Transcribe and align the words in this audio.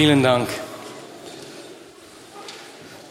Vielen 0.00 0.22
Dank. 0.22 0.48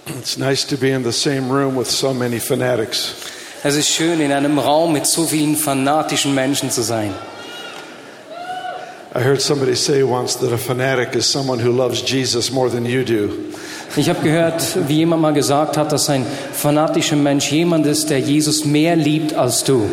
It's 0.08 0.40
nice 0.40 0.66
to 0.66 0.76
be 0.76 0.90
in 0.90 1.04
the 1.04 1.12
same 1.12 1.48
room 1.48 1.76
with 1.76 1.88
so 1.88 2.16
many 2.16 2.40
fanatics. 2.40 3.14
Es 3.64 3.76
ist 3.76 3.90
schön, 3.90 4.20
in 4.20 4.32
einem 4.32 4.58
Raum 4.58 4.94
mit 4.94 5.06
so 5.06 5.28
vielen 5.28 5.56
fanatischen 5.56 6.34
Menschen 6.34 6.72
zu 6.72 6.82
sein. 6.82 7.14
I 9.14 9.20
heard 9.20 9.40
somebody 9.40 9.76
say 9.76 10.02
once 10.02 10.38
that 10.38 10.52
a 10.52 10.58
fanatic 10.58 11.16
is 11.16 11.28
someone 11.28 11.60
who 11.60 11.72
loves 11.72 12.02
Jesus 12.02 12.52
more 12.52 12.72
than 12.72 12.86
you 12.86 13.04
do. 13.04 13.38
Ich 13.96 14.10
habe 14.10 14.24
gehört, 14.24 14.88
wie 14.88 14.98
jemand 14.98 15.22
mal 15.22 15.34
gesagt 15.34 15.78
hat, 15.78 15.92
dass 15.92 16.10
ein 16.10 16.26
fanatischer 16.54 17.18
Mensch 17.18 17.52
jemand 17.52 17.86
ist, 17.86 18.10
der 18.10 18.18
Jesus 18.18 18.66
mehr 18.66 18.96
liebt 18.96 19.36
als 19.36 19.64
du. 19.64 19.88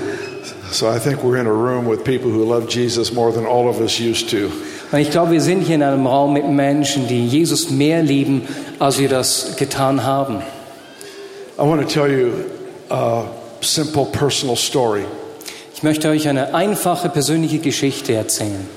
So 0.73 0.89
I 0.89 0.99
think 0.99 1.23
we're 1.23 1.39
in 1.39 1.47
a 1.47 1.53
room 1.53 1.87
with 1.87 2.05
people 2.05 2.31
who 2.31 2.43
love 2.43 2.69
Jesus 2.71 3.13
more 3.13 3.31
than 3.31 3.45
all 3.45 3.69
of 3.69 3.83
us 3.83 4.01
used 4.01 4.31
to. 4.31 4.51
Und 4.93 4.99
ich 4.99 5.11
glaube, 5.11 5.33
wir 5.33 5.41
sind 5.41 5.63
hier 5.63 5.75
in 5.75 5.83
einem 5.83 6.07
Raum 6.07 6.33
mit 6.33 6.49
Menschen, 6.49 7.09
die 7.09 7.27
Jesus 7.27 7.71
mehr 7.71 8.03
lieben, 8.03 8.43
als 8.79 8.99
wir 8.99 9.09
das 9.09 9.57
getan 9.57 10.05
haben. 10.05 10.43
I 11.59 11.63
want 11.63 11.81
to 11.81 11.89
tell 11.89 12.11
you 12.11 12.33
a 12.91 13.25
simple 13.61 14.07
personal 14.07 14.57
story. 14.57 15.05
Ich 15.75 15.83
möchte 15.83 16.09
euch 16.09 16.29
eine 16.29 16.55
einfache 16.55 17.09
persönliche 17.09 17.59
Geschichte 17.59 18.15
erzählen. 18.15 18.69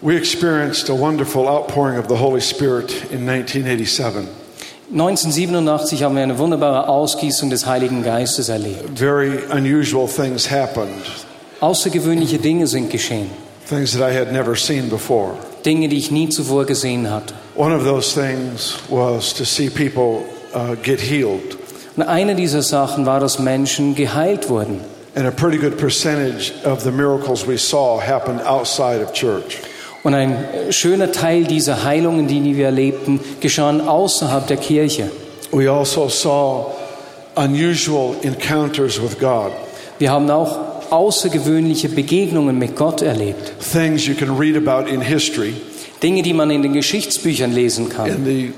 We 0.00 0.16
experienced 0.16 0.90
a 0.90 0.98
wonderful 0.98 1.48
outpouring 1.48 1.98
of 1.98 2.06
the 2.08 2.16
Holy 2.16 2.40
Spirit 2.40 2.92
in 3.10 3.28
1987. 3.28 4.28
1987 4.90 6.02
haben 6.02 6.16
wir 6.16 6.22
eine 6.22 6.38
wunderbare 6.38 6.88
Ausgießung 6.88 7.50
des 7.50 7.66
Heiligen 7.66 8.02
Geistes 8.02 8.48
erlebt. 8.48 8.98
Very 8.98 9.40
unusual 9.50 10.08
things 10.08 10.50
happened, 10.50 11.04
Außergewöhnliche 11.60 12.38
Dinge 12.38 12.66
sind 12.66 12.88
geschehen. 12.88 13.30
Things 13.68 13.92
that 13.92 14.02
I 14.02 14.12
had 14.12 14.32
never 14.32 14.56
seen 14.56 14.88
before. 14.88 15.34
Dinge, 15.64 15.88
die 15.88 15.98
ich 15.98 16.10
nie 16.10 16.28
zuvor 16.28 16.64
gesehen 16.64 17.10
hatte. 17.10 17.34
One 17.54 17.74
of 17.74 17.84
those 17.84 18.14
things 18.14 18.78
was 18.88 19.34
to 19.34 19.44
see 19.44 19.68
people 19.68 20.24
uh, 20.54 20.74
get 20.82 21.00
healed. 21.00 21.56
Und 21.96 22.04
eine 22.04 22.34
dieser 22.34 22.62
Sachen 22.62 23.06
war, 23.06 23.20
dass 23.20 23.38
Menschen 23.38 23.94
geheilt 23.94 24.48
wurden. 24.48 24.80
And 25.14 25.26
a 25.26 25.30
pretty 25.30 25.58
good 25.58 25.76
percentage 25.76 26.52
of 26.64 26.82
the 26.82 26.92
miracles 26.92 27.46
we 27.46 27.58
saw 27.58 28.00
happened 28.00 28.40
outside 28.46 29.02
of 29.02 29.12
church. 29.12 29.58
Und 30.04 30.14
ein 30.14 30.70
schöner 30.70 31.10
Teil 31.10 31.44
dieser 31.44 31.82
Heilungen, 31.82 32.28
die 32.28 32.56
wir 32.56 32.66
erlebten, 32.66 33.20
geschahen 33.40 33.80
außerhalb 33.80 34.46
der 34.46 34.56
Kirche. 34.56 35.10
We 35.50 35.70
also 35.70 36.08
saw 36.08 36.72
unusual 37.34 38.14
encounters 38.22 39.02
with 39.02 39.18
God, 39.18 39.52
Wir 39.98 40.12
haben 40.12 40.30
auch 40.30 40.67
außergewöhnliche 40.90 41.88
Begegnungen 41.88 42.58
mit 42.58 42.76
Gott 42.76 43.02
erlebt. 43.02 43.52
things 43.72 44.06
you 44.06 44.14
can 44.14 44.36
read 44.36 44.56
about 44.56 44.88
in 44.90 45.00
history, 45.00 45.54
Dinge, 46.02 46.22
die 46.22 46.32
man 46.32 46.50
in 46.50 46.62
den 46.62 46.72
Geschichtsbüchern 46.72 47.52
lesen 47.52 47.88
kann. 47.88 48.08
in 48.08 48.24
the, 48.24 48.52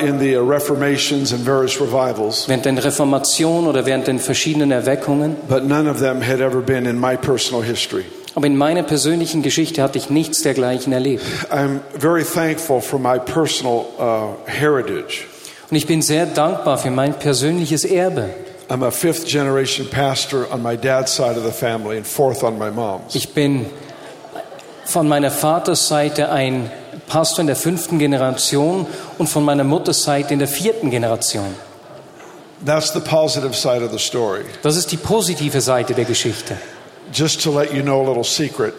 in 0.00 0.18
the 0.18 0.36
Reformations 0.36 1.32
and 1.32 1.44
various 1.44 1.80
revivals, 1.80 2.48
Während 2.48 2.64
der 2.64 2.84
Reformation 2.84 3.66
oder 3.66 3.84
während 3.86 4.06
den 4.06 4.18
verschiedenen 4.18 4.70
Erweckungen. 4.70 5.36
but 5.48 5.64
none 5.64 5.90
of 5.90 5.98
them 5.98 6.20
had 6.20 6.40
ever 6.40 6.60
been 6.60 6.86
in 6.86 6.98
my 6.98 7.16
personal 7.16 7.62
history. 7.62 8.04
Aber 8.34 8.46
in 8.46 8.56
meiner 8.56 8.82
persönlichen 8.82 9.42
Geschichte 9.42 9.82
hatte 9.82 9.98
ich 9.98 10.08
nichts 10.08 10.42
dergleichen 10.42 10.92
erlebt. 10.92 11.22
I'm 11.50 11.80
very 11.98 12.24
thankful 12.24 12.80
for 12.80 12.98
my 12.98 13.18
personal 13.18 13.84
uh, 13.98 14.34
heritage. 14.46 15.24
Und 15.70 15.76
ich 15.76 15.86
bin 15.86 16.02
sehr 16.02 16.26
dankbar 16.26 16.78
für 16.78 16.90
mein 16.90 17.14
persönliches 17.14 17.84
Erbe. 17.84 18.30
I'm 18.72 18.82
a 18.82 18.90
fifth 18.90 19.26
generation 19.26 19.86
pastor 19.86 20.50
on 20.50 20.62
my 20.62 20.76
dad's 20.76 21.12
side 21.12 21.36
of 21.36 21.42
the 21.42 21.52
family 21.52 21.98
and 21.98 22.06
fourth 22.06 22.42
on 22.42 22.58
my 22.58 22.70
mom's. 22.70 23.14
Ich 23.14 23.34
bin 23.34 23.66
von 24.86 25.06
meiner 25.06 25.30
Vaterseite 25.30 26.30
ein 26.30 26.70
Pastor 27.06 27.42
in 27.42 27.48
der 27.48 27.56
fünften 27.56 27.98
Generation 27.98 28.86
und 29.18 29.28
von 29.28 29.44
meiner 29.44 29.64
Mutterseite 29.64 30.32
in 30.32 30.38
der 30.38 30.48
vierten 30.48 30.88
Generation. 30.88 31.54
That's 32.64 32.94
the 32.94 33.00
positive 33.00 33.54
side 33.54 33.84
of 33.84 33.90
the 33.92 33.98
story. 33.98 34.46
Das 34.62 34.76
ist 34.76 34.90
die 34.90 34.96
positive 34.96 35.60
Seite 35.60 35.92
der 35.92 36.06
Geschichte. 36.06 36.56
Just 37.12 37.42
to 37.42 37.50
let 37.50 37.74
you 37.74 37.82
know 37.82 38.00
a 38.00 38.08
little 38.08 38.24
secret, 38.24 38.72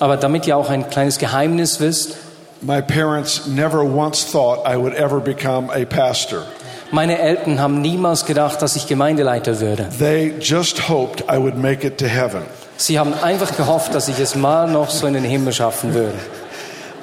Aber 0.00 0.16
damit 0.16 0.48
ihr 0.48 0.56
auch 0.56 0.70
ein 0.70 0.90
kleines 0.90 1.18
Geheimnis 1.18 1.78
wisst, 1.78 2.16
my 2.62 2.82
parents 2.82 3.46
never 3.46 3.84
once 3.84 4.24
thought 4.24 4.66
I 4.66 4.76
would 4.76 4.94
ever 4.94 5.20
become 5.20 5.70
a 5.70 5.84
pastor. 5.84 6.46
Meine 6.96 7.18
Eltern 7.18 7.60
haben 7.60 7.82
niemals 7.82 8.24
gedacht, 8.24 8.62
dass 8.62 8.74
ich 8.74 8.86
Gemeindeleiter 8.86 9.60
würde. 9.60 9.86
They 9.98 10.32
just 10.40 10.88
hoped 10.88 11.20
I 11.30 11.36
would 11.36 11.58
make 11.58 11.86
it 11.86 11.98
to 11.98 12.06
heaven. 12.06 12.40
Sie 12.78 12.98
haben 12.98 13.12
einfach 13.12 13.54
gehofft, 13.54 13.94
dass 13.94 14.08
ich 14.08 14.18
es 14.18 14.34
mal 14.34 14.66
noch 14.66 14.88
so 14.88 15.06
in 15.06 15.12
den 15.12 15.22
Himmel 15.22 15.52
schaffen 15.52 15.92
würde. 15.92 16.14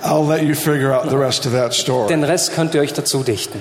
I'll 0.03 0.27
let 0.27 0.41
you 0.41 0.55
figure 0.55 0.97
out 0.97 1.11
the 1.11 1.15
rest 1.15 1.45
of 1.45 1.53
that 1.53 1.75
story. 1.75 2.07
Den 2.07 2.23
Rest 2.23 2.55
könnt 2.55 2.73
ihr 2.73 2.81
euch 2.81 2.93
dazu 2.93 3.21
dichten. 3.21 3.59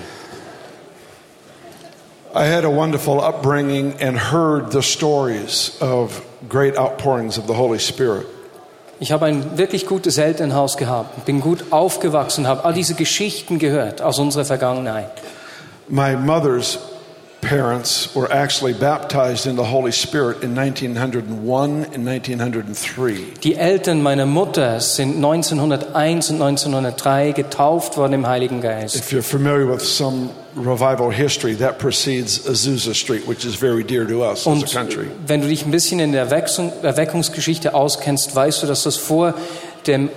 I 2.34 2.50
had 2.50 2.64
a 2.64 2.74
wonderful 2.74 3.20
upbringing 3.20 3.92
and 4.00 4.32
heard 4.32 4.72
the 4.72 4.80
stories 4.80 5.72
of 5.82 6.22
great 6.48 6.78
outpourings 6.78 7.38
of 7.38 7.44
the 7.46 7.54
Holy 7.54 7.78
Spirit. 7.78 8.24
Ich 9.00 9.12
habe 9.12 9.26
ein 9.26 9.58
wirklich 9.58 9.86
gutes 9.86 10.16
Elternhaus 10.16 10.78
gehabt, 10.78 11.26
bin 11.26 11.42
gut 11.42 11.66
aufgewachsen, 11.72 12.46
habe 12.46 12.64
all 12.64 12.72
diese 12.72 12.94
Geschichten 12.94 13.58
gehört 13.58 14.00
aus 14.00 14.18
unserer 14.18 14.46
Vergangenheit. 14.46 15.10
My 15.88 16.16
mother's 16.16 16.78
parents 17.42 18.14
were 18.14 18.32
actually 18.32 18.72
baptized 18.72 19.46
in 19.46 19.56
the 19.56 19.64
Holy 19.64 19.90
Spirit 19.90 20.44
in 20.44 20.54
1901 20.54 21.92
and 21.92 22.06
1903. 22.06 23.34
Die 23.42 23.56
Eltern 23.56 24.00
meiner 24.00 24.26
Mutter 24.26 24.78
sind 24.80 25.16
1901 25.16 26.30
und 26.30 26.40
1903 26.40 27.32
getauft 27.32 27.96
worden 27.96 28.12
im 28.12 28.26
Heiligen 28.28 28.60
Geist. 28.60 28.94
If 28.94 29.10
you're 29.12 29.22
familiar 29.22 29.66
with 29.66 29.82
some 29.82 30.30
revival 30.56 31.10
history, 31.10 31.56
that 31.56 31.78
precedes 31.80 32.46
Azusa 32.46 32.94
Street, 32.94 33.26
which 33.26 33.44
is 33.44 33.56
very 33.56 33.82
dear 33.82 34.06
to 34.06 34.22
us 34.22 34.42
as 34.42 34.46
Und 34.46 34.64
a 34.64 34.66
country. 34.72 35.08
wenn 35.26 35.40
du 35.40 35.48
dich 35.48 35.64
ein 35.64 35.72
bisschen 35.72 35.98
in 35.98 36.12
der 36.12 36.22
Erweckung, 36.22 36.72
Erweckungsgeschichte 36.82 37.74
auskennst, 37.74 38.36
weißt 38.36 38.62
du, 38.62 38.68
dass 38.68 38.84
das 38.84 38.96
vor 38.96 39.34
dem, 39.88 40.10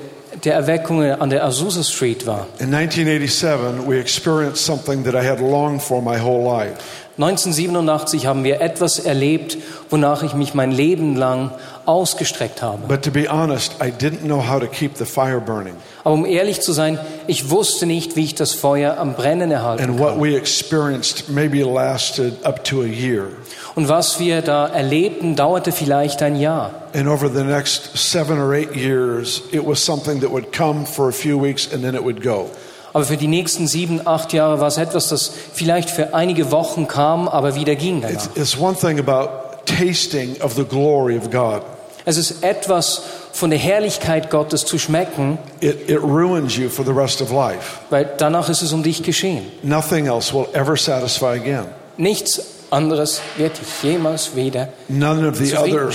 der 0.46 0.54
Erweckung 0.54 1.04
an 1.04 1.30
der 1.30 1.44
Azusa 1.44 1.84
Street 1.84 2.26
war. 2.26 2.48
In 2.60 2.74
1987, 2.74 3.88
we 3.88 4.00
experienced 4.00 4.64
something 4.64 5.04
that 5.04 5.16
I 5.16 5.28
had 5.28 5.40
longed 5.40 5.82
for 5.82 6.02
my 6.02 6.20
whole 6.20 6.44
life. 6.44 6.76
1987 7.18 8.28
haben 8.28 8.44
wir 8.44 8.60
etwas 8.60 9.00
erlebt, 9.00 9.58
wonach 9.90 10.22
ich 10.22 10.34
mich 10.34 10.54
mein 10.54 10.72
Leben 10.72 11.16
lang 11.16 11.52
ausgestreckt 11.86 12.62
habe. 12.62 12.88
But 12.90 13.04
to 13.04 13.12
be 13.12 13.30
honest, 13.30 13.76
I 13.82 13.90
didn't 13.90 14.26
know 14.26 14.46
how 14.46 14.60
to 14.60 14.68
keep 14.68 14.98
the 14.98 15.06
fire 15.06 15.40
burning. 15.40 15.76
Aber 16.04 16.14
um 16.14 16.26
ehrlich 16.26 16.60
zu 16.60 16.74
sein, 16.74 17.00
ich 17.26 17.50
wusste 17.50 17.86
nicht, 17.86 18.18
wie 18.18 18.26
ich 18.26 18.36
das 18.36 18.54
Feuer 18.54 18.98
am 18.98 19.14
Brennen 19.14 19.50
erhalten 19.50 19.84
And 19.84 19.98
what 19.98 20.20
we 20.20 20.36
experienced 20.36 21.30
maybe 21.30 21.64
lasted 21.64 22.34
up 22.46 22.66
to 22.66 22.82
a 22.82 22.86
year. 22.86 23.30
Und 23.76 23.88
was 23.88 24.20
wir 24.20 24.42
da 24.42 24.68
erlebten, 24.68 25.38
dauerte 25.38 25.72
vielleicht 25.72 26.22
ein 26.22 26.36
Jahr. 26.36 26.85
And 26.96 27.10
over 27.10 27.28
the 27.28 27.44
next 27.44 27.98
seven 27.98 28.38
or 28.38 28.54
eight 28.56 28.74
years, 28.74 29.42
it 29.52 29.66
was 29.66 29.84
something 29.84 30.22
that 30.22 30.32
would 30.32 30.54
come 30.54 30.86
for 30.86 31.10
a 31.10 31.14
few 31.14 31.38
weeks 31.38 31.68
and 31.74 31.84
then 31.84 31.94
it 31.94 32.02
would 32.04 32.22
go. 32.24 32.50
Aber 32.94 33.04
für 33.04 33.18
die 33.18 33.28
nächsten 33.28 33.68
sieben, 33.68 34.00
acht 34.08 34.32
Jahre 34.32 34.62
war 34.62 34.70
es 34.70 34.78
etwas, 34.78 35.10
das 35.10 35.30
vielleicht 35.54 35.90
für 35.90 36.14
einige 36.14 36.52
Wochen 36.52 36.88
kam, 36.88 37.28
aber 37.28 37.56
wieder 37.56 37.76
ging 37.76 38.00
danach. 38.00 38.14
It's, 38.28 38.30
it's 38.36 38.58
one 38.58 38.78
thing 38.78 38.98
about 39.00 39.66
tasting 39.66 40.42
of 40.42 40.54
the 40.54 40.64
glory 40.64 41.18
of 41.18 41.30
God. 41.30 41.64
Es 42.06 42.16
ist 42.18 42.42
etwas 42.44 43.02
von 43.34 43.50
der 43.50 43.60
Herrlichkeit 43.60 44.30
Gottes 44.30 44.66
zu 44.66 44.78
schmecken, 44.80 45.38
It, 45.60 45.90
it 45.90 46.00
ruins 46.02 46.56
you 46.56 46.70
for 46.70 46.86
the 46.86 46.94
rest 46.94 47.22
of 47.22 47.30
life. 47.32 47.80
weil 47.90 48.10
danach 48.18 48.48
ist 48.48 48.62
es 48.62 48.72
um 48.72 48.84
dich 48.84 49.04
geschehen. 49.04 49.44
Nothing 49.64 50.06
else 50.06 50.34
will 50.34 50.48
ever 50.54 50.78
satisfy 50.78 51.36
again. 51.36 51.66
Nichts 51.98 52.40
anderes 52.72 53.22
wird 53.38 53.60
dich 53.60 53.84
jemals 53.84 54.36
wieder 54.36 54.70
None 54.88 55.28
of 55.28 55.38
the 55.38 55.56
other, 55.58 55.90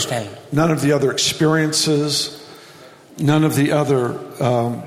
none 0.53 0.73
of 0.73 0.81
the 0.81 0.93
other 0.93 1.11
experiences, 1.11 2.41
none 3.19 3.45
of 3.45 3.55
the 3.55 3.73
other 3.73 4.17
um, 4.41 4.83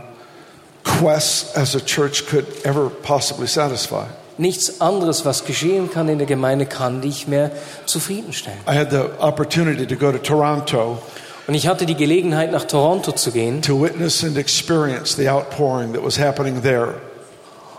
quests 0.83 1.55
as 1.55 1.75
a 1.75 1.79
church 1.79 2.25
could 2.27 2.45
ever 2.63 2.89
possibly 2.89 3.47
satisfy. 3.47 4.05
Nichts 4.37 4.81
anderes, 4.81 5.25
was 5.25 5.45
geschehen 5.45 5.91
kann 5.91 6.09
in 6.09 6.17
der 6.17 6.25
Gemeinde, 6.27 6.65
kann 6.65 7.01
dich 7.01 7.27
mehr 7.27 7.51
zufriedenstellen. 7.85 8.59
I 8.67 8.73
had 8.73 8.89
the 8.89 9.11
opportunity 9.19 9.85
to 9.85 9.95
go 9.95 10.11
to 10.11 10.17
Toronto 10.17 10.99
Und 11.45 11.55
ich 11.55 11.67
hatte 11.67 11.85
die 11.85 11.95
Gelegenheit, 11.95 12.51
nach 12.51 12.63
Toronto 12.63 13.11
zu 13.11 13.31
gehen, 13.31 13.61
to 13.61 13.81
witness 13.81 14.23
and 14.23 14.37
experience 14.37 15.15
the 15.15 15.29
outpouring 15.29 15.93
that 15.93 16.03
was 16.03 16.17
happening 16.17 16.61
there. 16.61 16.95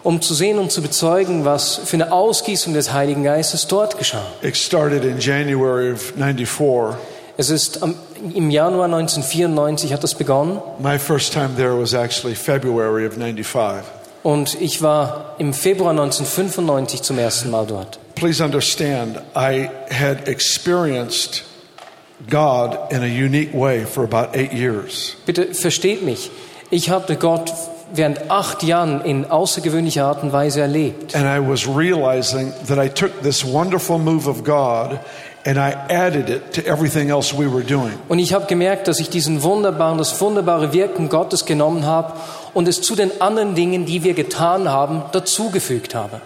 Um 0.04 0.20
zu 0.20 0.34
sehen 0.34 0.58
und 0.58 0.70
zu 0.70 0.82
bezeugen, 0.82 1.44
was 1.44 1.80
für 1.84 1.96
eine 1.96 2.12
Ausgießung 2.12 2.74
des 2.74 2.92
Heiligen 2.92 3.24
Geistes 3.24 3.66
dort 3.66 3.98
geschah. 3.98 4.24
It 4.42 4.56
started 4.56 5.02
in 5.04 5.18
January 5.18 5.92
of 5.92 6.12
94. 6.16 6.96
Es 7.36 7.50
ist 7.50 7.82
am, 7.82 7.96
im 8.32 8.50
Januar 8.50 8.84
1994 8.84 9.92
hat 9.92 10.04
das 10.04 10.14
begonnen 10.14 10.60
My 10.78 10.98
first 10.98 11.32
time 11.32 11.50
there 11.56 11.76
was 11.76 11.92
actually 11.92 12.36
February 12.36 13.06
of 13.06 13.14
95. 13.14 13.82
und 14.22 14.60
ich 14.60 14.82
war 14.82 15.34
im 15.38 15.52
Februar 15.52 15.90
1995 15.90 17.02
zum 17.02 17.18
ersten 17.18 17.50
Mal 17.50 17.66
dort. 17.66 17.98
Please 18.14 18.44
understand, 18.44 19.18
I 19.34 19.68
had 19.90 20.28
experienced 20.28 21.42
God 22.30 22.92
in 22.92 23.02
a 23.02 23.06
unique 23.06 23.52
way 23.52 23.84
for 23.84 24.04
about 24.04 24.36
eight 24.38 24.52
years. 24.52 25.16
Bitte 25.26 25.54
versteht 25.54 26.02
mich. 26.04 26.30
Ich 26.70 26.90
hatte 26.90 27.16
Gott 27.16 27.52
während 27.94 28.30
acht 28.30 28.62
Jahren 28.62 29.00
in 29.02 29.30
außergewöhnlicher 29.30 30.04
Art 30.04 30.22
und 30.22 30.32
Weise 30.32 30.60
erlebt. 30.60 31.14
And 31.14 31.24
I 31.24 31.38
was 31.48 31.66
realizing 31.66 32.52
that 32.66 32.78
I 32.78 32.88
took 32.88 33.22
this 33.22 33.44
wonderful 33.44 33.98
move 33.98 34.28
of 34.28 34.44
God 34.44 34.98
and 35.46 35.56
I 35.56 35.74
added 35.92 36.28
it 36.28 36.52
to 36.54 36.62
everything 36.62 37.10
else 37.10 37.36
we 37.36 37.50
were 37.50 37.62
doing. 37.62 37.92
Und 38.08 38.18
ich 38.18 38.32
habe 38.32 38.46
gemerkt, 38.46 38.88
dass 38.88 39.00
ich 39.00 39.10
diesen 39.10 39.42
wunderbaren, 39.42 39.98
das 39.98 40.20
wunderbare 40.20 40.72
Wirken 40.72 41.08
Gottes 41.08 41.44
genommen 41.44 41.86
habe 41.86 42.14
und 42.52 42.68
es 42.68 42.80
zu 42.80 42.96
den 42.96 43.20
anderen 43.20 43.54
Dingen, 43.54 43.86
die 43.86 44.02
wir 44.02 44.14
getan 44.14 44.68
haben, 44.68 45.02
dazugefügt 45.12 45.94
habe. 45.94 46.20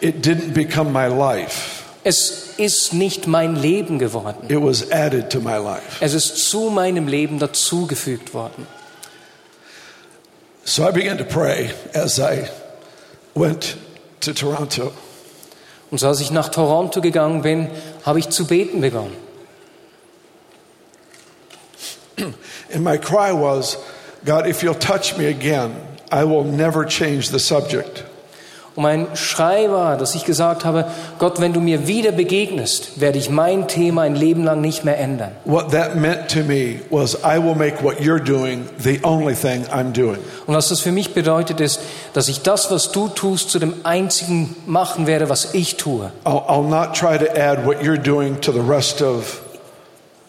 It 0.00 0.26
didn't 0.26 0.52
become 0.52 0.90
my 0.90 1.06
life. 1.06 1.82
Es 2.04 2.54
ist 2.56 2.92
nicht 2.92 3.28
mein 3.28 3.54
Leben 3.54 4.00
geworden. 4.00 4.48
It 4.48 4.60
was 4.60 4.90
added 4.90 5.30
to 5.30 5.40
my 5.40 5.56
life. 5.56 5.98
Es 6.00 6.14
ist 6.14 6.48
zu 6.48 6.70
meinem 6.70 7.06
Leben 7.06 7.38
dazugefügt 7.38 8.34
worden. 8.34 8.66
So 10.64 10.86
I 10.86 10.90
began 10.92 11.18
to 11.18 11.24
pray 11.24 11.72
as 11.94 12.20
I 12.20 12.48
went 13.34 13.76
to 14.20 14.32
Toronto. 14.32 14.92
Und 15.90 15.98
so 15.98 16.08
als 16.08 16.20
ich 16.20 16.30
nach 16.30 16.48
Toronto 16.48 17.00
gegangen 17.00 17.42
bin, 17.42 17.68
habe 18.04 18.18
ich 18.18 18.30
zu 18.30 18.46
beten 18.46 18.80
begonnen. 18.80 19.16
And 22.72 22.82
my 22.84 22.96
cry 22.96 23.32
was, 23.32 23.76
God, 24.24 24.46
if 24.46 24.62
you'll 24.62 24.74
touch 24.74 25.18
me 25.18 25.26
again, 25.26 25.74
I 26.10 26.24
will 26.24 26.44
never 26.44 26.84
change 26.84 27.30
the 27.30 27.38
subject. 27.38 28.04
Und 28.74 28.84
mein 28.84 29.06
Schrei 29.14 29.70
war, 29.70 29.98
dass 29.98 30.14
ich 30.14 30.24
gesagt 30.24 30.64
habe, 30.64 30.86
Gott, 31.18 31.40
wenn 31.40 31.52
du 31.52 31.60
mir 31.60 31.86
wieder 31.86 32.10
begegnest, 32.10 33.00
werde 33.00 33.18
ich 33.18 33.28
mein 33.28 33.68
Thema 33.68 34.02
ein 34.02 34.14
Leben 34.14 34.44
lang 34.44 34.62
nicht 34.62 34.84
mehr 34.84 34.98
ändern. 34.98 35.32
What 35.44 35.72
that 35.72 35.94
meant 35.94 36.28
to 36.28 36.40
me 36.40 36.80
was, 36.88 37.14
I 37.16 37.38
will 37.38 37.54
make 37.54 37.82
what 37.82 38.00
you're 38.00 38.22
doing 38.22 38.64
the 38.78 38.98
only 39.02 39.34
thing 39.34 39.66
I'm 39.66 39.92
doing. 39.92 40.18
Und 40.46 40.54
was 40.54 40.68
das 40.68 40.80
für 40.80 40.92
mich 40.92 41.12
bedeutet, 41.12 41.60
ist, 41.60 41.80
dass 42.14 42.28
ich 42.28 42.40
das, 42.40 42.70
was 42.70 42.92
du 42.92 43.08
tust, 43.08 43.50
zu 43.50 43.58
dem 43.58 43.74
einzigen 43.84 44.56
machen 44.66 45.06
werde, 45.06 45.28
was 45.28 45.52
ich 45.52 45.76
tue. 45.76 46.10
I'll, 46.24 46.46
I'll 46.48 46.62
not 46.62 46.94
try 46.94 47.18
to 47.18 47.26
add 47.38 47.66
what 47.66 47.82
you're 47.82 48.02
doing 48.02 48.40
to 48.40 48.52
the 48.52 48.60
rest 48.60 49.02
of 49.02 49.42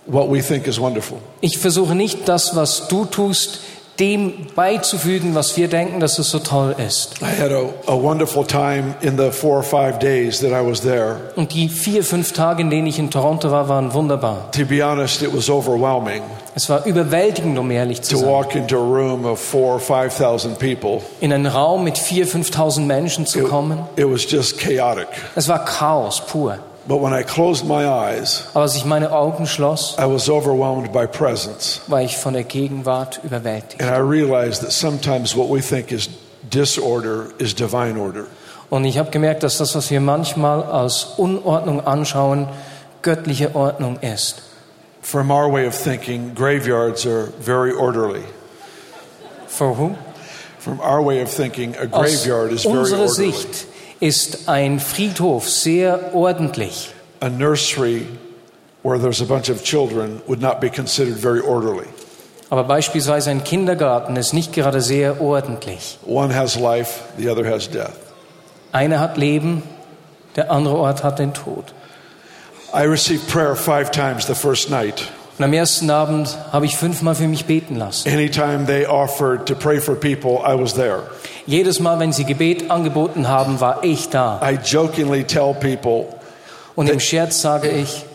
what 0.06 0.30
we 0.30 0.42
think 0.42 0.68
is 0.68 0.80
wonderful. 0.80 1.20
Ich 1.40 1.58
versuche 1.58 1.96
nicht 1.96 2.28
das, 2.28 2.56
was 2.56 2.88
du 2.90 3.06
tust, 3.06 3.60
dem 4.00 4.48
beizufügen, 4.56 5.36
was 5.36 5.56
wir 5.56 5.68
denken, 5.68 6.00
dass 6.00 6.18
es 6.18 6.30
so 6.32 6.40
toll 6.40 6.76
ist. 6.84 7.22
I 7.22 7.26
had 7.26 7.52
a, 7.52 7.70
a 7.92 7.96
wonderful 7.96 8.44
time 8.46 8.96
in 9.02 9.18
the 9.18 9.32
four 9.32 9.58
or 9.58 9.64
five 9.64 10.00
days 10.00 10.40
that 10.40 10.50
I 10.52 10.66
was 10.68 10.82
there. 10.82 11.18
Und 11.36 11.54
die 11.54 11.70
vier, 11.70 12.04
fünf 12.04 12.32
Tage, 12.34 12.62
in 12.64 12.70
denen 12.70 12.88
ich 12.88 12.98
in 12.98 13.12
Toronto 13.12 13.52
war, 13.52 13.70
waren 13.70 13.94
wunderbar. 13.94 14.50
To 14.54 14.66
be 14.66 14.84
honest, 14.84 15.22
it 15.22 15.32
was 15.36 15.50
overwhelming 15.50 16.22
Es 16.56 16.70
war 16.70 16.86
überwältigend, 16.86 17.58
um 17.58 17.70
ehrlich 17.72 18.02
zu 18.02 18.14
to 18.16 18.18
sein. 18.22 18.30
walk 18.30 18.56
into 18.56 18.78
a 18.78 18.80
room 18.84 19.26
of 19.26 19.40
four 19.40 19.74
or 19.76 19.80
five 19.80 20.12
thousand 20.16 20.58
people. 20.60 21.02
In 21.22 21.32
einen 21.34 21.48
Raum 21.48 21.84
mit 21.84 21.98
vier, 21.98 22.28
5.000 22.28 22.82
Menschen 22.82 23.26
zu 23.26 23.40
It, 23.40 23.48
kommen. 23.50 23.80
it 23.96 24.06
was 24.10 24.30
just 24.30 24.60
chaotic. 24.60 25.08
Es 25.36 25.48
war 25.48 25.66
Chaos 25.66 26.22
pur. 26.26 26.58
But 26.86 27.02
when 27.02 27.14
I 27.14 27.24
closed 27.24 27.66
my 27.66 27.86
eyes, 27.86 28.44
Aber 28.54 28.64
als 28.64 28.76
ich 28.76 28.84
meine 28.84 29.12
Augen 29.12 29.46
schloss, 29.46 29.96
I 29.98 30.06
was 30.06 30.30
overwhelmed 30.30 30.92
by 30.92 31.08
presence. 31.08 31.82
war 31.88 32.02
ich 32.02 32.18
von 32.18 32.34
der 32.34 32.44
Gegenwart 32.44 33.22
überwältigt. 33.24 33.82
And 33.82 33.90
I 33.90 34.00
realized 34.00 34.62
that 34.62 34.74
sometimes 34.74 35.36
what 35.36 35.50
we 35.50 35.62
think 35.62 35.92
is 35.92 36.10
disorder 36.50 37.28
is 37.38 37.56
divine 37.56 37.98
order. 37.98 38.26
Und 38.70 38.86
ich 38.86 38.98
habe 38.98 39.12
gemerkt, 39.12 39.44
dass 39.44 39.58
das, 39.58 39.76
was 39.76 39.92
wir 39.92 40.02
manchmal 40.02 40.64
als 40.64 41.06
Unordnung 41.18 41.86
anschauen, 41.86 42.48
göttliche 43.02 43.56
Ordnung 43.56 44.00
ist. 44.02 44.42
From 45.02 45.32
our 45.32 45.52
way 45.52 45.68
of 45.68 45.76
thinking, 45.76 46.34
graveyards 46.34 47.06
are 47.06 47.32
very 47.40 47.72
orderly. 47.72 48.24
For 49.48 49.78
whom? 49.78 49.96
From 50.60 50.80
our 50.80 51.02
way 51.02 51.22
of 51.22 51.30
thinking, 51.30 51.76
a 51.76 51.84
Aus 51.92 52.24
graveyard 52.24 52.52
is 52.52 52.64
very 52.64 52.78
orderly. 52.78 53.08
Sicht 53.10 53.68
ist 54.04 54.50
ein 54.50 54.82
Friedhof 54.82 55.50
sehr 55.50 56.14
ordentlich. 56.14 56.92
A 57.22 57.30
nursery 57.30 58.06
where 58.84 59.00
there's 59.00 59.22
a 59.22 59.26
bunch 59.26 59.50
of 59.50 59.64
children 59.64 60.22
would 60.28 60.42
not 60.42 60.60
be 60.60 60.70
considered 60.70 61.18
very 61.18 61.40
orderly. 61.40 61.88
Aber 62.50 62.66
beispielsweise 62.66 63.32
ein 63.32 63.46
Kindergarten 63.46 64.18
ist 64.18 64.34
nicht 64.34 64.52
gerade 64.52 64.82
sehr 64.82 65.22
ordentlich. 65.22 65.98
One 66.06 66.36
has 66.36 66.60
life, 66.60 67.00
the 67.18 67.30
other 67.30 67.50
has 67.50 67.70
death. 67.70 67.94
Einer 68.74 69.00
hat 69.00 69.18
Leben, 69.18 69.64
der 70.36 70.52
andere 70.52 70.76
Ort 70.76 71.04
hat 71.04 71.20
den 71.20 71.34
Tod. 71.34 71.74
I 72.74 72.84
received 72.86 73.28
prayer 73.30 73.56
five 73.56 73.90
times 73.90 74.28
the 74.28 74.36
first 74.36 74.70
night. 74.70 75.10
Und 75.38 75.46
am 75.46 75.54
ersten 75.54 75.90
Abend 75.90 76.38
habe 76.52 76.66
ich 76.66 76.76
fünfmal 76.76 77.16
für 77.16 77.28
mich 77.28 77.46
beten 77.46 77.78
lassen. 77.78 78.08
Anytime 78.10 78.66
they 78.66 78.86
offered 78.86 79.46
to 79.46 79.56
pray 79.56 79.80
for 79.80 79.96
people, 79.96 80.42
I 80.46 80.60
was 80.60 80.74
there. 80.74 81.04
Jedes 81.46 81.80
Mal, 81.80 82.00
wenn 82.00 82.14
sie 82.14 82.24
Gebet 82.24 82.72
angeboten 82.72 83.28
haben, 83.28 83.60
war 83.60 83.84
ich 83.84 84.10
da. 84.10 84.40
I 84.44 84.58
jokingly 84.64 85.24
tell 85.24 85.54
people 85.54 86.08
Und 86.76 86.90
im 86.90 87.00
Scherz 87.00 87.42
sage 87.42 87.70
ich, 87.70 88.06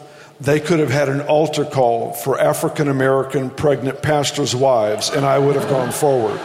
they 0.45 0.59
could 0.61 0.81
have 0.81 0.93
had 0.93 1.09
an 1.09 1.21
altar 1.21 1.65
call 1.65 2.13
for 2.13 2.41
African 2.41 2.89
American 2.89 3.51
pregnant 3.51 4.03
pastors' 4.03 4.55
wives, 4.55 5.11
and 5.11 5.25
I 5.25 5.39
would 5.39 5.57
have 5.57 5.69
gone 5.69 5.93
forward. 5.93 6.39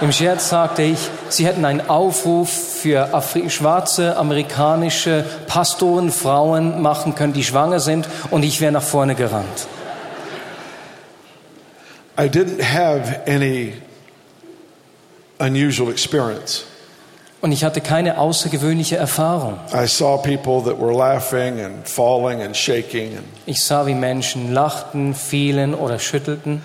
im 0.00 0.12
Scherz 0.12 0.48
sagte 0.48 0.82
ich, 0.82 0.98
sie 1.28 1.46
hätten 1.46 1.64
einen 1.64 1.88
Aufruf 1.90 2.48
für 2.48 3.12
Afri 3.12 3.50
schwarze 3.50 4.16
amerikanische 4.16 5.24
Pastoren, 5.46 6.10
Frauen 6.10 6.80
machen 6.80 7.14
können, 7.14 7.32
die 7.32 7.44
schwanger 7.44 7.80
sind, 7.80 8.08
und 8.30 8.44
ich 8.44 8.60
wäre 8.60 8.72
nach 8.72 8.82
vorne 8.82 9.14
gerannt. 9.14 9.66
I 12.18 12.28
didn't 12.28 12.62
have 12.62 13.20
any 13.26 13.74
unusual 15.40 15.90
experience. 15.90 16.64
Und 17.40 17.52
ich 17.52 17.64
hatte 17.64 17.80
keine 17.80 18.18
außergewöhnliche 18.18 18.96
Erfahrung. 18.96 19.58
I 19.72 19.86
saw 19.86 20.18
people 20.18 20.62
that 20.62 20.78
were 20.78 20.92
laughing 20.92 21.60
and 21.60 21.88
falling 21.88 22.42
and 22.42 22.54
Ich 23.46 23.64
sah, 23.64 23.86
wie 23.86 23.94
Menschen 23.94 24.52
lachten, 24.52 25.14
fielen 25.14 25.74
oder 25.74 25.98
schüttelten. 25.98 26.60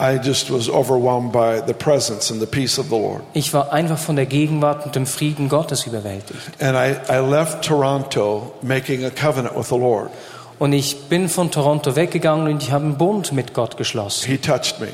I 0.00 0.18
just 0.22 0.50
was 0.50 0.68
overwhelmed 0.68 1.32
by 1.32 1.60
the 1.66 1.74
presence 1.74 2.30
and 2.30 2.40
the 2.40 2.46
peace 2.46 2.78
of 2.78 2.86
the 2.86 2.96
Lord. 2.96 3.22
Ich 3.34 3.52
war 3.52 3.72
einfach 3.72 3.98
von 3.98 4.16
der 4.16 4.26
Gegenwart 4.26 4.86
und 4.86 4.94
dem 4.94 5.06
Frieden 5.06 5.48
Gottes 5.48 5.86
überwältigt. 5.86 6.40
And 6.60 6.76
I, 6.76 6.96
I 7.12 7.18
left 7.18 7.62
Toronto 7.62 8.52
making 8.62 9.04
a 9.04 9.10
covenant 9.10 9.56
with 9.56 9.68
the 9.68 9.78
Lord. 9.78 10.10
Und 10.58 10.72
ich 10.72 11.08
bin 11.08 11.28
von 11.28 11.50
Toronto 11.50 11.96
weggegangen 11.96 12.46
und 12.46 12.62
ich 12.62 12.70
habe 12.70 12.84
einen 12.84 12.96
Bund 12.96 13.32
mit 13.32 13.54
Gott 13.54 13.76
geschlossen. 13.76 14.26
He 14.28 14.38
touched 14.38 14.80
me. 14.80 14.88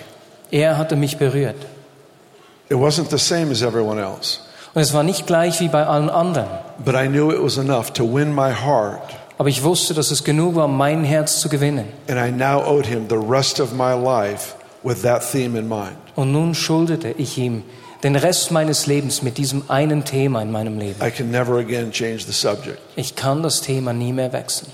Er 0.50 0.78
hatte 0.78 0.96
mich 0.96 1.18
berührt. 1.18 1.56
It 2.70 2.76
wasn't 2.76 3.10
the 3.10 3.18
same 3.18 3.50
as 3.50 3.62
everyone 3.62 4.00
else, 4.00 4.40
Und 4.74 4.82
es 4.82 4.92
war 4.92 5.02
nicht 5.02 5.26
gleich 5.26 5.60
wie 5.60 5.68
bei 5.68 5.86
allen 5.86 6.10
anderen. 6.10 6.46
but 6.84 6.94
I 6.94 7.06
knew 7.08 7.30
it 7.32 7.42
was 7.42 7.56
enough 7.58 7.90
to 7.94 8.04
win 8.04 8.34
my 8.34 8.52
heart. 8.52 9.00
Aber 9.38 9.48
ich 9.48 9.62
wusste, 9.62 9.94
dass 9.94 10.10
es 10.10 10.24
genug 10.24 10.56
war, 10.56 10.68
mein 10.68 11.04
Herz 11.04 11.40
zu 11.40 11.48
gewinnen. 11.48 11.86
And 12.08 12.18
I 12.18 12.30
now 12.30 12.60
owed 12.64 12.86
him 12.86 13.06
the 13.08 13.16
rest 13.16 13.60
of 13.60 13.72
my 13.72 13.92
life 13.94 14.54
with 14.82 15.02
that 15.02 15.22
theme 15.22 15.56
in 15.58 15.68
mind. 15.68 15.96
Und 16.16 16.32
nun 16.32 16.54
schuldete 16.54 17.10
ich 17.16 17.38
ihm 17.38 17.62
den 18.02 18.14
Rest 18.16 18.50
meines 18.50 18.86
Lebens 18.86 19.22
mit 19.22 19.38
diesem 19.38 19.62
einen 19.68 20.04
Thema 20.04 20.42
in 20.42 20.50
meinem 20.52 20.78
Leben. 20.78 21.00
I 21.04 21.10
can 21.10 21.30
never 21.30 21.58
again 21.58 21.90
change 21.92 22.24
the 22.26 22.32
subject. 22.32 22.78
Ich 22.96 23.16
kann 23.16 23.42
das 23.42 23.60
Thema 23.60 23.92
nie 23.92 24.12
mehr 24.12 24.32
wechseln. 24.32 24.70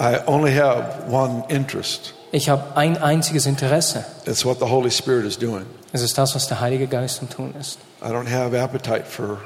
I 0.00 0.18
only 0.26 0.52
have 0.54 1.10
one 1.10 1.44
interest. 1.48 2.14
Ich 2.30 2.48
habe 2.48 2.76
ein 2.76 3.00
einziges 3.00 3.46
Interesse. 3.46 4.04
It's 4.26 4.44
what 4.44 4.58
the 4.58 4.66
Holy 4.66 4.90
Spirit 4.90 5.24
is 5.24 5.38
doing. 5.38 5.64
Es 5.92 6.02
ist 6.02 6.18
das, 6.18 6.34
was 6.34 6.46
der 6.48 6.60
Heilige 6.60 6.86
Geist 6.86 7.20
am 7.22 7.30
tun 7.30 7.54
ist. 7.58 7.78
I 8.02 8.06
don't 8.08 8.30
have 8.30 8.58
appetite 8.60 9.04
for, 9.08 9.38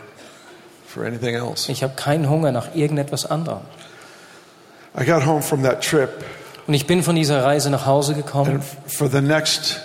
for 0.87 1.05
anything 1.05 1.37
else. 1.37 1.71
Ich 1.71 1.83
habe 1.83 1.95
keinen 1.95 2.29
Hunger 2.29 2.51
nach 2.51 2.75
irgendetwas 2.75 3.25
anderem. 3.31 3.61
I 4.99 5.05
got 5.05 5.25
home 5.25 5.41
from 5.43 5.63
that 5.63 5.83
trip, 5.83 6.11
Und 6.67 6.75
ich 6.75 6.87
bin 6.87 7.03
von 7.03 7.15
dieser 7.17 7.43
Reise 7.45 7.71
nach 7.71 7.87
Hause 7.87 8.15
and 8.15 8.25
gekommen 8.27 8.63
for 8.87 9.09
the 9.09 9.21
next 9.21 9.81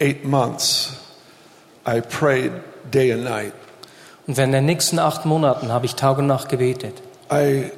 eight 0.00 0.24
months, 0.24 0.94
I 1.86 2.00
prayed 2.00 2.52
day 2.90 3.12
and 3.12 3.22
night. 3.24 3.52
und 4.26 4.36
während 4.36 4.52
der 4.54 4.60
nächsten 4.62 4.98
acht 4.98 5.24
Monaten 5.24 5.70
habe 5.70 5.86
ich 5.86 5.94
Tag 5.94 6.18
und 6.18 6.26
Nacht 6.26 6.48
gebetet. 6.48 6.94
I, 7.32 7.70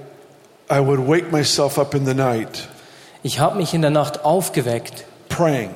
I 0.71 0.79
would 0.79 1.07
wake 1.07 1.31
myself 1.31 1.79
up 1.79 1.95
in 1.95 2.07
the 2.07 2.15
night 2.15 2.69
Ich 3.23 3.39
habe 3.39 3.57
mich 3.57 3.73
in 3.73 3.83
der 3.83 3.91
Nacht 3.91 4.25
aufgeweckt, 4.25 5.05
praying. 5.29 5.71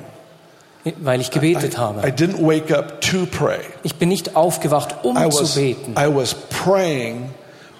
weil 0.99 1.21
ich 1.21 1.31
gebetet 1.31 1.75
I, 1.75 1.77
habe. 1.77 2.07
I 2.07 2.11
didn't 2.11 2.45
wake 2.45 2.75
up 2.77 3.01
to 3.01 3.25
pray. 3.25 3.59
Ich 3.83 3.95
bin 3.95 4.09
nicht 4.09 4.35
aufgewacht, 4.35 5.03
um 5.03 5.17
I 5.17 5.29
zu 5.29 5.43
was, 5.43 5.55
beten. 5.55 5.95
I 5.97 6.13
was 6.13 6.33
praying 6.33 7.29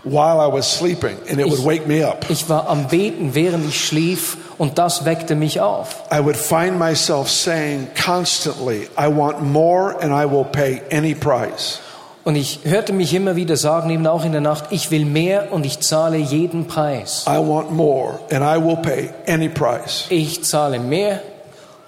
while 0.03 0.39
I 0.39 0.51
was 0.51 0.71
sleeping, 0.71 1.17
and 1.29 1.39
it 1.39 1.47
would 1.50 1.65
wake 1.65 1.88
me 1.88 2.07
up. 2.07 2.25
Ich 2.29 2.47
war 2.50 2.69
am 2.69 2.88
Beten, 2.88 3.36
während 3.36 3.67
ich 3.67 3.86
schlief, 3.86 4.38
und 4.57 4.77
das 4.77 5.05
weckte 5.05 5.36
mich 5.36 5.59
auf. 5.59 6.03
I 6.12 6.19
would 6.24 6.38
find 6.38 6.79
myself 6.79 7.29
saying 7.29 7.88
constantly, 7.93 8.88
I 8.97 9.07
want 9.07 9.41
more 9.41 9.95
and 10.01 10.13
I 10.13 10.25
will 10.25 10.45
pay 10.45 10.81
any 10.91 11.13
price. 11.13 11.79
Und 12.27 12.36
ich 12.36 12.60
hörte 12.65 12.91
mich 12.91 13.13
immer 13.13 13.38
wieder 13.38 13.55
sagen, 13.55 13.89
eben 13.89 14.05
auch 14.05 14.25
in 14.25 14.34
der 14.34 14.41
Nacht, 14.41 14.65
ich 14.72 14.91
will 14.91 15.05
mehr 15.05 15.53
und 15.53 15.65
ich 15.65 15.79
zahle 15.79 16.17
jeden 16.17 16.67
Preis. 16.67 17.24
I 17.25 17.38
want 17.38 17.72
more 17.72 18.19
and 18.29 18.43
I 18.43 18.62
will 18.62 18.75
pay 18.75 19.12
any 19.25 19.48
price. 19.48 20.07
Ich 20.10 20.43
zahle 20.43 20.77
mehr 20.77 21.22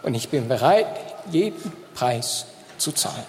und 0.02 0.14
ich 0.14 0.30
bin 0.30 0.48
bereit, 0.48 0.86
jeden 1.30 1.74
Preis 1.94 2.46
zu 2.78 2.94
zahlen. 2.94 3.26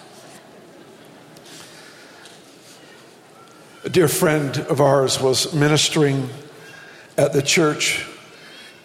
A 3.85 3.89
dear 3.89 4.07
friend 4.07 4.61
of 4.69 4.79
ours 4.79 5.21
was 5.21 5.51
ministering 5.51 6.29
at 7.17 7.33
the 7.33 7.41
church 7.41 8.05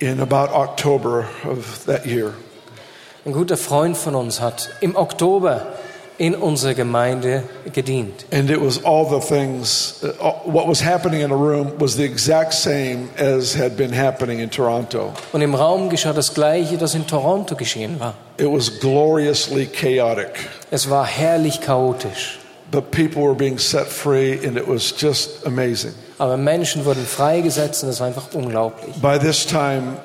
in 0.01 0.21
about 0.21 0.53
October 0.53 1.29
of 1.49 1.85
that 1.87 2.05
year. 2.05 2.33
Ein 3.25 3.35
guter 3.35 3.57
Freund 3.57 3.97
von 3.97 4.17
uns 4.17 4.41
hat 4.41 4.69
im 4.81 4.97
Oktober 4.97 5.65
in 6.19 6.35
unserer 6.35 6.75
Gemeinde 6.75 7.43
gedient. 7.73 8.25
And 8.33 8.51
it 8.51 8.61
was 8.61 8.83
all 8.85 9.05
the 9.09 9.21
things, 9.21 10.03
uh, 10.03 10.33
what 10.45 10.67
was 10.67 10.83
happening 10.83 11.21
in 11.21 11.31
a 11.31 11.37
room 11.37 11.73
was 11.79 11.97
the 11.97 12.05
exact 12.05 12.55
same 12.55 13.09
as 13.19 13.55
had 13.55 13.77
been 13.77 13.93
happening 13.93 14.41
in 14.41 14.49
Toronto. 14.51 15.13
Und 15.33 15.43
im 15.43 15.55
Raum 15.55 15.91
geschah 15.91 16.13
das 16.15 16.33
Gleiche, 16.33 16.79
das 16.79 16.95
in 16.95 17.07
Toronto 17.07 17.55
geschehen 17.55 18.01
war. 18.01 18.15
It 18.39 18.51
was 18.51 18.81
gloriously 18.81 19.67
chaotic, 19.67 20.49
Es 20.71 20.89
war 20.89 21.05
herrlich 21.07 21.61
chaotisch. 21.61 22.39
but 22.71 22.91
people 22.91 23.23
were 23.23 23.35
being 23.35 23.59
set 23.59 23.87
free, 23.87 24.33
and 24.45 24.57
it 24.57 24.67
was 24.67 24.91
just 24.91 25.47
amazing. 25.47 25.93
Aber 26.19 26.37
Menschen 26.37 26.85
wurden 26.85 27.05
freigesetzt 27.07 27.85
und 27.85 27.91
es 27.91 28.01
war 28.01 28.07
einfach 28.09 28.29
unglaublich. 28.33 28.97
By 29.03 29.19
this 29.19 29.45
time, 29.47 29.99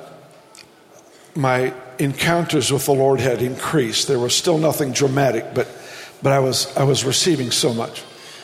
my 1.35 1.71
encounters 1.99 2.71
with 2.71 2.85
the 2.85 2.93
Lord 2.93 3.19
had 3.21 3.41
increased. 3.41 4.07
There 4.07 4.19
was 4.19 4.33
still 4.35 4.57
nothing 4.57 4.91
dramatic, 4.93 5.53
but, 5.53 5.67
but 6.21 6.31
I, 6.31 6.39
was, 6.39 6.67
I 6.77 6.83
was 6.83 7.05
receiving 7.05 7.51
so 7.51 7.73
much. 7.73 8.03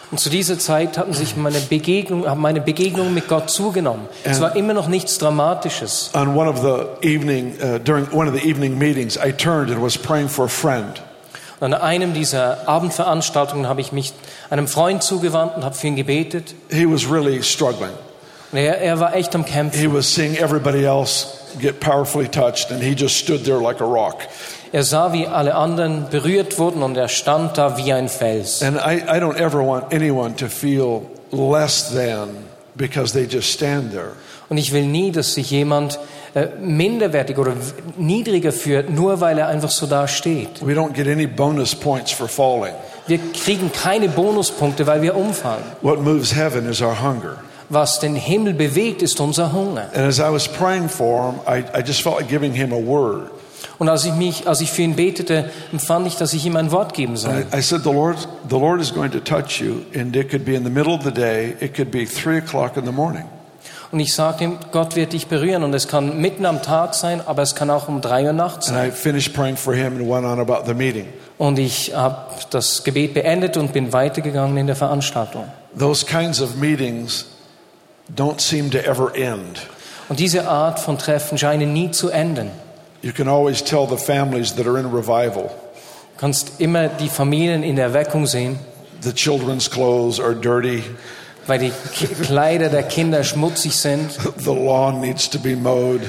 Und 0.09 0.19
zu 0.19 0.29
dieser 0.29 0.57
Zeit 0.57 0.97
hatten 0.97 1.13
sich 1.13 1.35
meine 1.35 1.59
Begegnung, 1.59 2.25
haben 2.27 2.41
meine 2.41 2.61
Begegnungen 2.61 3.13
mit 3.13 3.27
Gott 3.27 3.49
zugenommen. 3.49 4.07
Es 4.23 4.39
war 4.39 4.55
immer 4.55 4.73
noch 4.73 4.87
nichts 4.87 5.17
Dramatisches. 5.17 6.11
On 6.13 6.33
one 6.35 6.49
of 6.49 6.61
the 6.61 7.05
evening, 7.05 7.55
uh, 7.61 7.77
during 7.77 8.07
one 8.13 8.29
of 8.29 8.33
the 8.33 8.47
evening 8.47 8.77
meetings, 8.77 9.17
I 9.17 9.33
turned 9.33 9.69
and 9.69 9.81
was 9.81 9.97
praying 9.97 10.29
for 10.29 10.45
a 10.45 10.49
friend. 10.49 11.01
Und 11.59 11.73
an 11.73 11.81
einem 11.81 12.13
dieser 12.13 12.69
Abendveranstaltungen 12.69 13.67
habe 13.67 13.81
ich 13.81 13.91
mich 13.91 14.13
einem 14.49 14.67
Freund 14.67 15.03
zugewandt 15.03 15.57
und 15.57 15.65
habe 15.65 15.75
für 15.75 15.87
ihn 15.87 15.95
gebetet. 15.95 16.53
He 16.69 16.85
was 16.85 17.09
really 17.09 17.43
struggling. 17.43 17.91
Er, 18.53 18.79
er 18.79 18.99
war 18.99 19.13
echt 19.13 19.35
am 19.35 19.45
Kämpfen. 19.45 19.77
He 19.77 19.91
was 19.91 20.13
seeing 20.13 20.35
everybody 20.37 20.85
else 20.85 21.27
get 21.59 21.81
powerfully 21.81 22.27
touched, 22.27 22.71
and 22.71 22.81
he 22.81 22.93
just 22.93 23.17
stood 23.17 23.43
there 23.43 23.59
like 23.59 23.81
a 23.81 23.85
rock. 23.85 24.21
Er 24.71 24.83
sah, 24.83 25.13
wie 25.13 25.27
alle 25.27 25.55
anderen 25.55 26.09
berührt 26.09 26.57
wurden 26.59 26.83
und 26.83 26.97
er 26.97 27.07
stand 27.07 27.57
da 27.57 27.77
wie 27.77 27.93
ein 27.93 28.09
Fels. 28.09 28.61
And 28.61 28.77
I, 28.77 28.97
I 28.97 29.19
don't 29.19 29.37
ever 29.37 29.65
want 29.65 29.93
anyone 29.93 30.35
to 30.35 30.47
feel 30.47 31.03
less 31.31 31.89
than 31.93 32.29
because 32.75 33.13
they 33.13 33.25
just 33.25 33.51
stand 33.51 33.91
there. 33.91 34.11
Und 34.49 34.57
ich 34.57 34.71
will 34.71 34.85
nie, 34.85 35.11
dass 35.11 35.33
sich 35.33 35.51
jemand 35.51 35.99
äh, 36.33 36.47
minderwertig 36.61 37.37
oder 37.37 37.53
niedriger 37.97 38.51
fühlt, 38.51 38.89
nur 38.89 39.19
weil 39.19 39.37
er 39.37 39.47
einfach 39.47 39.71
so 39.71 39.87
da 39.87 40.07
steht. 40.07 40.65
We 40.65 40.73
don't 40.73 40.93
get 40.93 41.07
any 41.07 41.27
bonus 41.27 41.75
points 41.75 42.11
for 42.11 42.27
falling. 42.27 42.73
Wir 43.07 43.19
kriegen 43.33 43.71
keine 43.71 44.09
Bonuspunkte, 44.09 44.85
weil 44.87 45.01
wir 45.01 45.15
umfallen. 45.15 45.63
What 45.81 46.01
moves 46.01 46.35
heaven 46.35 46.69
is 46.69 46.81
our 46.81 47.01
hunger. 47.01 47.37
Was 47.69 47.99
den 47.99 48.15
Himmel 48.15 48.53
bewegt, 48.53 49.01
ist 49.01 49.19
unser 49.19 49.51
Hunger. 49.51 49.89
And 49.93 50.07
as 50.07 50.19
I 50.19 50.31
was 50.31 50.47
praying 50.47 50.87
for 50.87 51.31
him, 51.31 51.39
I, 51.45 51.65
I 51.77 51.81
just 51.85 52.01
felt 52.01 52.17
like 52.17 52.29
giving 52.29 52.53
him 52.53 52.71
a 52.71 52.77
word. 52.77 53.29
Und 53.79 53.89
als 53.89 54.05
ich, 54.05 54.13
mich, 54.13 54.47
als 54.47 54.61
ich 54.61 54.71
für 54.71 54.81
ihn 54.81 54.95
betete, 54.95 55.49
empfand 55.71 56.07
ich, 56.07 56.15
dass 56.15 56.33
ich 56.33 56.45
ihm 56.45 56.55
ein 56.55 56.71
Wort 56.71 56.93
geben 56.93 57.17
soll. 57.17 57.45
I, 57.53 57.61
said, 57.61 57.83
the 57.83 57.91
Lord, 57.91 58.17
the 58.49 58.55
Lord 58.55 58.81
is 58.81 58.93
going 58.93 59.11
to 59.11 59.19
touch 59.19 59.61
you, 59.61 59.83
and 59.99 60.15
it 60.15 60.29
could 60.29 60.45
be 60.45 60.55
in 60.55 60.63
the 60.63 60.69
middle 60.69 60.93
of 60.93 61.03
the 61.03 61.11
day, 61.11 61.55
it 61.59 61.75
could 61.75 61.91
be 61.91 62.05
three 62.05 62.37
o'clock 62.37 62.77
in 62.77 62.85
the 62.85 62.91
morning. 62.91 63.25
Und 63.91 63.99
ich 64.01 64.13
sagte 64.13 64.43
ihm, 64.43 64.57
Gott 64.71 64.95
wird 64.95 65.13
dich 65.13 65.27
berühren. 65.27 65.63
Und 65.63 65.73
es 65.73 65.87
kann 65.87 66.19
mitten 66.19 66.45
am 66.45 66.61
Tag 66.61 66.93
sein, 66.93 67.21
aber 67.25 67.41
es 67.41 67.55
kann 67.55 67.69
auch 67.69 67.87
um 67.87 68.01
drei 68.01 68.25
Uhr 68.25 68.33
nachts 68.33 68.67
And 68.67 68.77
sein. 68.77 68.89
I 68.89 68.91
finished 68.91 69.33
praying 69.33 69.55
for 69.55 69.73
him 69.73 69.97
and 69.97 70.09
went 70.09 70.25
on 70.25 70.39
about 70.39 70.65
the 70.65 70.73
meeting. 70.73 71.07
Und 71.37 71.57
ich 71.59 71.95
habe 71.95 72.33
das 72.49 72.83
Gebet 72.83 73.13
beendet 73.13 73.55
und 73.57 73.71
bin 73.71 73.93
weitergegangen 73.93 74.57
in 74.57 74.67
der 74.67 74.75
Veranstaltung. 74.75 75.45
Those 75.77 76.05
kinds 76.05 76.41
of 76.41 76.55
meetings 76.55 77.27
don't 78.13 78.41
seem 78.41 78.69
to 78.71 78.79
ever 78.79 79.15
end. 79.15 79.61
Und 80.09 80.19
diese 80.19 80.47
Art 80.47 80.79
von 80.79 80.97
Treffen 80.97 81.37
scheinen 81.37 81.73
nie 81.73 81.91
zu 81.91 82.09
enden. 82.09 82.49
You 83.01 83.11
can 83.13 83.27
always 83.27 83.63
tell 83.63 83.87
the 83.87 83.97
families 83.97 84.53
that 84.55 84.67
are 84.67 84.79
in 84.79 84.87
revival. 84.87 85.49
Du 86.15 86.19
kannst 86.21 86.59
immer 86.59 86.89
die 86.89 87.09
Familien 87.09 87.63
in 87.63 87.75
der 87.75 87.85
Erweckung 87.85 88.25
sehen, 88.25 88.59
The 89.01 89.13
children's 89.13 89.69
clothes 89.69 90.19
are 90.19 90.33
dirty. 90.35 90.83
weil 91.45 91.59
die 91.59 91.71
Kleider 92.23 92.69
der 92.69 92.83
Kinder 92.83 93.23
schmutzig 93.23 93.75
sind. 93.75 94.11
The 94.37 94.49
lawn 94.53 94.99
needs 94.99 95.29
to 95.29 95.39
be 95.39 95.55
mowed. 95.55 96.01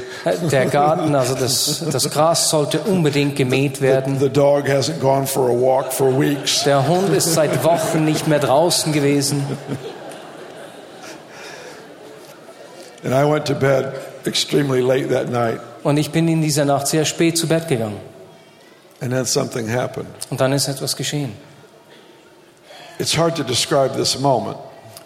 Der 0.51 0.67
Garten, 0.67 1.15
also 1.15 1.35
das, 1.35 1.85
das 1.93 2.11
Gras 2.11 2.51
sollte 2.51 2.81
unbedingt 2.81 3.37
gemäht 3.37 3.81
werden. 3.81 4.19
The 4.19 4.31
dog 4.31 4.67
hasn't 4.67 5.01
gone 5.01 5.27
for 5.27 5.49
a 5.49 5.53
walk 5.53 5.93
for 5.93 6.19
weeks. 6.19 6.65
Der 6.65 6.89
Hund 6.89 7.15
ist 7.15 7.35
seit 7.35 7.63
Wochen 7.63 8.05
nicht 8.05 8.27
mehr 8.27 8.41
draußen 8.41 8.93
gewesen. 8.93 9.45
And 13.05 13.15
I 13.15 13.25
went 13.25 13.47
to 13.47 13.55
bed 13.55 13.93
extremely 14.27 14.81
late 14.81 15.09
that 15.11 15.31
night. 15.31 15.61
Und 15.83 15.97
ich 15.97 16.11
bin 16.11 16.29
in 16.29 16.43
dieser 16.43 16.65
Nacht 16.65 16.87
sehr 16.87 17.05
spät 17.05 17.37
zu 17.39 17.47
Bett 17.47 17.69
gegangen. 17.69 18.01
And 19.01 19.13
then 19.13 19.25
something 19.25 19.71
happened. 19.71 20.09
Und 20.31 20.41
dann 20.41 20.53
ist 20.53 20.67
etwas 20.69 20.97
geschehen. 20.97 21.33
It's 22.99 23.17
hard 23.17 23.37
to 23.37 23.45
describe 23.45 23.95
this 23.97 24.19
moment, 24.19 24.57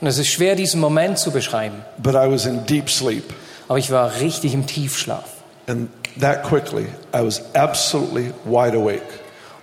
Und 0.01 0.07
es 0.07 0.19
ist 0.19 0.29
schwer, 0.29 0.55
diesen 0.57 0.81
Moment 0.81 1.19
zu 1.19 1.31
beschreiben. 1.31 1.85
but 1.99 2.15
I 2.15 2.27
was 2.31 2.47
in 2.47 2.65
deep 2.67 2.89
sleep. 2.89 3.35
Aber 3.69 3.79
ich 3.79 3.91
war 3.91 4.11
richtig 4.21 4.55
im 4.55 4.67
Tiefschlaf. 4.67 5.25
And 5.67 5.89
that 6.21 6.43
quickly, 6.43 6.87
I 7.15 7.23
was 7.25 7.43
absolutely 7.55 8.33
wide 8.45 8.77
awake. 8.77 9.03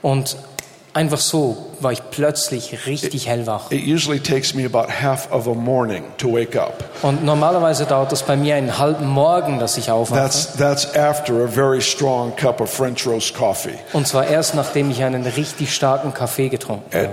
Und 0.01 0.37
einfach 0.93 1.19
so 1.19 1.67
war 1.81 1.91
ich 1.91 2.01
plötzlich 2.11 2.85
richtig 2.85 3.27
hellwach. 3.27 3.71
It 3.71 3.87
usually 3.87 4.19
takes 4.19 4.53
me 4.53 4.65
about 4.65 4.89
half 5.01 5.31
of 5.31 5.47
a 5.47 5.53
morning 5.53 6.03
to 6.17 6.27
wake 6.33 6.55
up. 6.55 6.83
Und 7.01 7.23
normalerweise 7.23 7.85
dauert 7.85 8.11
es 8.11 8.23
bei 8.23 8.35
mir 8.35 8.55
einen 8.55 8.77
halben 8.77 9.07
Morgen, 9.07 9.59
dass 9.59 9.77
ich 9.77 9.91
aufwache. 9.91 10.19
That's, 10.19 10.53
that's 10.57 10.95
after 10.95 11.43
a 11.43 11.47
very 11.47 11.81
strong 11.81 12.35
cup 12.35 12.59
of 12.61 12.69
French 12.69 13.05
roast 13.05 13.33
coffee. 13.33 13.77
Und 13.93 14.07
zwar 14.07 14.27
erst 14.27 14.55
nachdem 14.55 14.91
ich 14.91 15.03
einen 15.03 15.25
richtig 15.25 15.73
starken 15.73 16.13
Kaffee 16.13 16.49
getrunken 16.49 16.95
And 16.95 17.09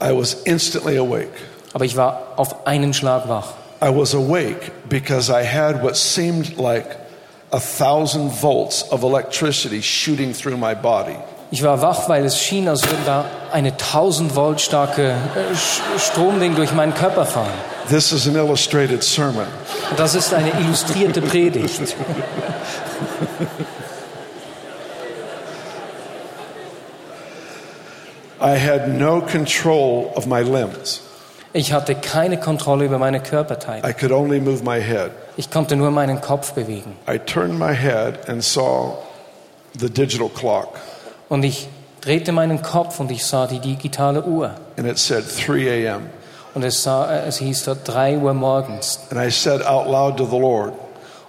habe. 0.00 0.12
I 0.12 0.16
was 0.16 0.34
instantly 0.44 0.98
awake. 0.98 1.30
Aber 1.72 1.84
ich 1.84 1.96
war 1.96 2.34
auf 2.36 2.66
einen 2.66 2.94
Schlag 2.94 3.28
wach. 3.28 3.54
I 3.82 3.88
was 3.88 4.14
awake 4.14 4.70
because 4.88 5.30
I 5.30 5.44
had 5.44 5.82
what 5.82 5.96
seemed 5.96 6.56
like 6.56 6.96
a 7.50 7.58
thousand 7.58 8.30
volts 8.30 8.90
of 8.90 9.02
electricity 9.02 9.82
shooting 9.82 10.32
through 10.32 10.56
my 10.56 10.74
body. 10.74 11.16
Ich 11.54 11.62
war 11.62 11.80
wach, 11.82 12.08
weil 12.08 12.24
es 12.24 12.36
schien, 12.36 12.66
als 12.66 12.82
würde 12.82 13.04
da 13.06 13.26
eine 13.52 13.68
1000 13.70 14.34
Volt 14.34 14.60
starke 14.60 15.10
äh, 15.10 15.14
Stromding 16.00 16.56
durch 16.56 16.72
meinen 16.72 16.94
Körper 16.94 17.24
fahren. 17.24 17.52
This 17.88 18.10
is 18.10 18.26
an 18.26 18.34
illustrated 18.34 19.04
sermon. 19.04 19.46
Das 19.96 20.16
ist 20.16 20.34
eine 20.34 20.50
illustrierte 20.58 21.22
Predigt. 21.22 21.94
I 28.40 28.58
had 28.58 28.88
no 28.88 29.20
control 29.20 30.10
of 30.16 30.26
my 30.26 30.42
limbs. 30.42 31.02
Ich 31.52 31.72
hatte 31.72 31.94
keine 31.94 32.40
Kontrolle 32.40 32.86
über 32.86 32.98
meine 32.98 33.20
Körperteile. 33.20 33.88
I 33.88 33.92
could 33.92 34.10
only 34.10 34.40
move 34.40 34.64
my 34.64 34.82
head. 34.82 35.12
Ich 35.36 35.52
konnte 35.52 35.76
nur 35.76 35.92
meinen 35.92 36.20
Kopf 36.20 36.54
bewegen. 36.54 36.96
I 37.08 37.16
turned 37.16 37.56
my 37.56 37.72
head 37.72 38.28
and 38.28 38.42
saw 38.42 38.98
the 39.78 39.88
digital 39.88 40.28
clock, 40.28 40.80
Und 41.34 41.42
ich 41.42 41.68
drehte 42.00 42.30
meinen 42.30 42.62
Kopf 42.62 43.00
und 43.00 43.10
ich 43.10 43.26
sah 43.26 43.48
die 43.48 43.58
digitale 43.58 44.22
Uhr. 44.22 44.52
and 44.76 44.86
it 44.86 44.98
said 44.98 45.24
3 45.48 45.68
a.m. 45.88 46.02
Und 46.54 46.62
es, 46.62 46.84
sah, 46.84 47.10
äh, 47.12 47.26
es 47.26 47.38
hieß 47.38 47.64
dort 47.64 47.78
3 47.88 48.18
Uhr 48.18 48.32
morgens. 48.34 49.00
And 49.10 49.20
I 49.20 49.32
said 49.32 49.60
out 49.66 49.88
loud 49.88 50.16
to 50.18 50.26
the 50.26 50.38
Lord, 50.38 50.74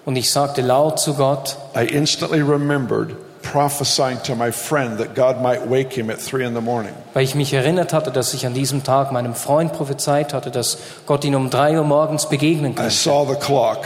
Und 0.05 0.15
ich 0.15 0.31
sagte 0.31 0.61
laut 0.61 0.99
zu 0.99 1.15
Gott, 1.15 1.57
I 1.75 1.85
instantly 1.85 2.41
remembered 2.43 3.15
prophesying 3.41 4.21
to 4.21 4.35
my 4.35 4.51
friend 4.51 4.99
that 4.99 5.15
God 5.15 5.41
might 5.41 5.67
wake 5.67 5.93
him 5.93 6.11
at 6.11 6.19
3 6.23 6.41
in 6.45 6.53
the 6.53 6.61
morning. 6.61 6.93
weil 7.15 7.23
ich 7.23 7.33
mich 7.33 7.51
erinnert 7.53 7.91
hatte, 7.91 8.11
dass 8.11 8.35
ich 8.35 8.45
an 8.45 8.53
diesem 8.53 8.83
Tag 8.83 9.11
meinem 9.11 9.33
Freund 9.33 9.73
prophezeit 9.73 10.35
hatte, 10.35 10.51
dass 10.51 10.77
Gott 11.07 11.25
ihn 11.25 11.33
um 11.33 11.49
3 11.49 11.79
Uhr 11.79 11.83
morgens 11.83 12.29
begegnen 12.29 12.73
I 12.73 12.75
könnte. 12.75 12.91
saw 12.91 13.25
the 13.27 13.39
clock, 13.39 13.79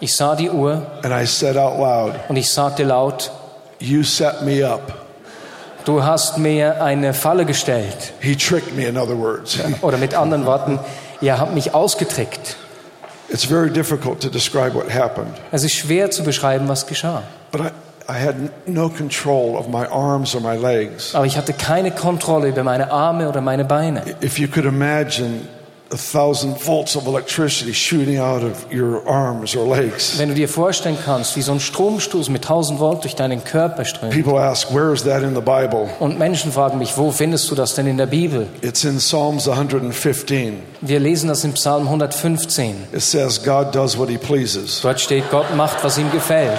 Ich 0.00 0.16
sah 0.16 0.34
die 0.36 0.48
Uhr 0.48 0.86
and 1.02 1.12
I 1.12 1.26
said 1.26 1.58
out 1.58 1.78
loud, 1.78 2.14
und 2.30 2.36
ich 2.36 2.50
sagte 2.50 2.82
laut, 2.84 3.30
You 3.78 4.02
set 4.04 4.40
me 4.40 4.66
up. 4.66 5.05
Du 5.86 6.04
hast 6.04 6.36
mir 6.36 6.82
eine 6.82 7.14
Falle 7.14 7.46
gestellt. 7.46 8.12
He 8.20 8.36
tricked 8.36 8.76
me, 8.76 8.84
in 8.84 8.98
other 8.98 9.16
words. 9.18 9.58
Oder 9.80 9.96
mit 9.96 10.14
anderen 10.14 10.44
Worten, 10.44 10.78
ihr 11.22 11.38
habt 11.38 11.54
mich 11.54 11.72
ausgetrickt. 11.74 12.56
It's 13.28 13.44
very 13.44 13.70
difficult 13.70 14.20
to 14.20 14.28
describe 14.28 14.74
what 14.74 14.92
happened, 14.92 15.32
Es 15.50 15.64
ist 15.64 15.74
schwer 15.74 16.10
zu 16.10 16.22
beschreiben, 16.22 16.68
was 16.68 16.86
geschah. 16.86 17.22
but 17.50 17.60
I, 17.60 17.70
I 18.08 18.12
had 18.24 18.36
no 18.68 18.88
control 18.88 19.56
of 19.56 19.66
my 19.68 19.84
arms 19.86 20.34
or 20.36 20.40
my 20.40 20.56
legs. 20.56 21.12
Aber 21.14 21.26
ich 21.26 21.36
hatte 21.36 21.52
keine 21.52 21.90
Kontrolle 21.90 22.48
über 22.48 22.62
meine 22.62 22.92
Arme 22.92 23.28
oder 23.28 23.40
meine 23.40 23.64
Beine. 23.64 24.02
If 24.22 24.38
you 24.38 24.46
could 24.46 24.64
imagine 24.64 25.40
Wenn 30.18 30.28
du 30.28 30.34
dir 30.34 30.48
vorstellen 30.48 30.98
kannst, 31.04 31.36
wie 31.36 31.42
so 31.42 31.52
ein 31.52 31.60
Stromstoß 31.60 32.28
mit 32.28 32.42
1000 32.42 32.80
Volt 32.80 33.04
durch 33.04 33.14
deinen 33.14 33.44
Körper 33.44 33.84
strömt. 33.84 34.12
People 34.12 34.40
ask, 34.40 34.74
where 34.74 34.92
is 34.92 35.04
that 35.04 35.22
in 35.22 35.36
the 35.36 35.40
Bible? 35.40 35.88
Und 36.00 36.18
Menschen 36.18 36.50
fragen 36.50 36.78
mich, 36.78 36.98
wo 36.98 37.12
findest 37.12 37.48
du 37.50 37.54
das 37.54 37.74
denn 37.74 37.86
in 37.86 37.98
der 37.98 38.06
Bibel? 38.06 38.48
It's 38.62 38.82
in 38.82 38.96
Psalms 38.96 39.48
115. 39.48 40.58
Wir 40.80 40.98
lesen 40.98 41.28
das 41.28 41.44
im 41.44 41.52
Psalm 41.52 41.84
115. 41.84 42.74
It 42.92 43.02
says, 43.02 43.40
God 43.40 43.72
does 43.72 43.96
what 43.96 44.08
he 44.08 44.18
pleases. 44.18 44.80
Dort 44.82 45.00
steht, 45.00 45.30
Gott 45.30 45.54
macht, 45.54 45.84
was 45.84 45.98
ihm 45.98 46.10
gefällt. 46.10 46.58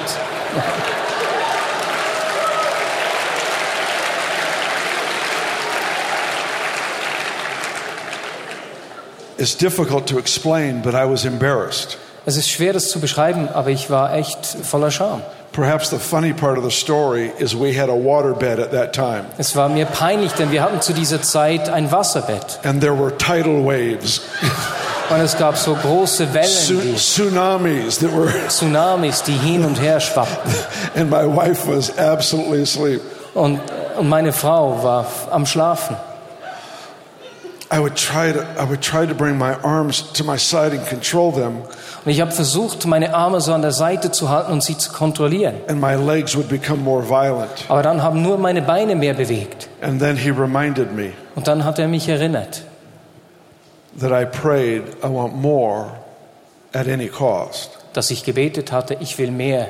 It's 9.37 9.55
difficult 9.55 10.07
to 10.07 10.17
explain, 10.17 10.81
but 10.81 10.93
I 10.93 11.05
was 11.09 11.25
embarrassed. 11.25 11.97
Es 12.25 12.35
ist 12.37 12.49
schwer, 12.49 12.73
das 12.73 12.89
zu 12.89 12.99
beschreiben, 12.99 13.47
aber 13.53 13.69
ich 13.69 13.89
war 13.89 14.13
echt 14.13 14.45
voller 14.63 14.91
Scham. 14.91 15.21
Perhaps 15.53 15.89
the 15.89 15.97
funny 15.97 16.33
part 16.33 16.57
of 16.57 16.63
the 16.63 16.69
story 16.71 17.31
is 17.39 17.55
we 17.57 17.71
had 17.73 17.89
a 17.89 17.93
waterbed 17.93 18.59
at 18.59 18.71
that 18.71 18.93
time, 18.93 19.25
Es 19.37 19.55
war 19.55 19.69
mir 19.69 19.85
peinlich, 19.85 20.33
denn 20.33 20.51
wir 20.51 20.61
hatten 20.61 20.81
zu 20.81 20.93
dieser 20.93 21.21
Zeit 21.21 21.69
ein 21.69 21.91
Wasserbett. 21.91 22.59
and 22.63 22.81
there 22.81 22.93
were 22.97 23.11
tidal 23.17 23.63
waves, 23.65 24.21
Und 25.09 25.21
es 25.21 25.37
gab 25.37 25.55
so 25.57 25.73
große 25.73 26.33
Wellen, 26.33 26.95
tsunamis 26.97 27.99
that 27.99 28.11
were, 28.13 28.29
Tsunamis, 28.49 29.23
die 29.23 29.31
hin 29.37 29.63
und 29.63 29.79
her 29.81 29.99
schwappten. 30.01 30.51
and 30.95 31.09
my 31.09 31.23
wife 31.25 31.65
was 31.65 31.97
absolutely 31.97 32.61
asleep. 32.61 33.01
Und, 33.33 33.59
und 33.97 34.09
meine 34.09 34.33
Frau 34.33 34.83
war 34.83 35.05
am 35.31 35.45
Schlafen. 35.45 35.95
I 37.69 37.79
would 37.79 37.95
try 37.95 38.31
to, 38.31 38.39
I 38.57 38.63
would 38.63 38.81
try 38.81 39.05
to 39.05 39.13
bring 39.13 39.37
my 39.37 39.53
arms 39.61 40.01
to 40.13 40.23
my 40.23 40.37
side 40.37 40.71
and 40.71 40.87
control 40.87 41.33
them, 41.33 41.63
Und 42.05 42.11
ich 42.11 42.21
habe 42.21 42.31
versucht, 42.31 42.85
meine 42.85 43.13
Arme 43.13 43.41
so 43.41 43.51
an 43.53 43.61
der 43.61 43.73
Seite 43.73 44.09
zu 44.11 44.29
halten 44.29 44.53
und 44.53 44.63
sie 44.63 44.77
zu 44.77 44.91
kontrollieren. 44.93 45.55
and 45.67 45.81
my 45.81 45.95
legs 45.95 46.35
would 46.37 46.47
become 46.47 46.81
more 46.81 47.03
violent. 47.03 47.65
Aber 47.67 47.83
dann 47.83 48.01
haben 48.01 48.21
nur 48.21 48.37
meine 48.37 48.61
Beine 48.61 48.95
mehr 48.95 49.13
bewegt. 49.13 49.67
And 49.81 49.99
then 49.99 50.15
he 50.15 50.29
reminded 50.29 50.93
me 50.93 51.11
Und 51.35 51.47
dann 51.49 51.65
hat 51.65 51.77
er 51.77 51.89
mich 51.89 52.07
erinnert, 52.07 52.61
that 53.99 54.11
I 54.11 54.23
prayed, 54.25 54.83
I 55.03 55.07
want 55.09 55.35
more 55.35 55.91
at 56.73 56.87
any 56.87 57.09
cost. 57.09 57.71
dass 57.91 58.11
ich 58.11 58.23
gebetet 58.23 58.71
hatte, 58.71 58.95
ich 59.01 59.17
will 59.17 59.31
mehr, 59.31 59.67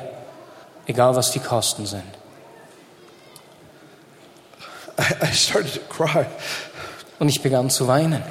egal 0.86 1.16
was 1.16 1.32
die 1.32 1.40
Kosten 1.40 1.86
sind. 1.86 2.04
I, 4.98 5.14
I 5.24 5.32
started 5.32 5.72
to 5.74 5.80
cry. 5.88 6.26
Und 7.18 7.28
ich 7.28 7.42
begann 7.42 7.70
zu 7.70 7.88
weinen. 7.88 8.22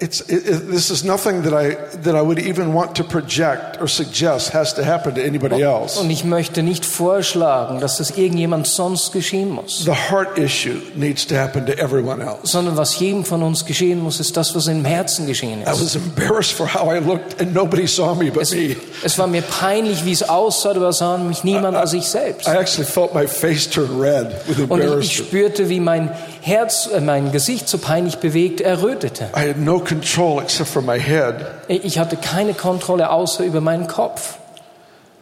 It- 0.00 0.04
It's, 0.04 0.20
it, 0.28 0.70
this 0.70 0.90
is 0.90 1.02
nothing 1.04 1.42
that 1.44 1.52
I, 1.54 1.76
that 2.02 2.14
I 2.14 2.20
would 2.20 2.38
even 2.38 2.74
want 2.74 2.94
to 2.96 3.04
project 3.04 3.80
or 3.80 3.88
suggest 3.88 4.52
has 4.52 4.74
to 4.74 4.84
happen 4.84 5.14
to 5.14 5.20
anybody 5.22 5.62
else. 5.62 5.98
Und 5.98 6.10
ich 6.10 6.24
möchte 6.24 6.62
nicht 6.62 6.84
vorschlagen, 6.84 7.80
dass 7.80 7.96
das 7.98 8.10
irgendjemand 8.10 8.66
sonst 8.66 9.12
geschehen 9.12 9.50
muss. 9.50 9.84
The 9.84 9.92
heart 10.10 10.36
issue 10.36 10.76
needs 10.94 11.26
to 11.28 11.36
happen 11.36 11.64
to 11.66 11.72
everyone 11.72 12.22
else. 12.22 12.40
Sondern 12.52 12.76
was 12.76 12.98
jedem 12.98 13.24
von 13.24 13.42
uns 13.42 13.64
geschehen 13.64 14.00
muss, 14.02 14.20
ist 14.20 14.36
das, 14.36 14.54
was 14.54 14.66
im 14.66 14.84
Herzen 14.84 15.26
geschehen 15.26 15.60
I 15.60 15.70
ist. 15.70 15.80
was 15.82 15.94
embarrassed 15.96 16.52
for 16.52 16.66
how 16.74 16.92
I 16.92 16.98
looked, 16.98 17.40
and 17.40 17.54
nobody 17.54 17.86
saw 17.86 18.14
me 18.14 18.30
but 18.30 18.42
Es, 18.42 18.52
me. 18.52 18.76
es 19.04 19.16
war 19.18 19.26
mir 19.26 19.42
peinlich, 19.42 20.04
wie 20.04 20.12
es 20.12 20.28
aussah, 20.28 20.70
aber 20.72 20.92
sah 20.92 21.16
mich 21.18 21.44
niemand 21.44 21.76
als 21.76 21.92
ich 21.92 22.04
selbst. 22.06 22.46
I 22.48 22.56
actually 22.56 22.84
felt 22.86 23.14
my 23.14 23.26
face 23.26 23.70
turn 23.70 24.00
red 24.00 24.26
with 24.46 24.58
Und 24.58 24.58
ich, 24.58 24.58
ich 24.58 24.70
embarrassment. 24.70 25.04
spürte, 25.12 25.68
wie 25.68 25.80
mein 25.80 26.10
Herz, 26.42 26.88
äh, 26.92 27.00
mein 27.00 27.32
Gesicht 27.32 27.68
so 27.68 27.78
peinlich 27.78 28.16
bewegt 28.18 28.60
errötete. 28.60 29.30
I 29.36 29.48
had 29.48 29.56
no 29.58 29.80
control 29.94 30.40
except 30.40 30.70
for 30.70 30.82
my 30.82 30.98
head. 30.98 31.46
Ich 31.68 31.98
hatte 31.98 32.16
keine 32.16 32.54
Kontrolle 32.54 33.10
außer 33.10 33.44
über 33.44 33.60
meinen 33.60 33.86
Kopf. 33.86 34.38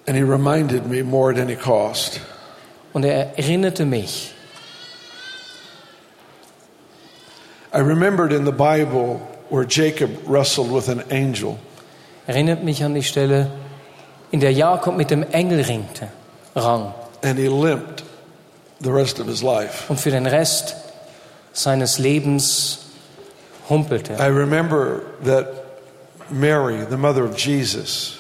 And 0.07 0.17
he 0.17 0.23
reminded 0.23 0.87
me 0.87 1.03
more 1.03 1.31
at 1.31 1.39
any 1.39 1.57
cost. 1.57 2.21
Und 2.93 3.05
er 3.05 3.39
erinnerte 3.39 3.85
mich. 3.85 4.33
I 7.73 7.79
remembered 7.79 8.33
in 8.33 8.45
the 8.45 8.53
Bible 8.53 9.21
where 9.49 9.65
Jacob 9.65 10.11
wrestled 10.27 10.71
with 10.71 10.89
an 10.89 11.03
angel. 11.11 11.59
Erinnert 12.27 12.63
mich 12.63 12.85
an 12.85 12.95
die 12.95 13.03
Stelle, 13.03 13.51
in 14.31 14.41
der 14.41 14.53
Jakob 14.53 14.97
mit 14.97 15.11
dem 15.11 15.23
Engel 15.33 15.63
ringte, 15.63 16.09
rang. 16.55 16.93
and 17.23 17.39
he 17.39 17.49
limped 17.49 18.03
the 18.81 18.91
rest 18.91 19.19
of 19.21 19.27
his 19.27 19.43
life. 19.43 19.89
Und 19.89 20.01
für 20.01 20.11
den 20.11 20.27
Rest 20.27 20.77
seines 21.53 21.99
Lebens 21.99 22.82
humpelte. 23.73 24.13
I 24.21 24.29
remember 24.29 25.03
that 25.25 25.47
Mary, 26.31 26.85
the 26.89 26.97
mother 26.97 27.25
of 27.25 27.37
Jesus, 27.37 28.19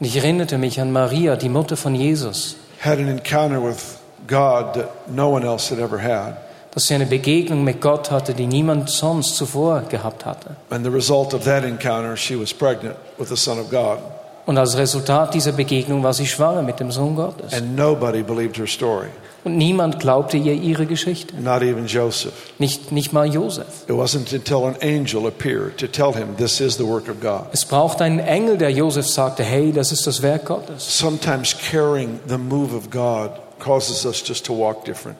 ich 0.00 0.16
erinnerte 0.16 0.58
mich 0.58 0.80
an 0.80 0.92
Maria, 0.92 1.36
die 1.36 1.48
Mutter 1.48 1.76
von 1.76 1.94
Jesus, 1.94 2.56
had 2.80 2.98
an 2.98 3.08
encounter 3.08 3.60
with 3.60 3.98
God 4.26 4.74
that 4.74 5.08
no 5.08 5.28
one 5.28 5.44
else 5.46 5.70
had 5.70 5.78
ever 5.80 5.98
had. 5.98 6.36
dass 6.74 6.86
sie 6.86 6.94
eine 6.94 7.06
Begegnung 7.06 7.64
mit 7.64 7.80
Gott 7.82 8.10
hatte, 8.10 8.32
die 8.32 8.46
niemand 8.46 8.88
sonst 8.88 9.36
zuvor 9.36 9.82
gehabt 9.88 10.24
hatte. 10.24 10.56
And 10.70 10.84
the 10.84 10.90
result 10.90 11.34
of 11.34 11.44
that 11.44 11.64
encounter, 11.64 12.16
she 12.16 12.34
was 12.34 12.52
pregnant 12.52 12.96
with 13.18 13.28
the 13.28 13.36
Son 13.36 13.58
of 13.58 13.70
God. 13.70 13.98
Und 14.46 14.58
als 14.58 14.76
Resultat 14.76 15.34
dieser 15.34 15.52
Begegnung 15.52 16.02
war 16.02 16.14
sie 16.14 16.26
schwanger 16.26 16.62
mit 16.62 16.80
dem 16.80 16.90
Sohn 16.90 17.14
Gottes. 17.14 17.52
And 17.52 17.76
nobody 17.76 18.22
believed 18.22 18.56
her 18.56 18.66
story, 18.66 19.08
Und 19.44 19.56
niemand 19.56 19.98
glaubte 19.98 20.36
ihr 20.36 20.54
ihre 20.54 20.86
Geschichte. 20.86 21.34
not 21.40 21.62
even 21.62 21.86
Joseph. 21.86 22.32
Nicht, 22.58 22.92
nicht 22.92 23.12
mal 23.12 23.26
Josef. 23.26 23.66
It 23.88 23.94
wasn't 23.96 24.32
until 24.32 24.66
an 24.66 24.76
angel 24.80 25.26
appeared 25.26 25.76
to 25.78 25.88
tell 25.88 26.12
him 26.12 26.36
this 26.36 26.60
is 26.60 26.76
the 26.76 26.86
work 26.86 27.08
of 27.08 27.20
God. 27.20 27.46
Es 27.52 27.64
braucht 27.64 28.00
einen 28.00 28.20
Engel, 28.20 28.56
der 28.56 28.70
Josef 28.70 29.08
sagte, 29.08 29.42
hey, 29.42 29.72
das 29.72 29.90
ist 29.90 30.06
das 30.06 30.22
Werk 30.22 30.44
Gottes. 30.44 30.98
Sometimes 30.98 31.56
carrying 31.70 32.20
the 32.28 32.38
move 32.38 32.72
of 32.74 32.90
God 32.90 33.32
causes 33.58 34.04
us 34.06 34.22
just 34.24 34.46
to 34.46 34.56
walk 34.56 34.84
different. 34.84 35.18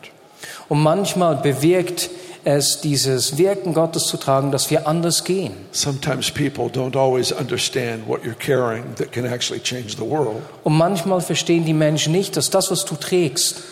Und 0.68 0.82
manchmal 0.82 1.37
bewirkt 1.37 2.11
es, 2.44 2.80
dieses 2.80 3.38
Wirken 3.38 3.74
Gottes 3.74 4.06
zu 4.06 4.16
tragen, 4.16 4.50
dass 4.50 4.70
wir 4.70 4.87
anders 4.87 5.24
gehen. 5.24 5.52
Sometimes 5.72 6.30
people 6.30 6.66
don't 6.66 6.96
always 6.96 7.32
understand 7.32 8.06
what 8.08 8.22
you're 8.22 8.35
carrying 8.35 8.94
that 8.96 9.12
can 9.12 9.26
actually 9.26 9.61
change 9.61 9.96
the 9.96 10.08
world. 10.08 10.42
Und 10.64 10.76
manchmal 10.76 11.20
verstehen 11.20 11.64
die 11.64 11.74
Menschen 11.74 12.12
nicht, 12.12 12.37
dass 12.37 12.50
das, 12.50 12.70
was 12.70 12.85
du 12.85 12.96
trägst, 12.96 13.62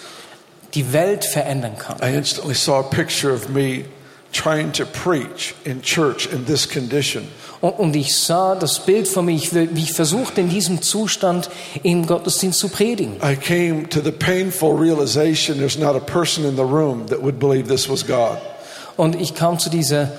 die 0.74 0.92
Welt 0.92 1.24
verändern 1.24 1.76
kann. 1.78 1.96
I 2.02 2.14
instantly 2.14 2.54
saw 2.54 2.80
a 2.80 2.83
picture 2.83 3.33
of 3.33 3.48
me 3.48 3.85
trying 4.33 4.72
to 4.72 4.85
preach 4.85 5.54
in 5.64 5.83
church 5.83 6.28
in 6.33 6.46
this 6.46 6.68
condition. 6.68 7.28
Und, 7.61 7.94
ich 7.94 8.16
sah 8.16 8.54
das 8.54 8.80
Bild 8.80 9.06
von 9.06 9.26
mir, 9.26 9.38
wie 9.38 9.83
ich 9.83 9.92
versuchte, 9.92 10.40
in 10.40 10.48
diesem 10.48 10.80
Zustand 10.80 11.50
im 11.83 12.06
Gottesdienst 12.06 12.59
zu 12.59 12.68
predigen. 12.70 13.16
I 13.22 13.37
came 13.37 13.87
to 13.90 14.00
the 14.00 14.12
painful 14.12 14.78
realization 14.78 15.59
there's 15.59 15.78
not 15.78 15.94
a 15.94 16.00
person 16.00 16.46
in 16.46 16.56
the 16.56 16.62
room 16.62 17.06
that 17.09 17.22
would 17.22 17.38
believe 17.38 17.68
this 17.68 17.88
was 17.88 18.06
God. 18.06 18.38
Und 18.96 19.20
ich 19.20 19.35
kam 19.35 19.59
zu 19.59 19.68
dieser 19.68 20.12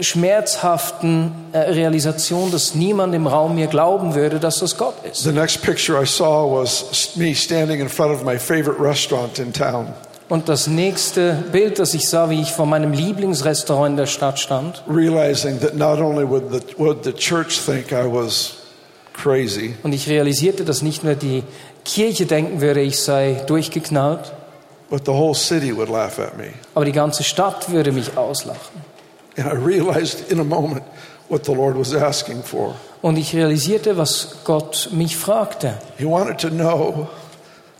schmerzhaften 0.00 1.32
äh, 1.52 1.58
Realisation, 1.58 2.50
dass 2.50 2.74
niemand 2.74 3.14
im 3.14 3.26
Raum 3.26 3.54
mir 3.54 3.66
glauben 3.66 4.14
würde, 4.14 4.38
dass 4.38 4.58
das 4.60 4.76
Gott 4.76 4.94
ist. 5.10 5.22
The 5.22 5.32
next 5.32 5.62
picture 5.62 6.00
I 6.02 6.06
saw 6.06 6.60
was 6.60 7.12
me 7.16 7.34
standing 7.34 7.80
in 7.80 7.88
front 7.88 8.12
of 8.14 8.24
my 8.24 8.38
favorite 8.38 8.80
restaurant 8.80 9.38
in 9.38 9.52
town, 9.52 9.88
Und 10.28 10.48
das 10.48 10.66
nächste 10.66 11.42
Bild, 11.52 11.78
das 11.78 11.94
ich 11.94 12.06
sah, 12.08 12.28
wie 12.28 12.42
ich 12.42 12.52
vor 12.52 12.66
meinem 12.66 12.92
Lieblingsrestaurant 12.92 13.92
in 13.92 13.96
der 13.96 14.06
Stadt 14.06 14.38
stand 14.38 14.82
realizing 14.86 15.58
that 15.60 15.74
not 15.74 15.98
only 16.00 16.28
would 16.28 16.52
the, 16.52 16.60
would 16.76 17.02
the 17.04 17.12
church 17.12 17.58
think 17.64 17.92
I 17.92 18.04
was 18.04 18.56
crazy, 19.14 19.74
und 19.82 19.92
ich 19.94 20.08
realisierte, 20.08 20.64
dass 20.64 20.82
nicht 20.82 21.02
nur 21.02 21.14
die 21.14 21.42
Kirche 21.84 22.26
denken 22.26 22.60
würde, 22.60 22.80
ich 22.82 23.00
sei 23.00 23.42
durchgeknallt, 23.46 24.32
but 24.90 25.06
the 25.06 25.12
whole 25.12 25.34
city 25.34 25.74
would 25.74 25.88
laugh 25.88 26.18
at 26.18 26.36
me. 26.36 26.52
aber 26.74 26.84
die 26.84 26.92
ganze 26.92 27.24
Stadt 27.24 27.70
würde 27.70 27.90
mich 27.92 28.16
auslachen. 28.18 28.87
And 29.38 29.46
I 29.46 29.54
realized 29.54 30.30
in 30.32 30.40
a 30.40 30.44
moment 30.44 30.82
what 31.28 31.44
the 31.46 31.52
Lord 31.54 31.76
was 31.78 31.94
asking 31.94 32.42
for. 32.42 32.74
Und 33.02 33.16
ich 33.16 33.34
realisierte, 33.34 33.96
was 33.96 34.38
Gott 34.44 34.88
mich 34.92 35.16
fragte. 35.16 35.74
He 35.98 36.04
wanted 36.04 36.38
to 36.38 36.48
know 36.50 37.08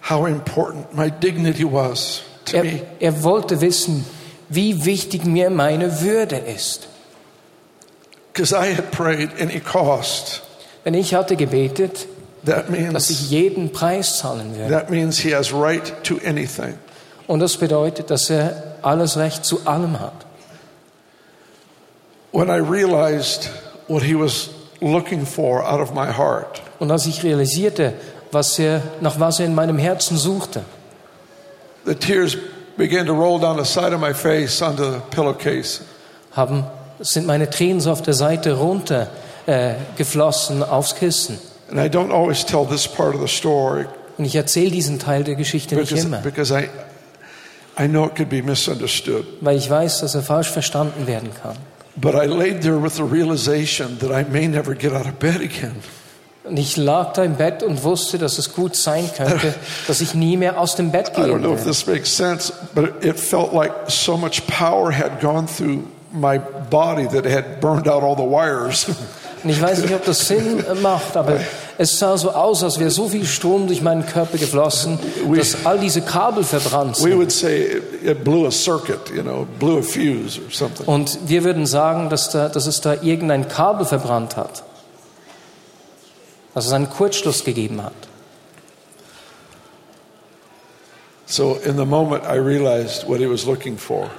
how 0.08 0.26
important 0.26 0.94
my 0.94 1.10
dignity 1.10 1.64
was 1.64 2.22
to 2.46 2.56
Er, 2.58 2.64
me. 2.64 2.82
er 3.00 3.22
wollte 3.24 3.60
wissen, 3.60 4.04
wie 4.48 4.84
wichtig 4.84 5.24
mir 5.24 5.50
meine 5.50 6.00
Würde 6.00 6.36
ist. 6.36 6.86
Because 8.32 8.52
I 8.54 8.72
had 8.74 8.92
prayed 8.92 9.30
any 9.40 9.58
cost. 9.60 10.42
Denn 10.84 10.94
ich 10.94 11.14
hatte 11.14 11.34
gebetet, 11.36 12.06
That 12.46 12.66
dass 12.68 12.70
means 12.70 13.10
ich 13.10 13.30
jeden 13.30 13.72
Preis 13.72 14.18
zahlen 14.18 14.56
würde. 14.56 14.70
that 14.70 14.90
means 14.90 15.18
he 15.18 15.34
has 15.34 15.52
right 15.52 15.92
to 16.04 16.18
anything. 16.24 16.74
Und 17.26 17.40
das 17.40 17.56
bedeutet, 17.56 18.10
dass 18.10 18.30
er 18.30 18.76
alles 18.82 19.16
Recht 19.16 19.44
zu 19.44 19.66
allem 19.66 19.98
hat. 19.98 20.14
When 22.32 22.50
I 22.50 22.58
realized 22.60 23.48
what 23.88 24.02
he 24.02 24.14
was 24.14 24.50
looking 24.80 25.24
for 25.26 25.62
out 25.64 25.80
of 25.80 25.92
my 25.94 26.06
heart, 26.12 26.60
Und 26.78 26.90
als 26.90 27.06
ich 27.06 27.22
realisierte, 27.22 27.94
was 28.30 28.58
er, 28.58 28.82
nach 29.00 29.18
was 29.18 29.40
er 29.40 29.46
in 29.46 29.54
meinem 29.54 29.78
Herzen 29.78 30.16
suchte, 30.16 30.62
the 31.84 31.94
tears 31.94 32.36
began 32.76 33.06
to 33.06 33.12
roll 33.14 33.40
down 33.40 33.56
the 33.58 33.64
side 33.64 33.94
of 33.94 34.00
my 34.00 34.12
face 34.12 34.60
onto 34.62 34.84
the 34.84 34.98
pillowcase. 35.10 35.80
haben 36.32 36.64
sind 37.00 37.26
meine 37.26 37.48
Tränen 37.48 37.80
so 37.80 37.90
auf 37.90 38.02
der 38.02 38.14
Seite 38.14 38.54
runter 38.54 39.08
äh, 39.46 39.74
geflossen 39.96 40.62
aufs 40.62 40.94
Kissen. 40.96 41.38
And 41.70 41.78
I 41.78 41.88
don't 41.88 42.12
always 42.12 42.44
tell 42.44 42.66
this 42.66 42.86
part 42.86 43.14
of 43.14 43.20
the 43.20 43.28
story 43.28 43.86
Und 44.18 44.24
ich 44.24 44.34
erzähle 44.36 44.70
diesen 44.70 44.98
Teil 44.98 45.24
der 45.24 45.34
Geschichte 45.36 45.74
nicht 45.76 45.90
because, 45.90 46.06
immer, 46.06 46.18
because 46.18 46.52
I, 46.54 46.68
I 47.82 47.86
know 47.88 48.06
it 48.06 48.16
could 48.16 48.28
be 48.28 48.42
misunderstood. 48.42 49.24
weil 49.40 49.56
ich 49.56 49.68
weiß, 49.70 50.00
dass 50.00 50.14
er 50.14 50.22
falsch 50.22 50.50
verstanden 50.50 51.06
werden 51.06 51.30
kann. 51.42 51.56
But 52.00 52.14
I 52.14 52.26
laid 52.26 52.62
there 52.62 52.78
with 52.80 52.96
the 52.96 53.04
realization 53.04 53.98
that 53.98 54.10
I 54.12 54.24
may 54.30 54.46
never 54.46 54.74
get 54.74 54.92
out 54.92 55.06
of 55.06 55.18
bed 55.18 55.40
again. 55.40 55.82
Und 56.44 56.58
ich 56.58 56.76
lag 56.76 57.12
da 57.12 57.24
im 57.24 57.34
Bett 57.34 57.62
und 57.62 57.82
wusste, 57.82 58.16
dass 58.16 58.38
es 58.38 58.54
gut 58.54 58.74
sein 58.74 59.10
könnte, 59.14 59.54
dass 59.86 60.00
ich 60.00 60.14
nie 60.14 60.36
mehr 60.36 60.58
aus 60.58 60.76
dem 60.76 60.90
Bett 60.90 61.08
I 61.08 61.20
don't 61.20 61.26
gehen 61.26 61.40
know 61.40 61.52
if 61.52 61.64
this 61.64 61.86
makes 61.86 62.10
sense, 62.10 62.52
but 62.74 63.04
it 63.04 63.18
felt 63.18 63.52
like 63.52 63.72
so 63.88 64.16
much 64.16 64.46
power 64.46 64.90
had 64.90 65.20
gone 65.20 65.46
through 65.46 65.82
my 66.12 66.38
body 66.38 67.06
that 67.08 67.26
it 67.26 67.32
had 67.32 67.60
burned 67.60 67.86
out 67.86 68.02
all 68.02 68.16
the 68.16 68.22
wires. 68.22 68.86
Und 69.44 69.50
ich 69.50 69.60
weiß 69.60 69.82
nicht, 69.82 69.94
ob 69.94 70.04
das 70.04 70.26
Sinn 70.26 70.64
macht, 70.82 71.16
aber 71.16 71.38
es 71.80 71.96
sah 71.96 72.16
so 72.16 72.32
aus, 72.32 72.64
als 72.64 72.80
wäre 72.80 72.90
so 72.90 73.08
viel 73.08 73.24
Strom 73.24 73.68
durch 73.68 73.82
meinen 73.82 74.04
Körper 74.04 74.36
geflossen, 74.36 74.98
dass 75.32 75.64
all 75.64 75.78
diese 75.78 76.02
Kabel 76.02 76.42
verbrannt 76.42 76.96
we 76.96 77.02
sind. 77.02 77.18
would 77.18 77.30
say 77.30 77.62
it, 77.62 78.02
it 78.02 78.24
blew 78.24 78.46
a 78.46 78.50
circuit, 78.50 79.10
you 79.14 79.22
know, 79.22 79.46
blew 79.60 79.78
a 79.78 79.82
fuse 79.82 80.40
or 80.40 80.50
something. 80.50 80.86
Und 80.86 81.18
wir 81.26 81.44
würden 81.44 81.66
sagen, 81.66 82.10
dass, 82.10 82.30
da, 82.30 82.48
dass 82.48 82.66
es 82.66 82.80
da 82.80 82.94
irgendein 82.94 83.46
Kabel 83.46 83.86
verbrannt 83.86 84.36
hat. 84.36 84.64
Dass 86.52 86.66
es 86.66 86.72
einen 86.72 86.90
Kurzschluss 86.90 87.44
gegeben 87.44 87.80
hat. 87.80 87.92
So 91.26 91.60
in 91.64 91.76
the 91.76 91.84
moment, 91.84 92.24
I 92.24 92.38
realized 92.38 93.06
what 93.06 93.20
he 93.20 93.30
was 93.30 93.44
looking 93.44 93.78
for. 93.78 94.10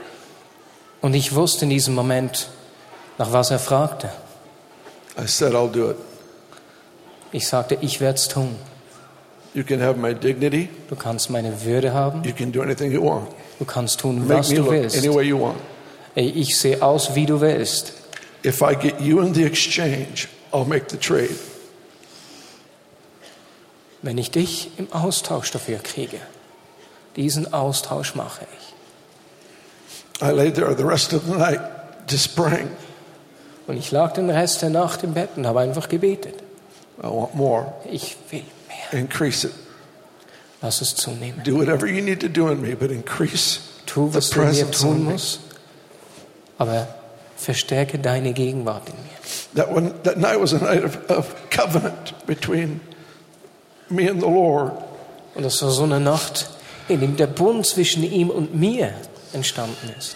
Und 1.02 1.14
ich 1.14 1.36
wusste 1.36 1.66
in 1.66 1.72
diesem 1.72 1.94
Moment, 1.94 2.48
nach 3.18 3.34
was 3.34 3.52
er 3.52 3.60
fragte. 3.60 4.10
I 5.22 5.28
said, 5.28 5.54
I'll 5.54 5.70
do 5.70 5.90
it. 5.90 5.98
Ich 7.32 7.48
sagte, 7.48 7.78
ich 7.82 8.00
werde 8.02 8.16
es 8.16 8.28
tun. 8.28 8.56
You 9.54 9.64
can 9.64 9.82
have 9.82 9.98
my 10.00 10.14
dignity. 10.14 10.70
Du 10.90 10.96
kannst 10.96 11.30
meine 11.30 11.64
Würde 11.64 11.94
haben. 11.94 12.24
You 12.24 12.34
can 12.34 12.52
do 12.52 12.62
anything 12.62 12.92
you 12.92 13.04
want. 13.04 13.30
Du 13.58 13.66
kannst 13.66 14.00
tun, 14.00 14.28
Make 14.28 14.40
was 14.40 14.50
me 14.50 14.56
du 14.56 14.62
look 14.64 14.72
willst. 14.72 14.98
any 14.98 15.14
way 15.14 15.24
you 15.24 15.40
want. 15.40 15.58
Ich 16.16 16.58
sehe 16.60 16.82
aus, 16.82 17.16
wie 17.16 17.26
du 17.26 17.42
willst. 17.42 17.94
If 18.46 18.62
I 18.62 18.76
get 18.76 19.00
you 19.02 19.20
in 19.22 19.34
the 19.34 19.44
exchange, 19.44 20.28
I'll 20.52 20.66
make 20.66 20.86
the 20.90 20.98
trade. 20.98 21.36
Wenn 24.02 24.18
ich 24.18 24.32
dich 24.32 24.72
im 24.78 24.92
Austausch 24.94 25.52
dafür 25.52 25.80
kriege. 25.80 26.18
Diesen 27.16 27.54
Austausch 27.54 28.16
mache 28.16 28.46
ich. 28.58 30.22
I 30.22 30.32
lay 30.32 30.52
there 30.52 30.76
the 30.76 30.84
rest 30.84 31.14
of 31.14 31.24
the 31.26 31.34
night 31.38 31.60
just 32.10 32.36
praying. 32.36 32.70
Und 33.68 33.78
ich 33.78 33.92
lag 33.92 34.14
den 34.14 34.30
Rest 34.30 34.62
der 34.62 34.70
Nacht 34.70 35.04
im 35.04 35.14
Bett 35.14 35.30
und 35.36 35.46
habe 35.46 35.60
einfach 35.60 35.90
gebetet. 35.90 36.36
I 37.02 37.08
want 37.08 37.36
more. 37.36 37.74
Ich 37.90 38.18
will 38.30 38.44
mehr. 38.68 39.00
Increase 39.00 39.48
it. 39.48 39.54
Lass 40.62 40.82
es 40.82 40.96
zunehmen. 40.96 41.44
Do 41.44 41.58
whatever 41.58 41.88
you 41.88 42.02
need 42.02 42.20
to 42.20 42.28
do 42.28 42.50
in 42.50 42.62
me, 42.62 42.76
but 42.76 42.92
increase 42.92 43.62
Tu, 43.86 44.14
was 44.14 44.30
the 44.30 44.36
du 44.36 44.46
mir 44.46 44.72
tun 44.72 45.04
musst. 45.06 45.40
Aber 46.58 46.88
verstärke 47.38 47.98
deine 47.98 48.34
Gegenwart 48.34 48.90
in 48.90 48.96
mir. 48.96 49.56
That, 49.56 49.72
one, 49.72 49.94
that 50.04 50.18
night 50.18 50.40
was 50.40 50.54
a 50.54 50.60
night 50.60 50.84
of, 50.84 51.10
of 51.10 51.34
covenant 51.50 52.14
between 52.28 52.82
me 53.90 54.08
and 54.08 54.22
the 54.22 54.28
Lord. 54.28 54.74
Und 55.36 55.44
das 55.44 55.62
war 55.62 55.72
so 55.72 55.84
eine 55.84 56.00
Nacht, 56.00 56.50
in 56.90 57.00
dem 57.00 57.16
der 57.16 57.28
Bund 57.28 57.66
zwischen 57.66 58.04
ihm 58.04 58.30
und 58.30 58.54
mir 58.54 58.94
entstanden 59.32 59.94
ist. 59.98 60.16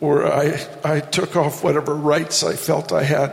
Where 0.00 0.26
I, 0.26 0.54
I 0.84 1.00
took 1.00 1.36
off 1.36 1.62
whatever 1.62 1.94
rights 1.94 2.42
I 2.42 2.54
felt 2.56 2.92
I 2.92 3.04
had 3.04 3.30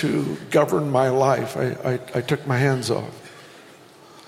to 0.00 0.36
govern 0.50 0.90
my 0.90 1.08
life. 1.08 1.56
I, 1.56 1.76
I, 1.94 1.98
I 2.14 2.22
took 2.22 2.46
my 2.46 2.56
hands 2.58 2.90
off. 2.90 3.04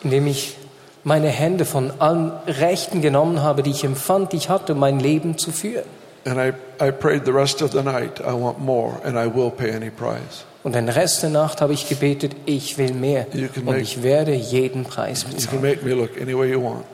In 0.02 0.10
dem 0.10 0.26
ich 0.26 0.56
meine 1.04 1.28
Hände 1.28 1.64
von 1.64 1.92
allen 2.00 2.32
Rechten 2.46 3.00
genommen 3.02 3.42
habe, 3.42 3.62
die 3.62 3.70
ich 3.70 3.84
empfand, 3.84 4.32
die 4.32 4.36
ich 4.36 4.48
hatte, 4.48 4.72
um 4.74 4.78
mein 4.80 5.00
Leben 5.00 5.38
zu 5.38 5.52
führen. 5.52 5.84
And 6.26 6.38
I, 6.38 6.52
I 6.82 6.90
prayed 6.90 7.24
the 7.26 7.32
rest 7.32 7.60
of 7.62 7.72
the 7.72 7.82
night, 7.82 8.18
I 8.20 8.32
want 8.32 8.58
more, 8.58 8.94
and 9.04 9.16
I 9.16 9.26
will 9.26 9.50
pay 9.50 9.70
any 9.74 9.90
price. 9.90 10.44
Und 10.62 10.74
den 10.74 10.88
Rest 10.88 11.22
der 11.22 11.28
Nacht 11.28 11.60
habe 11.60 11.74
ich 11.74 11.88
gebetet, 11.90 12.34
ich 12.46 12.78
will 12.78 12.94
mehr. 12.94 13.26
Und 13.56 13.64
make- 13.66 13.80
ich 13.80 14.02
werde 14.02 14.32
jeden 14.32 14.84
Preis 14.84 15.22
You 15.22 15.28
can 15.28 15.36
bezahlen. 15.36 15.60
make 15.62 15.84
me 15.84 15.92
look 15.92 16.18
any 16.20 16.36
way 16.36 16.50
you 16.52 16.62
want. 16.62 16.84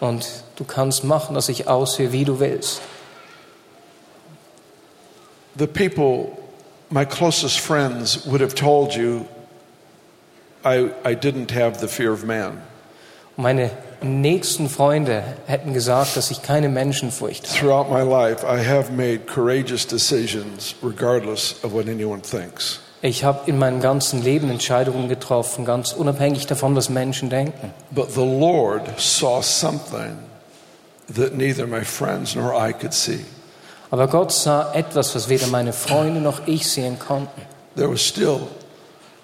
Und 0.00 0.26
du 0.56 0.64
kannst 0.64 1.04
machen, 1.04 1.34
dass 1.36 1.48
ich 1.48 1.68
aussehe, 1.68 2.10
wie 2.10 2.24
du 2.24 2.40
willst. 2.40 2.80
The 5.56 5.66
people, 5.66 6.38
my 6.90 7.04
closest 7.04 7.60
friends, 7.60 8.24
would 8.26 8.40
have 8.40 8.54
told 8.54 8.94
you 8.94 9.26
I, 10.64 10.92
I 11.04 11.14
didn't 11.14 11.50
have 11.50 11.80
the 11.80 11.88
fear 11.88 12.12
of 12.12 12.24
man. 12.24 12.62
Meine 13.36 13.70
nächsten 14.02 14.68
Freunde 14.68 15.22
hätten 15.46 15.72
gesagt, 15.72 16.16
dass 16.16 16.30
ich 16.30 16.42
keine 16.42 16.68
Menschenfurcht 16.68 17.46
habe. 17.46 17.58
Throughout 17.58 17.90
my 17.90 18.02
life, 18.02 18.44
I 18.44 18.62
have 18.62 18.92
made 18.92 19.26
courageous 19.26 19.86
decisions 19.86 20.74
regardless 20.82 21.62
of 21.64 21.72
what 21.72 21.88
anyone 21.88 22.20
thinks. 22.20 22.80
Ich 23.02 23.24
habe 23.24 23.48
in 23.50 23.58
meinem 23.58 23.80
ganzen 23.80 24.22
Leben 24.22 24.50
Entscheidungen 24.50 25.08
getroffen, 25.08 25.64
ganz 25.64 25.94
unabhängig 25.94 26.46
davon, 26.46 26.76
was 26.76 26.90
Menschen 26.90 27.30
denken. 27.30 27.72
But 27.90 28.12
the 28.12 28.20
Lord 28.20 28.82
saw 28.98 29.40
something 29.40 30.18
that 31.14 31.34
neither 31.34 31.66
my 31.66 31.82
friends 31.82 32.34
nor 32.34 32.54
I 32.54 32.74
could 32.74 32.92
see. 32.92 33.24
Aber 33.90 34.06
Gott 34.06 34.32
sah 34.32 34.72
etwas, 34.72 35.14
was 35.14 35.28
weder 35.28 35.48
meine 35.48 35.72
Freunde 35.72 36.20
noch 36.20 36.46
ich 36.46 36.68
sehen 36.68 36.98
konnten. 36.98 37.42
There 37.76 37.90
was 37.90 38.00
still 38.00 38.48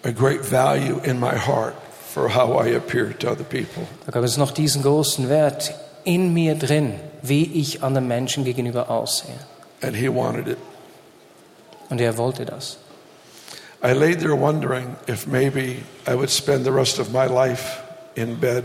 a 0.05 0.11
great 0.11 0.45
value 0.45 1.01
in 1.05 1.21
my 1.21 1.37
heart 1.37 1.75
for 2.13 2.35
how 2.35 2.61
I 2.61 2.75
appeared 2.75 3.21
to 3.21 3.31
other 3.31 3.45
people. 3.45 3.85
Da 4.07 4.13
gab 4.13 4.25
es 4.25 4.37
noch 4.37 4.51
diesen 4.51 4.83
großen 4.83 5.29
Wert 5.29 5.75
in 6.05 6.33
mir 6.33 6.55
drin, 6.57 6.95
wie 7.23 7.45
ich 7.45 7.83
anderen 7.83 8.09
Menschen 8.09 8.45
gegenüber 8.45 8.91
aussehe. 8.91 9.35
And 9.83 9.95
He 9.95 10.09
wanted 10.09 10.49
it. 10.49 10.59
Und 11.91 12.01
er 12.01 12.17
wollte 12.17 12.45
das. 12.45 12.79
I 13.85 13.93
lay 13.93 14.17
there 14.17 14.35
wondering 14.35 14.97
if 15.07 15.27
maybe 15.27 15.83
I 16.09 16.15
would 16.15 16.31
spend 16.31 16.65
the 16.65 16.73
rest 16.73 16.99
of 16.99 17.13
my 17.13 17.27
life 17.27 17.83
in 18.15 18.37
bed 18.41 18.65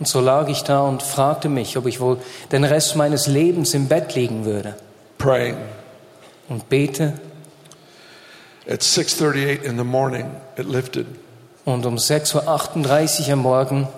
Und 0.00 0.08
so 0.08 0.20
lag 0.20 0.48
ich 0.48 0.64
da 0.64 0.80
und 0.80 1.02
fragte 1.02 1.48
mich, 1.48 1.76
ob 1.76 1.86
ich 1.86 2.00
wohl 2.00 2.16
den 2.50 2.64
Rest 2.64 2.96
meines 2.96 3.26
Lebens 3.26 3.74
im 3.74 3.86
Bett 3.86 4.14
liegen 4.14 4.44
würde 4.46 4.74
praying. 5.18 5.56
und 6.48 6.68
bete. 6.68 7.12
At 8.68 8.82
6:38 8.82 9.62
in 9.62 9.76
the 9.78 9.84
morning, 9.84 10.26
it 10.56 10.66
lifted. 10.66 11.06
Und 11.64 11.84
um 11.86 11.96
6.38 11.96 13.26
Uhr 13.26 13.32
am 13.34 13.38
Morgen 13.40 13.88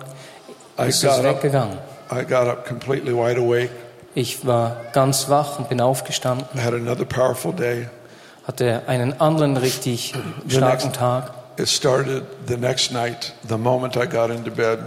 I 0.77 0.87
ist 0.89 1.03
es 1.03 1.09
got 1.09 1.25
up. 1.25 1.35
weggegangen. 1.37 1.77
I 2.11 2.23
got 2.25 2.47
up 2.47 2.67
completely 2.67 3.13
wide 3.13 3.39
awake. 3.39 3.69
Ich 4.13 4.45
war 4.45 4.77
ganz 4.91 5.29
wach 5.29 5.57
und 5.57 5.69
bin 5.69 5.79
aufgestanden, 5.81 6.45
I 6.55 6.59
had 6.61 6.73
another 6.73 7.05
powerful 7.05 7.53
day. 7.53 7.87
hatte 8.45 8.81
einen 8.87 9.19
anderen 9.21 9.55
richtig 9.57 10.13
starken 10.49 10.91
Tag. 10.91 11.31
It 11.57 11.69
started 11.69 12.23
the 12.47 12.57
next 12.57 12.91
night, 12.91 13.33
the 13.47 13.57
moment 13.57 13.95
I 13.95 14.05
got 14.07 14.29
into 14.29 14.51
bed, 14.51 14.79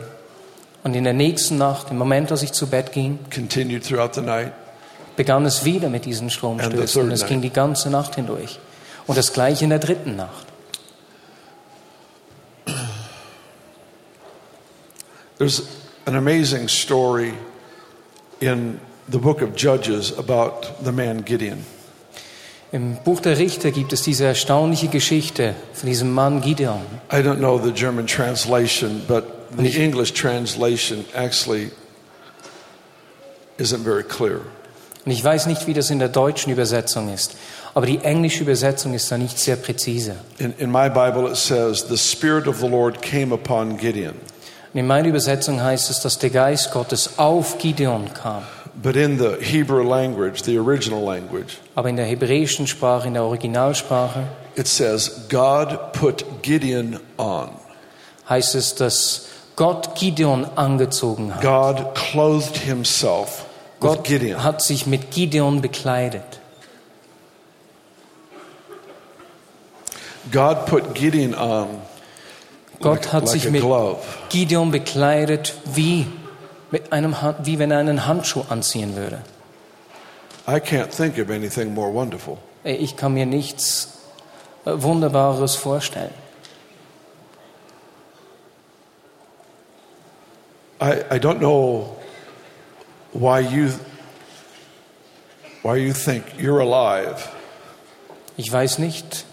Und 0.86 0.94
in 0.94 1.02
der 1.02 1.14
nächsten 1.14 1.58
Nacht, 1.58 1.90
im 1.90 1.98
Moment, 1.98 2.30
als 2.30 2.44
ich 2.44 2.52
zu 2.52 2.68
Bett 2.68 2.92
ging, 2.92 3.18
continued 3.34 3.84
throughout 3.84 4.10
the 4.14 4.20
night. 4.20 4.52
begann 5.16 5.44
es 5.44 5.64
wieder 5.64 5.88
mit 5.88 6.04
diesen 6.04 6.30
Stromstößen. 6.30 7.02
Und 7.02 7.10
es 7.10 7.22
night. 7.22 7.28
ging 7.28 7.42
die 7.42 7.50
ganze 7.50 7.90
Nacht 7.90 8.14
hindurch. 8.14 8.60
Und 9.08 9.18
das 9.18 9.32
gleiche 9.32 9.64
in 9.64 9.70
der 9.70 9.80
dritten 9.80 10.14
Nacht. 10.14 10.46
There's 15.38 15.64
an 16.04 16.14
amazing 16.14 16.68
story 16.68 17.32
in 18.38 18.78
the 19.10 19.18
book 19.18 19.42
of 19.42 19.56
Judges 19.56 20.16
about 20.16 20.68
the 20.84 20.92
man 20.92 21.24
Gideon. 21.24 21.66
Im 22.70 22.94
Buch 23.04 23.18
der 23.18 23.38
Richter 23.38 23.72
gibt 23.72 23.92
es 23.92 24.02
diese 24.02 24.24
erstaunliche 24.26 24.86
Geschichte 24.86 25.56
von 25.72 25.88
diesem 25.88 26.12
Mann 26.12 26.42
Gideon. 26.42 26.82
I 27.10 27.16
don't 27.16 27.38
know 27.38 27.60
the 27.60 27.72
German 27.72 28.06
translation, 28.06 29.02
but 29.08 29.35
the 29.56 29.82
English 29.82 30.12
translation 30.12 31.04
actually 31.14 31.70
isn't 33.58 33.84
very 33.84 34.02
clear. 34.02 34.40
Und 35.04 35.12
ich 35.12 35.22
weiß 35.22 35.46
nicht, 35.46 35.68
wie 35.68 35.72
das 35.72 35.90
in 35.90 36.00
der 36.00 36.08
deutschen 36.08 36.52
Übersetzung 36.52 37.12
ist, 37.12 37.36
aber 37.74 37.86
die 37.86 37.98
englische 37.98 38.42
Übersetzung 38.42 38.92
ist 38.92 39.10
da 39.12 39.18
nicht 39.18 39.38
sehr 39.38 39.54
präzise. 39.56 40.16
In, 40.38 40.52
in 40.58 40.70
my 40.70 40.88
Bible, 40.88 41.28
it 41.30 41.36
says, 41.36 41.86
The 41.88 41.96
Spirit 41.96 42.48
of 42.48 42.58
the 42.58 42.66
Lord 42.68 43.02
came 43.02 43.32
upon 43.32 43.76
Gideon. 43.76 44.14
Und 44.72 44.80
in 44.80 44.86
meiner 44.86 45.08
Übersetzung 45.08 45.62
heißt 45.62 45.90
es, 45.90 46.00
dass 46.00 46.18
der 46.18 46.30
Geist 46.30 46.72
Gottes 46.72 47.18
auf 47.18 47.58
Gideon 47.58 48.12
kam. 48.14 48.42
But 48.82 48.96
in 48.96 49.16
the 49.18 49.36
Hebrew 49.40 49.82
language, 49.82 50.42
the 50.44 50.58
original 50.58 51.02
language, 51.02 51.58
Aber 51.76 51.88
in 51.88 51.96
der 51.96 52.04
hebräischen 52.04 52.66
Sprache, 52.66 53.06
in 53.06 53.14
der 53.14 53.22
Originalsprache, 53.22 54.24
it 54.56 54.66
says, 54.66 55.28
God 55.28 55.92
put 55.92 56.24
Gideon 56.42 56.98
on. 57.16 57.50
heißt 58.28 58.54
es, 58.56 58.74
dass 58.74 59.28
Gott 59.56 59.94
Gideon 59.94 60.46
angezogen 60.54 61.34
hat. 61.34 61.42
God 61.42 61.94
clothed 61.94 62.58
himself 62.58 63.46
with 63.80 63.90
Gott 63.90 64.04
Gideon. 64.04 64.44
hat 64.44 64.60
sich 64.60 64.86
mit 64.86 65.10
Gideon 65.10 65.62
bekleidet. 65.62 66.40
God 70.30 70.66
put 70.66 70.94
Gideon 70.94 71.34
on 71.34 71.68
Gott 72.80 73.04
like, 73.04 73.12
hat 73.12 73.28
sich 73.28 73.50
mit 73.50 73.62
glove. 73.62 73.98
Gideon 74.28 74.70
bekleidet, 74.70 75.54
wie, 75.64 76.06
mit 76.70 76.92
einem, 76.92 77.16
wie 77.42 77.58
wenn 77.58 77.70
er 77.70 77.78
einen 77.78 78.06
Handschuh 78.06 78.44
anziehen 78.50 78.96
würde. 78.96 79.22
I 80.46 80.60
can't 80.60 80.88
think 80.88 81.18
of 81.18 81.30
anything 81.30 81.72
more 81.72 81.92
wonderful. 81.92 82.36
Ich 82.62 82.96
kann 82.96 83.14
mir 83.14 83.26
nichts 83.26 83.94
äh, 84.64 84.72
Wunderbares 84.74 85.54
vorstellen. 85.56 86.12
I, 90.80 91.04
I 91.10 91.18
don't 91.18 91.40
know 91.40 91.96
why 93.12 93.40
you 93.40 93.70
why 95.62 95.76
you 95.76 95.92
think 95.92 96.24
you're 96.38 96.60
alive, 96.60 97.28
Ich 98.36 98.52
weiß 98.52 98.78
nicht, 98.78 99.24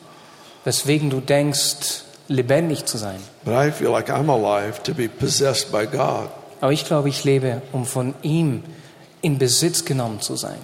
weswegen 0.63 1.09
du 1.09 1.19
denkst, 1.19 2.03
lebendig 2.29 2.85
zu 2.85 2.97
sein. 2.97 3.19
but 3.43 3.53
I 3.53 3.71
feel 3.71 3.91
like 3.91 4.09
I'm 4.09 4.29
alive 4.29 4.81
to 4.83 4.93
be 4.93 5.07
possessed 5.09 5.71
by 5.71 5.85
God. 5.85 6.29
Aber 6.61 6.71
ich 6.71 6.85
glaube, 6.85 7.09
ich 7.09 7.23
lebe, 7.25 7.61
um 7.73 7.85
von 7.85 8.15
ihm 8.21 8.63
in 9.21 9.37
Besitz 9.37 9.83
genommen 9.83 10.21
zu 10.21 10.37
sein. 10.37 10.59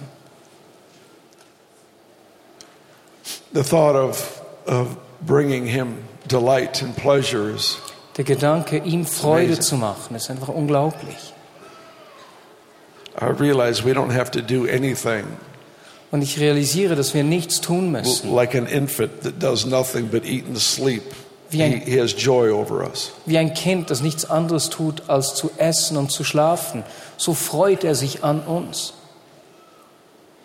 The 3.52 3.62
thought 3.62 3.96
of 3.96 4.40
of 4.66 4.96
bringing 5.20 5.66
him 5.66 6.04
delight 6.26 6.82
and 6.82 6.96
pleasures 6.96 7.76
Der 8.20 8.26
Gedanke, 8.36 8.76
ihm 8.76 9.06
Freude 9.06 9.58
zu 9.60 9.76
machen, 9.76 10.14
ist 10.14 10.28
einfach 10.28 10.48
unglaublich. 10.48 11.32
I 13.18 13.24
realize 13.24 13.82
we 13.82 13.92
don't 13.94 14.12
have 14.12 14.30
to 14.32 14.42
do 14.42 14.64
anything 14.70 15.24
Und 16.10 16.20
ich 16.20 16.38
realisiere, 16.38 16.96
dass 16.96 17.14
wir 17.14 17.24
nichts 17.24 17.62
tun 17.62 17.90
müssen. 17.90 18.34
like 18.34 18.54
an 18.54 18.66
infant 18.66 19.22
that 19.22 19.42
does 19.42 19.64
nothing 19.64 20.08
but 20.08 20.26
eat 20.26 20.44
and 20.46 20.58
sleep. 20.60 21.02
Wie 21.48 21.56
He, 21.56 21.62
ein- 21.62 21.80
he 21.80 21.98
has 21.98 22.14
joy 22.14 22.50
over 22.50 22.86
us. 22.86 23.12
Wie 23.24 23.38
ein 23.38 23.54
Kind, 23.54 23.88
das 23.90 24.02
nichts 24.02 24.28
anderes 24.28 24.68
tut, 24.68 25.04
als 25.08 25.34
zu 25.34 25.50
essen 25.56 25.96
und 25.96 26.12
zu 26.12 26.22
schlafen. 26.22 26.84
So 27.16 27.32
freut 27.32 27.84
er 27.84 27.94
sich 27.94 28.22
an 28.22 28.40
uns. 28.42 28.92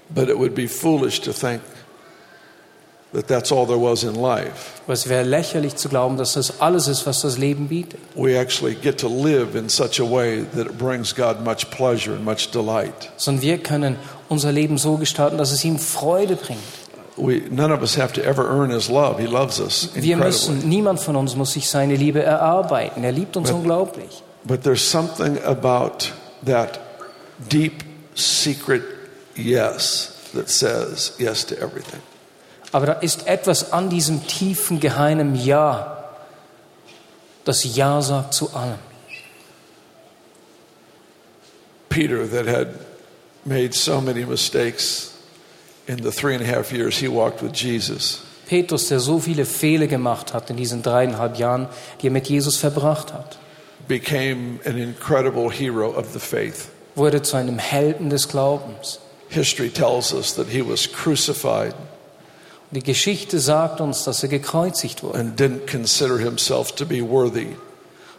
But 0.07 0.29
it 0.29 0.37
would 0.37 0.55
be 0.55 0.69
foolish 0.69 1.19
to 1.23 1.33
think 1.33 1.59
that 3.15 3.27
that's 3.27 3.51
all 3.51 3.65
there 3.65 3.79
was 3.79 4.03
in 4.03 4.15
life. 4.15 4.81
Es 4.87 5.07
wäre 5.07 5.23
lächerlich 5.23 5.75
zu 5.75 5.89
glauben, 5.89 6.17
dass 6.17 6.33
das 6.33 6.59
alles 6.59 6.87
ist, 6.87 7.05
was 7.05 7.21
das 7.21 7.37
Leben 7.37 7.67
bietet. 7.67 7.99
We 8.15 8.37
actually 8.37 8.75
get 8.75 8.99
to 8.99 9.07
live 9.07 9.55
in 9.55 9.69
such 9.69 9.99
a 9.99 10.03
way 10.03 10.45
that 10.55 10.67
it 10.67 10.77
brings 10.77 11.15
God 11.15 11.43
much 11.43 11.69
pleasure 11.71 12.13
and 12.15 12.25
much 12.25 12.51
delight. 12.51 13.11
Sondern 13.17 13.41
wir 13.41 13.57
können 13.57 13.95
unser 14.29 14.51
Leben 14.51 14.77
so 14.77 14.97
gestalten, 14.97 15.37
dass 15.37 15.51
es 15.51 15.63
ihm 15.63 15.79
Freude 15.79 16.35
bringt. 16.35 16.59
We, 17.17 17.43
none 17.49 17.73
of 17.73 17.81
us 17.81 17.97
have 17.97 18.11
to 18.13 18.21
ever 18.21 18.45
earn 18.45 18.71
His 18.71 18.89
love. 18.89 19.21
He 19.21 19.27
loves 19.27 19.59
us 19.59 19.89
Wir 19.93 20.17
müssen, 20.17 20.67
niemand 20.67 20.99
von 20.99 21.15
uns 21.15 21.35
muss 21.35 21.53
sich 21.53 21.69
seine 21.69 21.95
Liebe 21.95 22.21
erarbeiten. 22.21 23.03
Er 23.05 23.13
liebt 23.13 23.37
uns 23.37 23.49
unglaublich. 23.51 24.21
But 24.43 24.63
there's 24.63 24.83
something 24.83 25.41
about 25.43 26.11
that 26.45 26.79
deep, 27.49 27.83
secret 28.13 28.83
yes 29.35 30.11
that 30.33 30.49
says 30.49 31.13
yes 31.17 31.45
to 31.45 31.55
everything. 31.55 32.01
Aber 32.75 32.87
da 32.87 32.93
ist 32.93 33.25
etwas 33.25 33.71
an 33.71 33.89
diesem 33.89 34.27
tiefen, 34.27 34.81
geheimen 34.81 35.33
Ja, 35.33 36.09
das 37.45 37.63
Ja 37.63 38.01
sagt 38.01 38.33
zu 38.33 38.53
allem. 38.53 38.79
Peter, 41.87 42.29
that 42.29 42.45
had 42.47 42.67
made 43.45 43.73
so 43.73 44.01
many 44.01 44.25
mistakes 44.25 45.13
in 45.87 46.03
the 46.03 46.11
three 46.11 46.35
and 46.35 46.43
a 46.43 46.45
half 46.45 46.73
years 46.73 46.97
he 46.97 47.07
walked 47.07 47.41
with 47.41 47.53
Jesus, 47.53 48.23
Petrus, 48.45 48.89
der 48.89 48.99
so 48.99 49.19
viele 49.19 49.45
Fehler 49.45 49.87
gemacht 49.87 50.33
hat 50.33 50.49
in 50.49 50.57
diesen 50.57 50.83
dreieinhalb 50.83 51.37
Jahren, 51.37 51.69
die 52.01 52.07
er 52.07 52.11
mit 52.11 52.27
Jesus 52.27 52.57
verbracht 52.57 53.13
hat, 53.13 53.37
became 53.87 54.59
an 54.65 54.77
incredible 54.77 55.49
hero 55.49 55.97
of 55.97 56.11
the 56.11 56.19
faith. 56.19 56.67
wurde 56.95 57.21
zu 57.21 57.37
einem 57.37 57.57
Helden 57.57 58.09
des 58.09 58.27
Glaubens. 58.27 58.99
History 59.29 59.69
tells 59.69 60.13
us 60.13 60.35
that 60.35 60.47
he 60.49 60.61
was 60.61 60.91
crucified 60.91 61.73
Die 62.71 62.83
Geschichte 62.83 63.39
sagt 63.39 63.79
uns, 63.79 64.03
dass 64.03 64.23
er 64.23 64.29
gekreuzigt 64.29 65.03
wurde 65.03 65.19
and 65.19 65.39
didn't 65.39 65.69
consider 65.69 66.17
himself 66.17 66.71
to 66.73 66.85
be 66.85 67.01
worthy 67.01 67.55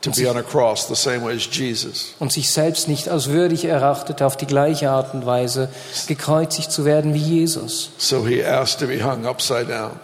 to 0.02 0.11
be 0.11 0.28
on 0.28 0.37
a 0.37 0.42
cross 0.42 0.87
the 0.87 0.94
same 0.94 1.22
way 1.24 1.35
as 1.35 1.48
Jesus. 1.50 2.14
und 2.18 2.32
sich 2.32 2.50
selbst 2.50 2.88
nicht 2.88 3.09
als 3.09 3.28
würdig 3.28 3.64
erachtete, 3.64 4.24
auf 4.24 4.37
die 4.37 4.46
gleiche 4.46 4.90
Art 4.90 5.14
und 5.14 5.26
Weise 5.26 5.68
gekreuzigt 6.06 6.70
zu 6.70 6.85
werden 6.85 7.14
wie 7.14 7.18
Jesus. 7.18 7.90
So 7.98 8.26
he 8.26 8.44
asked 8.44 8.80
to 8.80 8.87
be 8.87 9.02
hung 9.02 9.26
upside 9.26 9.66
down. 9.66 9.98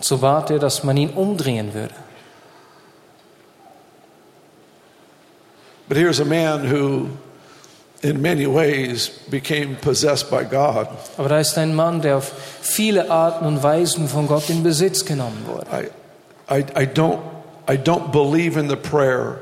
So 0.00 0.18
bat 0.18 0.50
er, 0.50 0.58
dass 0.58 0.84
man 0.84 0.96
ihn 0.96 1.10
umdrehen 1.10 1.72
würde. 1.72 1.94
But 5.88 5.96
here's 5.96 6.20
a 6.20 6.24
man 6.24 6.68
who, 6.70 7.10
in 8.02 8.20
many 8.20 8.46
ways, 8.46 9.08
became 9.30 9.76
possessed 9.76 10.30
by 10.30 10.44
God. 10.44 10.88
Aber 11.16 11.28
da 11.28 11.38
ist 11.38 11.56
ein 11.58 11.74
Mann, 11.74 12.00
der 12.00 12.18
auf 12.18 12.32
viele 12.60 13.10
Arten 13.10 13.46
und 13.46 13.62
Weisen 13.62 14.08
von 14.08 14.26
Gott 14.26 14.48
in 14.50 14.62
Besitz 14.62 15.04
genommen 15.04 15.44
wurde. 15.46 15.66
I, 15.70 16.58
I, 16.58 16.64
I, 16.82 16.86
don't, 16.86 17.18
I 17.68 17.76
don't 17.76 18.12
believe 18.12 18.58
in 18.58 18.68
the 18.68 18.76
prayer 18.76 19.40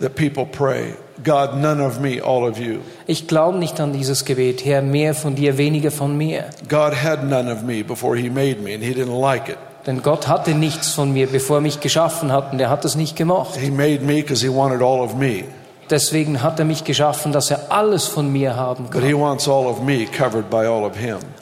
that 0.00 0.14
people 0.14 0.46
pray 0.46 0.94
God, 1.22 1.56
none 1.56 1.80
of 1.80 2.00
me, 2.00 2.20
all 2.20 2.46
of 2.46 2.58
you. 2.58 2.80
Ich 3.06 3.26
glaube 3.26 3.58
nicht 3.58 3.80
an 3.80 3.92
dieses 3.92 4.24
Gebet, 4.24 4.64
Herr, 4.64 4.82
mehr 4.82 5.14
von 5.14 5.34
dir, 5.34 5.56
weniger 5.56 5.90
von 5.90 6.16
mir. 6.16 6.44
God 6.68 6.92
had 6.92 7.24
none 7.24 7.50
of 7.50 7.62
me 7.62 7.82
before 7.82 8.16
he 8.16 8.28
made 8.28 8.60
me, 8.60 8.74
and 8.74 8.84
he 8.84 8.92
didn't 8.92 9.18
like 9.18 9.48
it. 9.48 9.56
Denn 9.86 10.02
Gott 10.02 10.28
hatte 10.28 10.52
nichts 10.52 10.92
von 10.92 11.12
mir, 11.12 11.26
bevor 11.28 11.58
er 11.58 11.60
mich 11.60 11.80
geschaffen 11.80 12.32
hat, 12.32 12.52
und 12.52 12.60
er 12.60 12.68
hat 12.68 12.84
es 12.84 12.96
nicht 12.96 13.16
gemocht. 13.16 13.56
He 13.56 13.70
made 13.70 14.00
me 14.00 14.16
because 14.16 14.44
he 14.44 14.52
wanted 14.52 14.82
all 14.82 15.00
of 15.00 15.14
me. 15.14 15.44
Deswegen 15.88 16.42
hat 16.42 16.58
er 16.58 16.64
mich 16.64 16.82
geschaffen, 16.84 17.32
dass 17.32 17.50
er 17.50 17.70
alles 17.70 18.06
von 18.06 18.32
mir 18.32 18.56
haben 18.56 18.90
kann. 18.90 19.02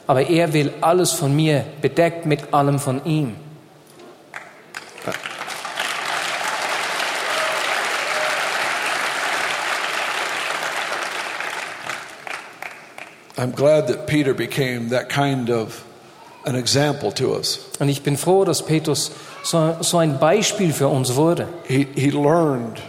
Aber 0.07 0.21
er 0.29 0.53
will 0.53 0.73
alles 0.81 1.11
von 1.11 1.35
mir, 1.35 1.65
bedeckt 1.81 2.25
mit 2.25 2.53
allem 2.53 2.79
von 2.79 3.03
ihm. 3.05 3.35
I'm 13.37 13.51
glad 13.51 13.87
that 13.87 14.07
Peter 14.07 14.33
became 14.33 14.89
that 14.89 15.09
kind 15.09 15.49
of 15.49 15.83
an 16.45 16.55
example 16.55 17.11
to 17.15 17.35
us. 17.35 17.59
Und 17.79 17.89
ich 17.89 18.01
bin 18.01 18.15
froh, 18.15 18.45
dass 18.45 18.63
Petrus 18.63 19.11
so, 19.43 19.75
so 19.81 19.97
ein 19.97 20.19
Beispiel 20.19 20.71
für 20.71 20.87
uns 20.87 21.15
wurde. 21.15 21.47
He, 21.67 21.85
he 21.95 22.11
learned 22.11 22.81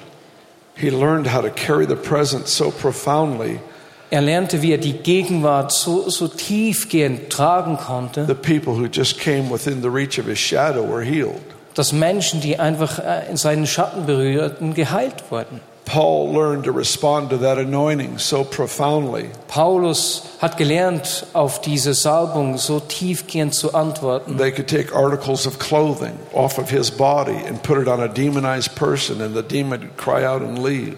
he 0.76 0.90
learned 0.90 1.26
how 1.26 1.40
to 1.40 1.50
carry 1.50 1.86
the 1.86 1.96
presence 1.96 2.50
so 2.54 2.70
profoundly 2.70 3.60
Er 4.08 4.20
lernte, 4.20 4.62
wie 4.62 4.70
er 4.70 4.78
die 4.78 4.92
Gegenwart 4.92 5.72
so, 5.72 6.08
so 6.08 6.28
tiefgehend 6.28 7.28
tragen 7.28 7.76
konnte, 7.76 8.24
the 8.26 8.34
people 8.34 8.74
who 8.74 8.86
just 8.86 9.18
came 9.18 9.50
within 9.50 9.82
the 9.82 9.88
reach 9.88 10.18
of 10.18 10.26
his 10.26 10.38
shadow 10.38 10.84
were 10.84 11.02
healed. 11.02 11.42
dass 11.74 11.92
Menschen, 11.92 12.40
die 12.40 12.58
einfach 12.58 13.00
äh, 13.00 13.28
in 13.28 13.36
seinen 13.36 13.66
Schatten 13.66 14.06
berührten, 14.06 14.74
geheilt 14.74 15.24
wurden. 15.30 15.60
Paul 15.86 16.32
learned 16.32 16.64
to 16.64 16.72
respond 16.72 17.30
to 17.30 17.38
that 17.38 17.58
anointing 17.58 18.18
so 18.18 18.44
profoundly 18.44 19.30
Paulus 19.48 20.22
hat 20.40 20.58
gelernt, 20.58 21.26
auf 21.32 21.60
diese 21.60 21.94
Salbung 21.94 22.58
so 22.58 22.80
tiefgehend 22.80 23.54
zu 23.54 23.72
antworten, 23.72 24.36
they 24.36 24.52
could 24.52 24.68
take 24.68 24.94
articles 24.94 25.46
of 25.46 25.58
clothing 25.58 26.18
off 26.34 26.58
of 26.58 26.70
his 26.70 26.90
body 26.90 27.36
and 27.46 27.62
put 27.62 27.78
it 27.78 27.88
on 27.88 28.00
a 28.00 28.08
demonized 28.08 28.74
person 28.74 29.22
and 29.22 29.34
the 29.34 29.42
demon 29.42 29.80
would 29.80 29.96
cry 29.96 30.24
out 30.24 30.42
and 30.42 30.58
leave. 30.58 30.96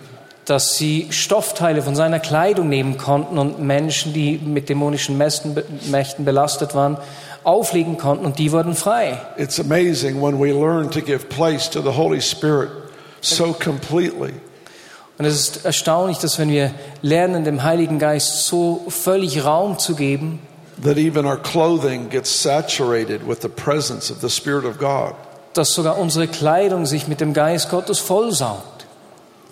dass 0.48 0.76
sie 0.76 1.08
Stoffteile 1.10 1.82
von 1.82 1.94
seiner 1.94 2.20
Kleidung 2.20 2.70
nehmen 2.70 2.96
konnten 2.96 3.38
und 3.38 3.60
Menschen, 3.60 4.14
die 4.14 4.38
mit 4.38 4.70
dämonischen 4.70 5.18
Mächten, 5.18 6.24
belastet 6.24 6.74
waren, 6.74 6.96
auflegen 7.44 7.98
konnten 7.98 8.24
und 8.24 8.38
die 8.38 8.50
wurden 8.50 8.74
frei. 8.74 9.20
It's 9.36 9.60
amazing 9.60 10.22
when 10.22 10.40
we 10.40 10.52
learn 10.52 10.90
to 10.90 11.02
give 11.02 11.28
place 11.28 11.68
to 11.68 11.82
the 11.82 11.94
Holy 11.94 12.22
Spirit 12.22 12.70
so 13.20 13.52
completely 13.52 14.32
Und 15.18 15.24
es 15.24 15.34
ist 15.34 15.64
erstaunlich, 15.64 16.18
dass 16.18 16.38
wenn 16.38 16.48
wir 16.50 16.70
lernen, 17.02 17.44
dem 17.44 17.64
Heiligen 17.64 17.98
Geist 17.98 18.46
so 18.46 18.84
völlig 18.88 19.44
Raum 19.44 19.78
zu 19.78 19.94
geben, 19.96 20.40
that 20.84 20.96
even 20.96 21.26
our 21.26 21.36
clothing 21.36 22.08
gets 22.08 22.30
saturated 22.30 23.26
with 23.26 23.38
the 23.42 23.48
presence 23.48 24.12
of 24.12 24.20
the 24.20 24.30
Spirit 24.30 24.64
of 24.64 24.78
God. 24.78 25.14
dass 25.54 25.70
sogar 25.74 25.98
unsere 25.98 26.28
Kleidung 26.28 26.86
sich 26.86 27.08
mit 27.08 27.20
dem 27.20 27.34
Geist 27.34 27.68
Gottes 27.68 27.98
vollsaugt. 27.98 28.86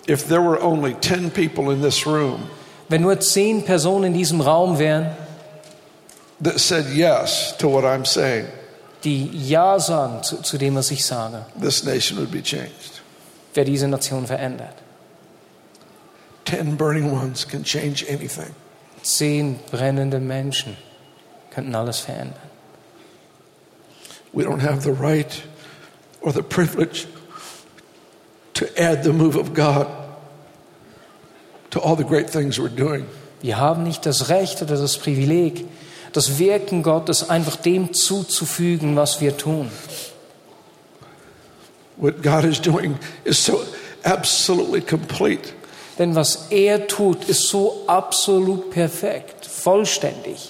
If 0.07 0.27
there 0.29 0.41
were 0.41 0.61
only 0.63 0.95
10 1.01 1.31
people 1.31 1.73
in 1.73 1.81
this 1.81 2.05
room 2.07 2.43
Wenn 2.87 3.01
nur 3.01 3.19
zehn 3.19 3.65
Personen 3.65 4.05
in 4.05 4.13
diesem 4.13 4.39
Raum 4.39 4.79
wären, 4.79 5.07
that 6.41 6.59
said 6.59 6.85
yes 6.95 7.53
to 7.57 7.69
what 7.69 7.83
I'm 7.83 8.05
saying, 8.05 8.45
die 9.03 9.29
Ja 9.33 9.77
sagen 9.81 10.23
zu, 10.23 10.41
zu 10.41 10.57
dem, 10.57 10.75
was 10.75 10.91
ich 10.91 11.05
sage, 11.05 11.45
this 11.61 11.83
nation 11.83 12.17
would 12.17 12.31
be 12.31 12.41
changed. 12.41 13.01
wäre 13.53 13.65
diese 13.65 13.89
Nation 13.89 14.25
verändert. 14.25 14.75
10 16.47 16.77
burning 16.77 17.11
ones 17.11 17.45
can 17.45 17.63
change 17.63 18.05
anything. 18.07 18.55
Zehn 19.03 19.59
brennende 19.69 20.19
Menschen 20.19 20.77
könnten 21.51 21.75
alles 21.75 21.99
verändern. 21.99 22.39
We 24.31 24.43
don't 24.43 24.61
have 24.61 24.81
the 24.81 24.93
right 24.93 25.43
or 26.21 26.31
the 26.31 26.43
privilege 26.43 27.05
to 28.53 28.65
add 28.77 29.03
the 29.03 29.11
move 29.11 29.35
of 29.35 29.53
God 29.53 29.87
to 31.71 31.81
all 31.81 31.97
the 31.97 32.05
great 32.05 32.29
things 32.29 32.57
we're 32.57 32.69
doing. 32.69 33.05
Wir 33.41 33.57
haben 33.57 33.83
nicht 33.83 34.05
das 34.05 34.29
Recht 34.29 34.61
oder 34.61 34.77
das 34.77 34.97
Privileg, 34.97 35.65
das 36.13 36.39
Wirken 36.39 36.81
Gottes 36.81 37.29
einfach 37.29 37.57
dem 37.57 37.93
zuzufügen, 37.93 38.95
was 38.95 39.19
wir 39.19 39.35
tun. 39.37 39.69
What 41.97 42.23
God 42.23 42.45
is 42.45 42.61
doing 42.61 42.97
is 43.25 43.43
so 43.43 43.63
absolutely 44.03 44.81
complete. 44.81 45.53
Denn 45.97 46.15
was 46.15 46.47
er 46.49 46.87
tut, 46.87 47.25
ist 47.25 47.47
so 47.47 47.83
absolut 47.87 48.69
perfekt, 48.71 49.45
vollständig. 49.45 50.49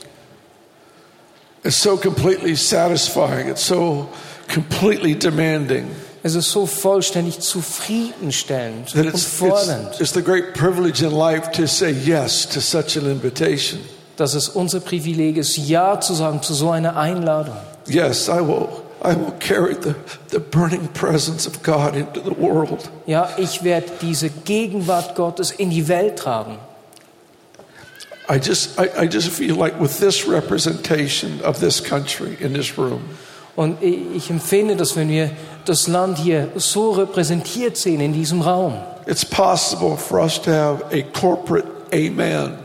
It's 1.63 1.81
so 1.81 1.97
completely 1.97 2.55
satisfying. 2.55 3.49
It's 3.49 3.65
so 3.65 4.07
completely 4.53 5.15
demanding. 5.15 5.87
Es 6.23 6.35
ist 6.35 6.51
so 6.51 6.65
vollständig 6.65 7.39
zufriedenstellend 7.39 8.91
That 8.93 9.13
und 9.13 9.19
fordernd, 9.19 9.87
it's, 9.91 10.01
it's 10.01 10.13
the 10.13 10.21
great 10.21 10.53
privilege 10.53 11.05
in 11.05 11.11
life 11.11 11.51
to 11.51 11.65
say 11.67 11.91
yes 11.91 12.47
to 12.49 12.59
such 12.59 12.97
an 12.97 13.09
invitation. 13.09 13.79
dass 14.17 14.33
es 14.33 14.49
unser 14.49 14.79
Privileg 14.79 15.37
ist, 15.37 15.57
Ja 15.57 15.99
zu 15.99 16.13
sagen 16.13 16.41
zu 16.41 16.53
so 16.53 16.71
einer 16.71 16.97
Einladung. 16.97 17.55
Yes, 17.87 18.27
I 18.27 18.39
will. 18.39 18.67
I 19.01 19.13
will 19.13 19.33
carry 19.39 19.75
the, 19.75 19.95
the 20.29 20.39
burning 20.39 20.87
presence 20.89 21.45
of 21.47 21.61
God 21.61 21.95
into 21.95 22.19
the 22.19 22.33
world. 22.33 22.89
Ja, 23.05 23.29
ich 23.37 23.63
werde 23.63 23.91
diese 24.01 24.29
Gegenwart 24.29 25.15
Gottes 25.15 25.51
in 25.51 25.69
die 25.69 25.87
Welt 25.87 26.17
tragen. 26.17 26.57
I 28.29 28.39
just, 28.39 28.77
I, 28.77 29.03
I 29.03 29.07
just 29.07 29.29
feel 29.29 29.55
like 29.55 29.79
with 29.79 29.99
this 29.99 30.27
representation 30.27 31.41
of 31.41 31.59
this 31.59 31.79
country 31.79 32.35
in 32.39 32.53
this 32.53 32.77
room, 32.77 33.01
Und 33.55 33.81
ich 33.81 34.29
empfinde, 34.29 34.75
dass 34.75 34.95
wenn 34.95 35.09
wir 35.09 35.31
das 35.65 35.87
Land 35.87 36.19
hier 36.19 36.49
so 36.55 36.91
repräsentiert 36.91 37.75
sehen 37.75 38.01
in 38.01 38.13
diesem 38.13 38.41
Raum, 38.41 38.75
it's 39.07 39.25
possible 39.25 39.97
for 39.97 40.19
us 40.19 40.39
to 40.39 40.51
have 40.51 40.83
a 40.91 41.01
corporate 41.01 41.67
amen, 41.91 42.57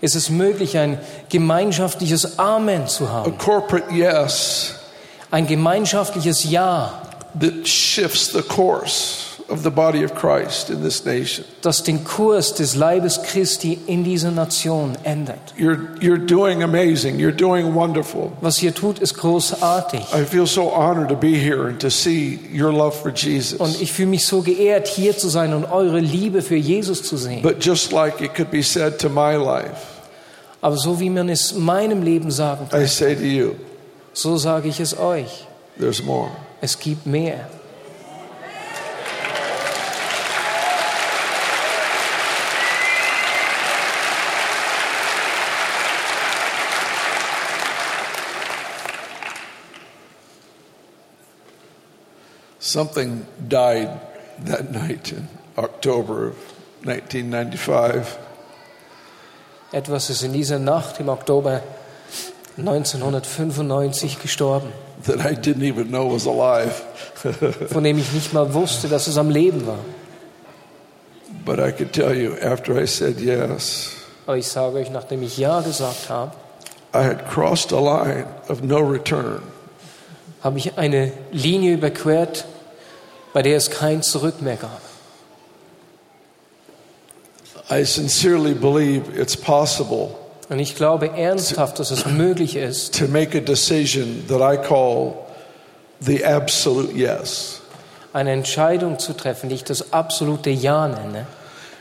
ist 0.00 0.14
es 0.14 0.30
möglich, 0.30 0.78
ein 0.78 0.98
gemeinschaftliches 1.28 2.38
Amen 2.38 2.86
zu 2.86 3.04
a 3.04 3.12
haben, 3.12 3.36
corporate 3.36 3.92
yes 3.92 4.76
ein 5.34 5.46
gemeinschaftliches 5.48 6.44
Ja, 6.44 7.02
that 7.40 7.66
shifts 7.66 8.28
the 8.32 8.42
course 8.42 9.40
of 9.48 9.62
the 9.64 9.70
body 9.70 10.04
of 10.04 10.14
Christ 10.14 10.70
in 10.70 10.80
this 10.82 11.04
nation. 11.04 11.44
das 11.60 11.82
den 11.82 12.04
Kurs 12.04 12.54
des 12.54 12.76
Leibes 12.76 13.20
Christi 13.24 13.78
in 13.88 14.04
dieser 14.04 14.30
Nation 14.30 14.96
ändert. 15.02 15.52
You're, 15.58 15.80
you're 16.00 16.24
doing 16.24 16.62
amazing. 16.62 17.18
You're 17.18 17.34
doing 17.34 17.74
wonderful. 17.74 18.30
Was 18.40 18.62
ihr 18.62 18.72
tut, 18.72 19.00
ist 19.00 19.14
großartig. 19.18 20.00
I 20.14 20.24
feel 20.24 20.46
so 20.46 20.70
honored 20.72 21.08
to 21.08 21.16
be 21.16 21.34
here 21.34 21.66
and 21.68 21.80
to 21.80 21.90
see 21.90 22.38
your 22.54 22.72
love 22.72 22.92
for 22.96 23.10
Und 23.10 23.22
Jesus. 23.22 23.80
ich 23.80 23.92
fühle 23.92 24.10
mich 24.10 24.26
so 24.26 24.40
geehrt, 24.40 24.86
hier 24.86 25.18
zu 25.18 25.28
sein 25.28 25.52
und 25.52 25.64
eure 25.64 25.98
Liebe 25.98 26.40
für 26.42 26.56
Jesus 26.56 27.02
zu 27.02 27.16
sehen. 27.16 27.42
But 27.42 27.56
just 27.62 27.90
like 27.90 28.20
it 28.20 28.34
could 28.36 28.52
be 28.52 28.62
said 28.62 28.98
to 29.00 29.08
my 29.08 29.34
life, 29.34 29.76
Aber 30.60 30.76
so 30.76 31.00
wie 31.00 31.10
man 31.10 31.28
es 31.28 31.54
meinem 31.54 32.02
Leben 32.02 32.30
sagen 32.30 32.68
kann, 32.70 32.80
I 32.80 32.86
say 32.86 33.14
to 33.16 33.22
you, 33.24 33.54
so 34.14 34.36
sage 34.36 34.68
ich 34.68 34.80
es 34.80 34.96
euch. 34.96 35.46
there's 35.76 36.02
more. 36.02 36.30
Es 36.60 36.78
gibt 36.78 37.04
mehr. 37.04 37.50
Something 52.60 53.26
died 53.38 53.88
that 54.46 54.72
night 54.72 55.12
in 55.12 55.28
October 55.56 56.28
of 56.28 56.36
1995. 56.84 58.18
Etwas 59.70 60.10
ist 60.10 60.22
in 60.22 60.32
dieser 60.32 60.58
Nacht 60.58 60.98
im 60.98 61.08
Oktober 61.08 61.62
1995 62.56 64.20
gestorben, 64.22 64.72
that 65.06 65.16
I 65.20 65.34
didn't 65.34 65.62
even 65.64 65.88
know 65.88 66.12
was 66.12 66.26
alive. 66.26 66.72
von 67.72 67.82
dem 67.84 67.98
ich 67.98 68.12
nicht 68.12 68.32
mal 68.32 68.52
wusste, 68.54 68.88
dass 68.88 69.06
es 69.06 69.16
am 69.18 69.30
Leben 69.30 69.66
war. 69.66 69.78
but 71.44 71.58
I 71.58 71.72
could 71.72 71.92
tell 71.92 72.14
you, 72.14 72.34
after 72.40 72.80
I 72.80 72.86
said 72.86 73.20
yes, 73.20 73.90
Aber 74.26 74.36
ich 74.38 74.48
sage 74.48 74.76
euch, 74.78 74.90
nachdem 74.90 75.22
ich 75.22 75.36
Ja 75.36 75.60
gesagt 75.60 76.08
habe, 76.08 76.32
I 76.94 76.98
had 77.02 77.28
crossed 77.28 77.72
a 77.72 77.80
line 77.80 78.26
of 78.48 78.62
no 78.62 78.78
return. 78.78 79.42
habe 80.42 80.58
ich 80.58 80.78
eine 80.78 81.12
Linie 81.32 81.74
überquert, 81.74 82.44
bei 83.32 83.42
der 83.42 83.56
es 83.56 83.70
kein 83.70 84.02
Zurück 84.02 84.40
mehr 84.42 84.56
gab. 84.56 84.80
I 87.70 87.82
sincerely 87.84 88.52
believe 88.54 89.04
it's 89.18 89.36
possible 89.36 90.10
Und 90.48 90.58
ich 90.58 90.76
glaube 90.76 91.10
ernsthaft, 91.16 91.78
dass 91.78 91.90
es 91.90 92.06
möglich 92.06 92.56
ist, 92.56 92.98
to 92.98 93.06
make 93.06 93.36
a 93.36 93.40
decision 93.40 94.24
that 94.28 94.40
I 94.40 94.56
call 94.56 95.14
the 96.00 96.24
absolute 96.24 96.92
yes. 96.92 97.60
eine 98.12 98.32
Entscheidung 98.32 98.98
zu 98.98 99.14
treffen, 99.14 99.48
die 99.48 99.54
ich 99.54 99.64
das 99.64 99.92
absolute 99.92 100.50
Ja 100.50 100.86
nenne. 100.88 101.26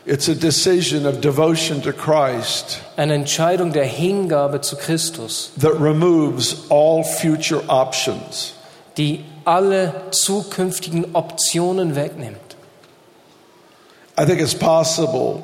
It's 0.05 0.27
a 0.27 0.33
decision 0.33 1.05
of 1.05 1.21
devotion 1.21 1.81
to 1.81 1.93
Christ 1.93 2.79
Eine 2.97 3.13
Entscheidung 3.13 3.71
der 3.71 3.85
Hingabe 3.85 4.59
zu 4.59 4.75
Christus, 4.75 5.51
that 5.61 5.79
removes 5.79 6.57
all 6.69 7.03
future 7.03 7.61
options. 7.67 8.53
die 8.97 9.23
alle 9.45 9.93
zukünftigen 10.11 11.15
Optionen 11.15 11.95
wegnimmt. 11.95 12.37
I 14.19 14.25
think 14.25 14.39
it's 14.41 14.53
possible 14.53 15.43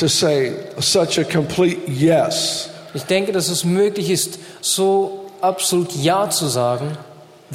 to 0.00 0.08
say 0.08 0.52
such 0.80 1.18
a 1.18 1.24
complete 1.24 1.78
yes 1.88 2.68
Ich 2.92 3.04
denke, 3.04 3.30
dass 3.30 3.48
es 3.48 3.64
möglich 3.64 4.10
ist, 4.10 4.40
so 4.60 5.26
absolut 5.40 5.92
Ja 5.92 6.28
zu 6.28 6.48
sagen, 6.48 6.98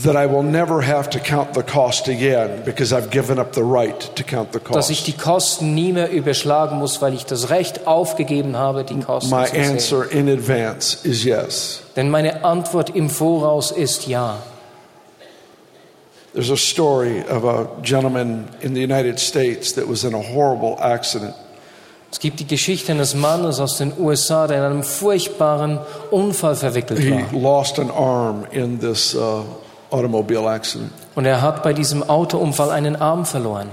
that 0.01 0.15
I 0.15 0.25
will 0.29 0.43
never 0.43 0.81
have 0.81 1.09
to 1.09 1.19
count 1.19 1.53
the 1.55 1.61
cost 1.63 2.07
again 2.07 2.63
because 2.65 2.93
I've 2.93 3.09
given 3.09 3.37
up 3.39 3.53
the 3.53 3.63
right 3.63 3.99
to 4.15 4.23
count 4.23 4.53
the 4.53 4.59
dass 4.71 4.89
ich 4.89 4.99
cost. 4.99 5.07
die 5.07 5.13
Kosten 5.13 5.73
nie 5.75 5.91
mehr 5.93 6.09
überschlagen 6.09 6.77
muss, 6.79 7.01
weil 7.01 7.13
ich 7.13 7.25
das 7.25 7.49
Recht 7.49 7.85
aufgegeben 7.87 8.55
habe, 8.57 8.83
die 8.85 8.99
Kosten 9.01 9.29
My 9.29 9.45
zu 9.45 9.51
sehen. 9.55 9.71
answer 9.71 10.11
in 10.11 10.29
advance 10.29 10.97
is 11.03 11.23
yes. 11.25 11.81
Denn 11.97 12.09
meine 12.09 12.43
Antwort 12.45 12.95
im 12.95 13.09
Voraus 13.09 13.71
ist 13.71 14.07
Ja. 14.07 14.37
There's 16.33 16.51
a 16.51 16.57
story 16.57 17.23
of 17.29 17.45
a 17.45 17.67
gentleman 17.81 18.49
in 18.61 18.73
the 18.75 18.81
United 18.83 19.19
States 19.19 19.73
that 19.75 19.87
was 19.87 20.03
in 20.03 20.13
a 20.13 20.21
horrible 20.21 20.77
accident. 20.81 21.33
Es 22.11 22.19
gibt 22.19 22.39
die 22.39 22.47
Geschichte 22.47 22.91
eines 22.93 23.13
Mannes 23.13 23.59
aus 23.59 23.77
den 23.77 23.91
USA, 23.99 24.47
der 24.47 24.59
in 24.59 24.63
einem 24.63 24.83
furchtbaren 24.83 25.79
Unfall 26.11 26.55
verwickelt 26.55 26.99
He 26.99 27.11
war. 27.11 27.31
lost 27.33 27.77
an 27.79 27.91
arm 27.91 28.45
in 28.51 28.79
this 28.79 29.13
uh, 29.15 29.43
automobile 29.91 30.47
accident. 30.47 30.91
Und 31.15 31.25
er 31.25 31.41
hat 31.41 31.61
bei 31.63 31.73
diesem 31.73 32.03
Autounfall 32.03 32.69
einen 32.71 32.95
Arm 32.95 33.25
verloren. 33.25 33.69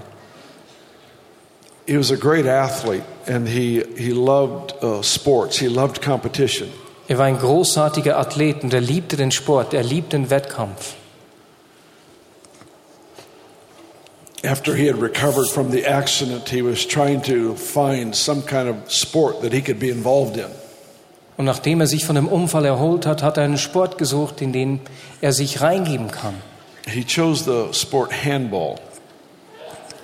He 1.87 1.97
was 1.99 2.11
a 2.13 2.17
great 2.17 2.47
athlete 2.47 3.05
and 3.27 3.49
he, 3.49 3.85
he 3.97 4.11
loved 4.11 4.75
uh, 4.83 5.03
sports, 5.03 5.59
he 5.59 5.67
loved 5.67 6.01
competition. 6.03 6.69
Er 7.09 7.19
war 7.19 7.27
ein 7.27 7.39
großartiger 7.39 8.17
Athlet 8.19 8.63
und 8.63 8.73
er 8.73 8.81
liebte 8.81 9.17
den 9.17 9.31
Sport, 9.33 9.75
er 9.75 9.83
liebte 9.83 10.17
den 10.17 10.31
Wettkampf. 10.31 10.95
After 14.45 14.75
he 14.75 14.87
had 14.89 15.01
recovered 15.01 15.49
from 15.49 15.71
the 15.71 15.87
accident, 15.87 16.49
he 16.49 16.63
was 16.63 16.85
trying 16.85 17.23
to 17.23 17.55
find 17.55 18.15
some 18.15 18.43
kind 18.43 18.69
of 18.69 18.77
sport 18.91 19.41
that 19.43 19.53
he 19.53 19.63
could 19.63 19.79
be 19.79 19.89
involved 19.89 20.37
in. 20.37 20.51
Und 21.37 21.47
nachdem 21.47 21.81
er 21.81 21.87
sich 21.87 22.05
von 22.05 22.17
dem 22.17 22.29
Unfall 22.29 22.65
erholt 22.65 23.07
hat, 23.07 23.23
hat 23.23 23.37
er 23.37 23.45
einen 23.45 23.59
Sport 23.59 23.99
gesucht, 23.99 24.41
in 24.43 24.53
den 24.53 24.81
er 25.21 25.33
sich 25.33 25.61
reingeben 25.61 26.11
kann. 26.11 26.35
He 26.87 27.05
chose 27.05 27.45
the 27.45 27.73
sport 27.73 28.11
handball. 28.13 28.77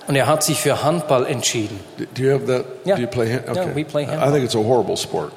Und 0.07 0.15
er 0.15 0.25
hat 0.25 0.43
sich 0.43 0.59
für 0.59 0.83
Handball 0.83 1.27
entschieden. 1.27 1.79
Do 2.15 2.23
you 2.23 2.31
have 2.31 2.45
that? 2.47 2.65
Yeah. 2.83 2.95
Do 2.95 3.01
you 3.01 3.07
play 3.07 3.31
hand? 3.31 3.55
Yeah, 3.55 3.75
we 3.75 3.83
play 3.83 4.03
I 4.03 4.07
handball. 4.07 4.31
think 4.31 4.45
it's 4.45 4.55
a 4.55 4.63
horrible 4.63 4.97
sport. 4.97 5.31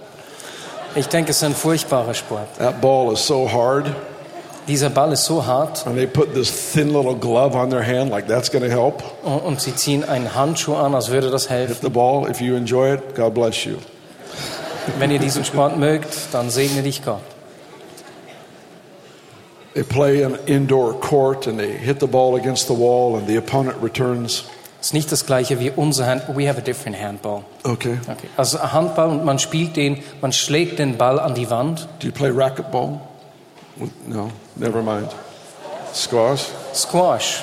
Ich 0.95 1.09
denke, 1.09 1.31
es 1.31 1.39
ist 1.39 1.45
ein 1.45 1.55
furchtbarer 1.55 2.15
Sport. 2.15 2.59
That 2.59 2.81
ball 2.81 3.13
is 3.13 3.27
so 3.27 3.47
hard, 3.47 3.87
Dieser 4.69 4.91
Ball 4.91 5.13
ist 5.13 5.25
so 5.25 5.45
hart 5.45 5.87
and 5.87 5.97
they 5.97 6.07
put 6.07 6.35
this 6.35 6.73
thin 6.73 6.93
little 6.93 7.17
glove 7.17 7.57
on 7.57 7.71
their 7.71 7.85
hand, 7.85 8.11
like 8.11 8.29
that's 8.29 8.51
going 8.51 8.63
to 8.63 8.71
help. 8.71 9.03
und, 9.25 9.61
sie 9.61 9.75
ziehen 9.75 10.05
einen 10.05 10.35
Handschuh 10.35 10.75
an, 10.75 10.95
als 10.95 11.11
würde 11.11 11.31
das 11.31 11.51
helfen. 11.51 11.75
Hit 11.75 11.83
the 11.83 11.91
ball. 11.91 12.31
If 12.31 12.41
you 12.41 12.55
enjoy 12.55 12.95
it, 12.95 13.15
God 13.17 13.35
bless 13.35 13.65
you. 13.65 13.79
Wenn 14.99 15.11
ihr 15.11 15.19
diesen 15.19 15.45
Sport 15.45 15.79
mögt, 15.79 16.17
dann 16.33 16.51
segne 16.51 16.83
dich 16.83 17.05
Gott. 17.05 17.21
They 19.75 19.83
play 19.83 20.23
an 20.23 20.39
indoor 20.47 20.93
court, 21.01 21.49
and 21.49 21.59
they 21.59 21.73
hit 21.73 22.01
the 22.01 22.07
ball 22.07 22.37
against 22.37 22.69
the 22.69 22.75
wall, 22.75 23.17
and 23.17 23.27
the 23.27 23.39
opponent 23.39 23.77
returns. 23.83 24.45
Ist 24.81 24.95
nicht 24.95 25.11
das 25.13 25.27
gleiche 25.27 25.61
wie 25.61 25.71
unser 25.71 26.07
Handball. 26.07 26.37
We 26.37 26.49
have 26.49 26.59
a 26.59 26.61
different 26.61 27.01
handball. 27.01 27.45
Okay. 27.63 27.99
Okay. 28.03 28.29
Also 28.37 28.61
Handball 28.61 29.11
und 29.11 29.25
man 29.25 29.39
spielt 29.39 29.77
den, 29.77 30.03
man 30.21 30.33
schlägt 30.33 30.79
den 30.79 30.99
Ball 30.99 31.21
an 31.21 31.35
die 31.35 31.49
Wand. 31.51 31.89
Do 32.01 32.09
you 32.09 32.13
play 32.13 32.31
racquetball? 32.31 33.01
No, 34.07 34.33
never 34.57 34.83
mind. 34.83 35.15
Squash? 35.93 36.49
Squash. 36.73 37.43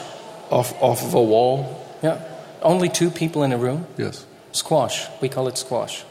Off, 0.50 0.74
off 0.82 1.04
of 1.04 1.14
a 1.14 1.22
wall? 1.22 1.86
Yeah. 2.02 2.18
Only 2.62 2.90
two 2.90 3.12
people 3.12 3.44
in 3.44 3.52
a 3.52 3.58
room. 3.58 3.86
Yes. 3.98 4.26
Squash. 4.52 5.08
We 5.22 5.30
call 5.30 5.48
it 5.48 5.58
squash. 5.58 6.04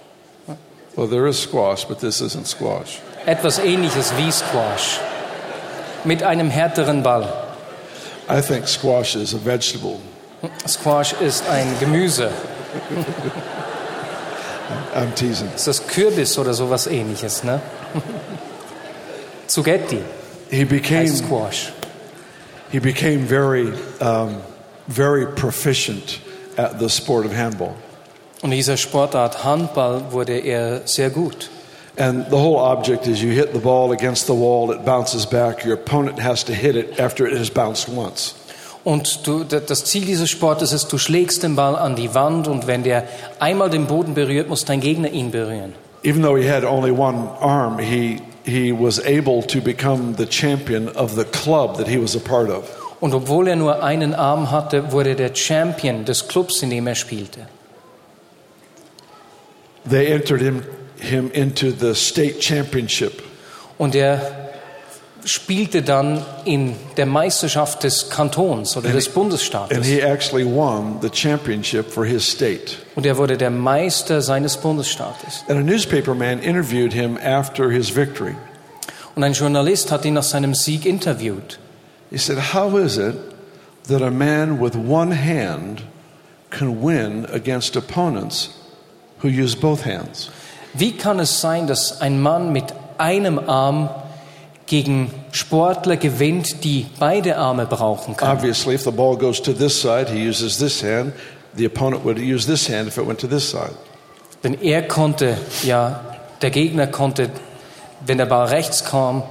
Well, 0.96 1.06
there 1.06 1.26
is 1.28 1.38
squash, 1.38 1.84
but 1.84 2.00
this 2.00 2.20
isn't 2.20 2.46
squash. 2.46 3.00
Etwas 3.24 3.60
ähnliches 3.60 4.12
wie 4.16 4.32
Squash. 4.32 4.98
Mit 6.04 6.22
einem 6.22 6.50
härteren 6.50 7.02
Ball. 7.02 7.24
I 8.28 8.40
think 8.40 8.66
squash 8.66 9.14
is 9.14 9.32
a 9.32 9.38
vegetable. 9.38 10.00
Squash 10.66 11.12
ist 11.20 11.48
ein 11.48 11.78
Gemüse. 11.78 12.32
I'm 14.94 15.14
teasing. 15.14 15.48
Ist 15.54 15.68
das 15.68 15.86
Kürbis 15.86 16.36
oder 16.38 16.52
sowas 16.52 16.86
ähnliches, 16.86 17.44
ne? 17.44 17.60
Zugetti 19.46 20.02
He 20.51 20.64
became 20.64 21.01
heißt 21.01 21.18
Squash. 21.18 21.72
he 22.70 22.78
became 22.78 23.26
very 23.26 23.72
um, 24.01 24.40
very 24.88 25.26
proficient 25.26 26.20
at 26.57 26.78
the 26.78 26.88
sport 26.88 27.26
of 27.26 27.32
handball. 27.32 27.74
Und 28.42 28.53
dieser 28.53 28.76
Sportart 28.76 29.44
Handball 29.44 30.12
wurde 30.12 30.38
er 30.38 30.86
sehr 30.86 31.11
gut. 31.11 31.51
And 31.96 32.26
the 32.30 32.36
whole 32.36 32.61
object 32.61 33.09
is 33.09 33.20
you 33.20 33.32
hit 33.32 33.53
the 33.53 33.59
ball 33.59 33.90
against 33.90 34.26
the 34.26 34.34
wall, 34.34 34.70
it 34.70 34.84
bounces 34.84 35.26
back. 35.26 35.64
Your 35.64 35.74
opponent 35.74 36.20
has 36.20 36.44
to 36.44 36.53
hit 36.53 36.76
it 36.76 37.01
after 37.01 37.26
it 37.26 37.36
has 37.36 37.51
bounced 37.51 37.88
once. 37.88 38.34
Und 38.84 39.26
du, 39.26 39.42
das 39.42 39.84
Ziel 39.84 40.05
dieses 40.05 40.30
Sportes 40.30 40.72
ist, 40.72 40.92
du 40.92 40.99
schlägst 40.99 41.42
den 41.42 41.57
Ball 41.57 41.74
an 41.74 41.96
die 41.96 42.14
Wand 42.14 42.46
und 42.46 42.68
wenn 42.68 42.84
der 42.84 43.05
einmal 43.40 43.68
den 43.70 43.86
Boden 43.86 44.14
berührt, 44.14 44.49
muss 44.49 44.64
dein 44.64 44.80
Gegner 44.80 45.11
ihn 45.11 45.32
berühren. 45.32 45.74
Even 46.05 46.22
though 46.22 46.36
he 46.36 46.49
had 46.49 46.64
only 46.64 46.92
one 46.92 47.28
arm, 47.40 47.78
he 47.80 48.20
he 48.49 48.72
was 48.72 48.99
able 49.01 49.42
to 49.42 49.61
become 49.61 50.14
the 50.14 50.26
champion 50.26 50.88
of 50.88 51.14
the 51.14 51.24
club 51.24 51.76
that 51.76 51.88
he 51.88 51.99
was 51.99 52.16
a 52.16 52.20
part 52.20 52.51
of. 52.51 52.64
Und 53.01 53.14
obwohl 53.14 53.46
er 53.49 53.57
nur 53.57 53.82
einen 53.82 54.14
Arm 54.14 54.51
hatte, 54.51 54.90
wurde 54.90 55.11
er 55.11 55.14
der 55.14 55.34
Champion 55.34 56.05
des 56.05 56.26
Clubs, 56.26 56.62
in 56.62 56.70
dem 56.70 56.86
er 56.86 56.96
spielte. 56.96 57.46
They 59.88 60.07
entered 60.12 60.40
him 60.40 60.62
him 61.01 61.30
into 61.32 61.70
the 61.70 61.94
state 61.94 62.40
championship. 62.40 63.22
Und 63.78 63.94
er 63.94 64.47
spielte 65.28 65.82
dann 65.82 66.24
in 66.44 66.74
der 66.96 67.06
Meisterschaft 67.06 67.84
des 67.84 68.08
Kantons 68.08 68.76
oder 68.76 68.90
des 68.90 69.06
And 69.06 69.14
Bundesstaates. 69.14 69.76
his 72.06 72.30
state. 72.30 72.76
Und 72.94 73.04
er 73.04 73.18
wurde 73.18 73.36
der 73.36 73.50
Meister 73.50 74.22
seines 74.22 74.56
Bundesstaates. 74.56 75.44
Und 79.14 79.24
ein 79.24 79.32
Journalist 79.32 79.92
hat 79.92 80.04
ihn 80.04 80.14
nach 80.14 80.22
seinem 80.22 80.54
Sieg 80.54 80.86
interviewt. 80.86 81.58
He 82.10 82.16
said, 82.16 82.54
How 82.54 82.78
is 82.78 82.96
it 82.96 83.16
that 83.88 84.00
a 84.00 84.10
man 84.10 84.60
with 84.60 84.74
one 84.74 85.12
hand 85.14 85.82
can 86.50 86.82
win 86.82 87.26
against 87.32 87.76
opponents 87.76 88.50
who 89.22 89.28
use 89.28 89.54
both 89.54 89.84
hands? 89.84 90.30
Wie 90.72 90.92
kann 90.92 91.18
es 91.18 91.40
sein, 91.40 91.66
dass 91.66 92.00
ein 92.00 92.22
Mann 92.22 92.52
mit 92.52 92.64
einem 92.96 93.38
Arm 93.38 93.90
gegen 94.68 95.10
Sportler 95.32 95.96
gewinnt, 95.96 96.62
die 96.62 96.86
beide 97.00 97.38
Arme 97.38 97.66
brauchen 97.66 98.16
kann? 98.16 98.36
Obviously, 98.36 98.74
if 98.74 98.84
the 98.84 98.90
ball 98.90 99.16
goes 99.16 99.42
to 99.42 99.52
this 99.52 99.80
side, 99.80 100.08
he 100.08 100.28
uses 100.28 100.58
this 100.58 100.82
hand. 100.82 101.12
The 101.56 101.66
opponent 101.66 102.04
would 102.04 102.18
use 102.18 102.46
this 102.46 102.68
hand 102.68 102.86
if 102.86 102.98
it 102.98 103.06
went 103.06 103.20
to 103.20 103.26
this 103.26 103.50
side. 103.50 103.74
Denn 104.44 104.60
er 104.62 104.82
konnte, 104.82 105.36
ja, 105.64 106.00
der 106.42 106.50
Gegner 106.50 106.86
konnte, 106.86 107.30
wenn 108.06 108.18
der 108.18 108.26
Ball 108.26 108.46
rechts 108.46 108.84
kam, 108.84 109.24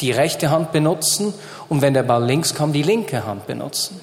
die 0.00 0.12
rechte 0.12 0.50
Hand 0.50 0.72
benutzen 0.72 1.34
und 1.68 1.82
wenn 1.82 1.94
der 1.94 2.02
Ball 2.04 2.24
links 2.24 2.54
kam, 2.54 2.72
die 2.72 2.82
linke 2.82 3.26
Hand 3.26 3.46
benutzen. 3.46 4.00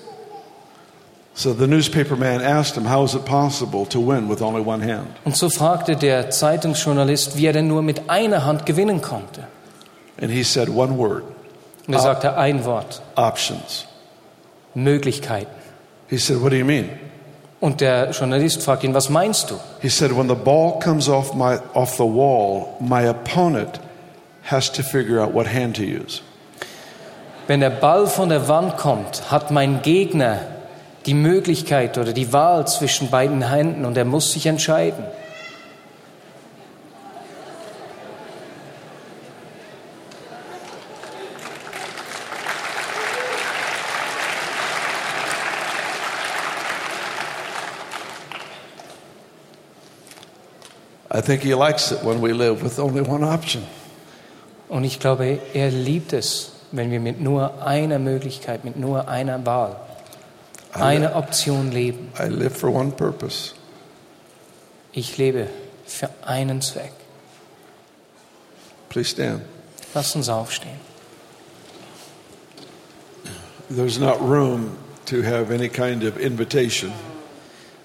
So 1.36 1.54
the 1.54 1.68
newspaperman 1.68 2.42
asked 2.42 2.76
him, 2.76 2.90
How 2.90 3.06
is 3.06 3.14
it 3.14 3.24
possible 3.24 3.86
to 3.86 4.00
win 4.00 4.30
with 4.30 4.42
only 4.42 4.62
one 4.62 4.84
hand? 4.84 5.08
Und 5.24 5.38
so 5.38 5.50
fragte 5.50 5.96
der 5.96 6.32
Zeitungsjournalist, 6.32 7.38
wie 7.38 7.46
er 7.46 7.54
denn 7.54 7.68
nur 7.68 7.82
mit 7.82 8.10
einer 8.10 8.46
Hand 8.46 8.66
gewinnen 8.66 9.02
konnte. 9.02 9.48
And 10.22 10.32
he 10.32 10.44
said 10.44 10.70
one 10.70 10.98
word 10.98 11.24
Und 11.88 11.94
er 11.94 12.02
sagte 12.02 12.38
ein 12.38 12.66
Wort, 12.66 13.02
options. 13.16 13.86
Möglichkeiten. 14.76 15.50
He 16.10 16.18
said, 16.18 16.42
What 16.42 16.52
do 16.52 16.56
you 16.58 16.66
mean? 16.66 16.90
Und 17.60 17.82
der 17.82 18.12
Journalist 18.12 18.64
fragt 18.64 18.84
ihn, 18.84 18.94
was 18.94 19.10
meinst 19.10 19.50
du? 19.50 19.56
He 19.82 19.90
said, 19.90 20.16
When 20.16 20.30
the 20.30 20.36
ball 20.36 20.80
comes 20.80 21.10
off, 21.10 21.34
my, 21.34 21.58
off 21.74 21.96
the 21.96 22.04
wall, 22.04 22.78
my 22.80 23.08
opponent 23.08 23.80
has 24.44 24.72
to 24.72 24.84
figure 24.84 25.22
out 25.22 25.34
what 25.34 25.48
hand 25.48 25.76
to 25.76 25.84
use. 25.84 26.22
Wenn 27.48 27.62
der 27.62 27.72
Ball 27.72 28.06
von 28.08 28.30
der 28.30 28.48
Wand 28.48 28.78
kommt, 28.78 29.32
hat 29.32 29.50
mein 29.50 29.82
Gegner 29.82 30.42
die 31.06 31.16
Möglichkeit 31.16 31.98
oder 31.98 32.14
die 32.14 32.32
Wahl 32.32 32.68
zwischen 32.68 33.10
beiden 33.10 33.50
Händen 33.50 33.86
und 33.86 33.98
er 33.98 34.06
muss 34.06 34.32
sich 34.32 34.46
entscheiden. 34.46 35.04
I 51.20 51.22
think 51.22 51.44
he 51.44 51.54
likes 51.54 51.92
it 51.92 52.02
when 52.02 52.22
we 52.22 52.32
live 52.32 52.64
with 52.64 52.80
only 52.80 53.02
one 53.02 53.26
option. 53.26 53.64
Und 54.70 54.86
ich 54.86 55.02
glaube, 55.02 55.40
er 55.54 55.70
liebt 55.70 56.14
es, 56.14 56.52
wenn 56.72 56.92
wir 56.92 57.02
mit 57.02 57.20
nur 57.20 57.62
einer 57.62 58.00
Möglichkeit, 58.00 58.64
mit 58.64 58.78
nur 58.78 59.10
einer 59.10 59.46
Wahl, 59.46 59.76
einer 60.72 61.18
Option 61.18 61.74
leben. 61.74 62.14
I 62.18 62.30
live 62.30 62.56
for 62.56 62.74
one 62.74 62.92
purpose. 62.92 63.54
Ich 64.94 65.18
lebe 65.18 65.48
für 65.86 66.10
einen 66.26 66.62
Zweck. 66.62 66.94
Please 68.88 69.10
stand. 69.10 69.42
Lass 69.94 70.16
uns 70.16 70.30
aufstehen. 70.30 70.80
There's 73.70 74.00
not 74.00 74.22
room 74.22 74.78
to 75.08 75.22
have 75.22 75.54
any 75.54 75.68
kind 75.68 76.06
of 76.06 76.18
invitation, 76.18 76.94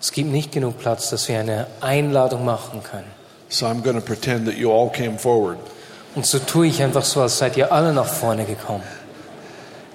Es 0.01 0.13
gibt 0.13 0.31
nicht 0.31 0.53
genug 0.53 0.79
Platz, 0.79 1.11
dass 1.11 1.29
wir 1.29 1.41
eine 1.41 1.67
Einladung 1.81 2.45
machen 2.45 2.83
können. 2.85 3.24
So 3.49 3.67
I'm 3.67 3.83
going 3.83 3.97
to 3.97 4.05
pretend 4.05 4.47
that 4.47 4.57
you 4.57 4.71
all 4.73 4.91
came 4.91 5.19
forward. 5.19 5.59
Und 6.15 6.27
so 6.27 6.39
tue 6.39 6.69
ich 6.69 6.83
einfach 6.83 7.05
so, 7.05 7.23
als 7.23 7.39
seid 7.39 7.57
ihr 7.57 7.73
alle 7.73 7.93
nach 7.93 8.07
vorne 8.07 8.45
gekommen. 8.45 8.85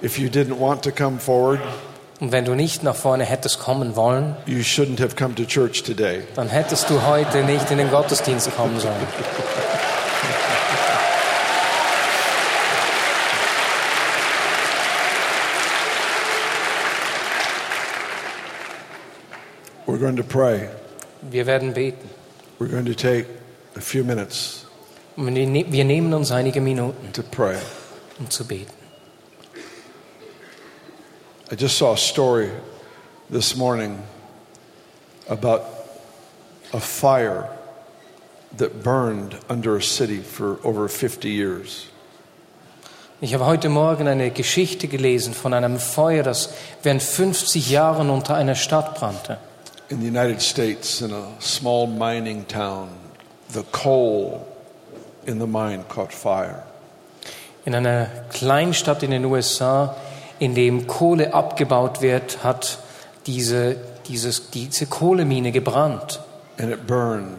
If 0.02 0.18
you 0.18 0.28
didn't 0.28 0.58
want 0.58 0.82
to 0.84 0.90
come 0.92 1.18
forward, 1.18 1.60
Und 2.20 2.32
wenn 2.32 2.44
du 2.44 2.54
nicht 2.54 2.82
nach 2.82 2.94
vorne 2.94 3.24
hättest 3.24 3.60
kommen 3.60 3.96
wollen, 3.96 4.36
you 4.44 4.58
shouldn't 4.60 5.00
have 5.00 5.16
come 5.16 5.34
to 5.34 5.44
church 5.44 5.82
today. 5.82 6.22
dann 6.36 6.48
hättest 6.48 6.90
du 6.90 7.02
heute 7.06 7.42
nicht 7.44 7.70
in 7.70 7.78
den 7.78 7.90
Gottesdienst 7.90 8.54
kommen 8.56 8.78
sollen. 8.78 8.94
We're 19.86 19.98
going 19.98 20.16
to 20.16 20.22
pray. 20.22 20.68
Wir 21.22 21.46
werden 21.46 21.72
beten. 21.72 22.08
We're 22.58 22.68
going 22.68 22.84
to 22.84 22.94
take 22.94 23.26
a 23.80 23.82
few 23.82 24.04
minutes 24.04 24.66
Und 25.16 25.34
wir 25.34 25.46
ne- 25.46 25.66
wir 25.70 25.84
nehmen 25.84 26.12
uns 26.14 26.30
einige 26.30 26.60
Minuten, 26.60 27.12
to 27.12 27.22
pray. 27.22 27.56
um 28.18 28.28
zu 28.30 28.44
beten. 28.44 28.72
I 31.50 31.56
just 31.56 31.76
saw 31.78 31.92
a 31.92 31.96
story 31.96 32.48
this 33.30 33.56
morning 33.56 33.98
about 35.28 35.62
a 36.72 36.78
fire 36.80 37.48
that 38.56 38.82
burned 38.84 39.36
under 39.48 39.76
a 39.76 39.82
city 39.82 40.20
for 40.22 40.58
over 40.62 40.88
50 40.88 41.28
years. 41.28 41.86
Ich 43.20 43.34
habe 43.34 43.44
heute 43.46 43.68
Morgen 43.68 44.08
eine 44.08 44.30
Geschichte 44.30 44.88
gelesen 44.88 45.34
von 45.34 45.52
einem 45.52 45.78
Feuer, 45.78 46.22
das 46.22 46.50
während 46.82 47.02
50 47.02 47.68
Jahren 47.68 48.10
unter 48.10 48.34
einer 48.36 48.54
Stadt 48.54 48.94
brannte. 48.94 49.38
In 49.90 50.00
the 50.00 50.06
United 50.08 50.40
States, 50.40 51.00
in 51.02 51.12
a 51.12 51.24
small 51.40 51.86
mining 51.86 52.46
town, 52.46 52.88
the 53.52 53.64
coal 53.72 54.46
in 55.26 55.38
the 55.38 55.46
mine 55.46 55.84
caught 55.88 56.12
fire. 56.12 56.62
In 57.64 57.74
einer 57.74 58.06
Kleinstadt 58.30 59.02
in 59.02 59.10
den 59.10 59.24
USA, 59.24 59.94
in 60.38 60.54
dem 60.54 60.86
Kohle 60.86 61.34
abgebaut 61.34 62.00
wird, 62.00 62.42
hat 62.42 62.78
diese, 63.26 63.76
dieses, 64.08 64.50
diese 64.50 64.86
Kohlemine 64.86 65.52
gebrannt 65.52 66.20
And 66.58 66.70
it 66.70 66.86
burned 66.86 67.36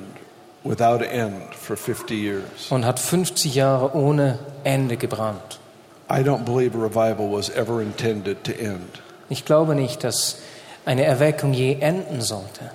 without 0.64 1.02
end 1.04 1.54
for 1.56 1.76
50 1.76 2.16
years. 2.16 2.72
und 2.72 2.86
hat 2.86 3.00
50 3.00 3.56
Jahre 3.56 3.96
ohne 3.96 4.40
Ende 4.64 4.98
gebrannt. 4.98 5.60
I 6.10 6.22
don't 6.24 6.44
believe 6.46 6.76
a 6.76 6.82
revival 6.82 7.32
was 7.32 7.50
ever 7.50 7.82
intended 7.82 8.44
to 8.44 8.52
end. 8.52 9.02
Ich 9.30 9.46
glaube 9.46 9.76
nicht, 9.76 10.04
dass 10.04 10.38
eine 10.86 11.04
Erweckung 11.04 11.54
je 11.54 11.78
enden 11.80 12.22
sollte. 12.22 12.72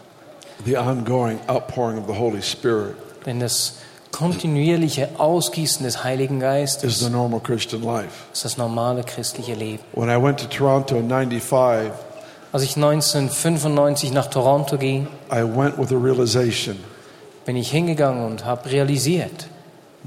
The 0.64 0.78
ongoing 0.78 1.38
outpouring 1.48 1.98
of 1.98 2.06
the 2.06 2.18
Holy 2.18 2.42
Spirit 2.42 2.96
Denn 3.26 3.40
das 3.40 3.74
kontinuierliche 4.12 5.08
Ausgießen 5.18 5.84
des 5.84 6.02
Heiligen 6.04 6.36
is 6.36 6.42
Geistes 6.42 7.00
the 7.00 7.10
normal 7.10 7.40
Christian 7.40 7.82
life. 7.82 8.08
ist 8.32 8.44
das 8.44 8.56
normale 8.56 9.02
christliche 9.02 9.54
Leben. 9.54 9.82
When 9.94 10.08
I 10.08 10.22
went 10.22 10.40
to 10.40 10.46
Toronto 10.46 10.96
in 10.96 11.08
95, 11.10 11.92
Als 12.52 12.62
ich 12.62 12.76
1995 12.76 14.12
nach 14.12 14.28
Toronto 14.28 14.78
ging, 14.78 15.08
I 15.30 15.42
went 15.42 15.76
with 15.76 15.92
a 15.92 15.98
realization 15.98 16.76
bin 17.44 17.56
ich 17.56 17.70
hingegangen 17.70 18.24
und 18.24 18.44
habe 18.44 18.70
realisiert, 18.70 19.46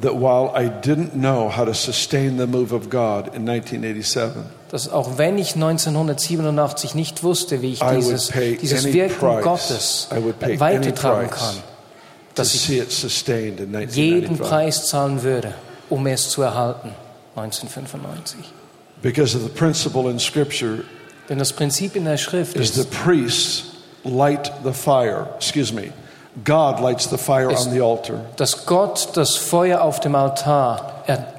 that 0.02 0.14
while 0.14 0.52
I 0.56 0.70
didn't 0.70 1.12
know 1.14 1.50
how 1.56 1.66
to 1.66 1.74
sustain 1.74 2.38
the 2.38 2.46
move 2.48 2.74
of 2.74 2.90
God 2.90 3.34
in 3.36 3.48
1987, 3.48 4.44
dass 4.72 4.90
auch 4.92 5.18
wenn 5.18 5.38
ich 5.38 5.56
1987 5.56 6.96
nicht 6.96 7.24
wusste, 7.24 7.62
wie 7.62 7.74
ich 7.74 7.82
I 7.82 7.86
would 7.86 7.98
dieses, 7.98 8.28
pay 8.28 8.58
dieses 8.58 8.86
any 8.86 8.94
Wirken 8.94 9.20
price. 9.20 9.44
Gottes 9.44 10.08
I 10.12 10.24
would 10.24 10.40
pay 10.40 10.52
any 10.52 10.60
weitertragen 10.60 11.30
price 11.30 11.40
kann, 11.40 11.56
dass 12.40 12.54
ich 12.54 12.62
see 12.62 12.80
it 12.80 12.92
sustained 12.92 13.60
in 13.60 13.90
jeden 13.90 14.38
Preis 14.38 14.88
zahlen 14.88 15.22
würde, 15.24 15.54
um 15.90 16.06
es 16.08 16.30
zu 16.30 16.42
erhalten, 16.42 16.94
1995. 17.36 18.40
Because 19.02 19.36
of 19.36 19.44
the 19.44 19.50
principle 19.50 20.10
in 20.10 20.20
Scripture 20.20 20.84
Denn 21.30 21.38
das 21.38 21.54
Prinzip 21.54 21.96
in 21.96 22.06
der 22.06 22.18
Schrift 22.18 22.56
is 22.56 22.74
the 22.74 22.82
ist, 22.82 22.92
priests 22.92 23.64
light 24.04 24.52
the 24.64 24.74
fire. 24.74 25.28
Excuse 25.38 25.72
me. 25.74 25.94
God 26.44 26.80
lights 26.80 27.10
the 27.10 27.18
fire 27.18 27.50
on 27.50 27.72
the 27.72 27.82
altar, 27.82 28.22
dass 28.36 28.66
Gott 28.66 29.10
das 29.14 29.36
Feuer 29.36 29.82
auf 29.82 30.00
dem 30.00 30.16
Altar 30.16 31.04
er- 31.08 31.34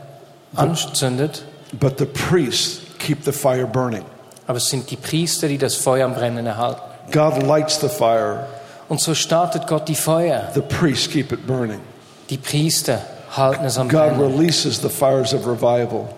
anzündet, 0.54 1.44
but 1.72 1.98
the 1.98 2.04
priests 2.06 2.80
keep 2.98 3.24
the 3.24 3.32
fire 3.32 3.66
burning. 3.66 4.04
aber 4.46 4.58
es 4.58 4.68
sind 4.68 4.90
die 4.90 4.96
Priester, 4.96 5.48
die 5.48 5.58
das 5.58 5.76
Feuer 5.76 6.04
am 6.06 6.14
Brennen 6.14 6.46
erhalten. 6.46 6.80
God 7.12 7.42
lights 7.42 7.80
the 7.80 7.88
fire, 7.88 8.46
Und 8.90 9.00
so 9.00 9.14
startet 9.14 9.66
Gott 9.66 9.88
die 9.88 9.94
Feuer. 9.94 10.50
the 10.54 10.60
priests 10.60 11.08
keep 11.08 11.32
it 11.32 11.46
burning. 11.46 11.80
Die 12.28 12.36
Priester 12.36 13.00
halten 13.30 13.64
es 13.64 13.78
am 13.78 13.88
God 13.88 14.16
Brennen. 14.16 14.20
releases 14.20 14.82
the 14.82 14.88
fires 14.90 15.32
of 15.32 15.46
revival, 15.46 16.08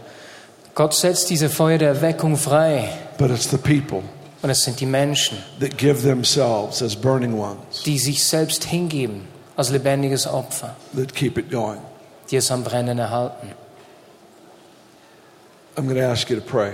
Gott 0.74 0.94
setzt 0.94 1.28
diese 1.30 1.48
Feuer 1.50 1.76
der 1.78 1.88
Erweckung 1.90 2.36
frei. 2.36 2.88
but 3.18 3.30
it's 3.30 3.48
the 3.50 3.58
people 3.58 4.02
Und 4.42 4.50
es 4.50 4.64
sind 4.64 4.80
die 4.80 4.86
Menschen, 4.86 5.38
that 5.60 5.76
give 5.78 6.02
themselves 6.02 6.82
as 6.82 6.96
burning 6.96 7.38
ones 7.38 7.82
die 7.84 7.98
sich 7.98 8.24
selbst 8.24 8.64
hingeben 8.64 9.28
als 9.54 9.68
lebendiges 9.70 10.26
Opfer, 10.26 10.74
that 10.96 11.14
keep 11.14 11.36
it 11.38 11.50
going. 11.50 11.78
die 12.30 12.36
es 12.36 12.50
am 12.50 12.64
Brennen 12.64 12.98
erhalten. 12.98 13.48
I'm 15.76 15.84
going 15.84 15.96
to 15.96 16.04
ask 16.10 16.28
you 16.30 16.36
to 16.36 16.42
pray. 16.42 16.72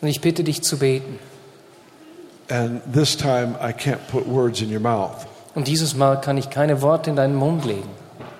Und 0.00 0.08
ich 0.08 0.20
bitte 0.20 0.42
dich 0.44 0.62
zu 0.62 0.78
beten. 0.78 1.18
And 2.50 2.80
this 2.92 3.16
time, 3.16 3.54
I 3.60 3.72
can't 3.72 4.00
put 4.10 4.26
words 4.26 4.60
in 4.60 4.70
your 4.72 4.80
mouth. 4.80 5.26
Und 5.54 5.66
dieses 5.68 5.94
Mal 5.94 6.20
kann 6.20 6.36
ich 6.36 6.50
keine 6.50 6.82
Worte 6.82 7.10
in 7.10 7.16
deinen 7.16 7.34
Mund 7.36 7.64
legen. 7.64 7.88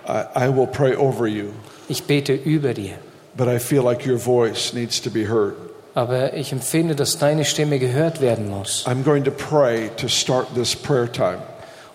I, 0.08 0.46
I 0.46 0.48
will 0.48 0.66
pray 0.66 0.94
over 0.96 1.26
you, 1.26 1.50
Ich 1.88 2.04
bete 2.04 2.32
über 2.34 2.74
dir. 2.74 2.94
but 3.36 3.48
I 3.48 3.58
feel 3.58 3.82
like 3.82 4.04
your 4.06 4.18
voice 4.18 4.72
needs 4.72 5.00
to 5.02 5.10
be 5.10 5.28
heard. 5.28 5.54
Aber 5.94 6.34
ich 6.34 6.52
empfinde, 6.52 6.94
dass 6.94 7.18
deine 7.18 7.44
Stimme 7.44 7.78
gehört 7.78 8.20
werden 8.20 8.48
muss. 8.48 8.84
I'm 8.86 9.02
going 9.04 9.24
to 9.24 9.30
pray 9.30 9.90
to 9.96 10.08
start 10.08 10.54
this 10.54 10.74
prayer 10.74 11.10
time. 11.10 11.38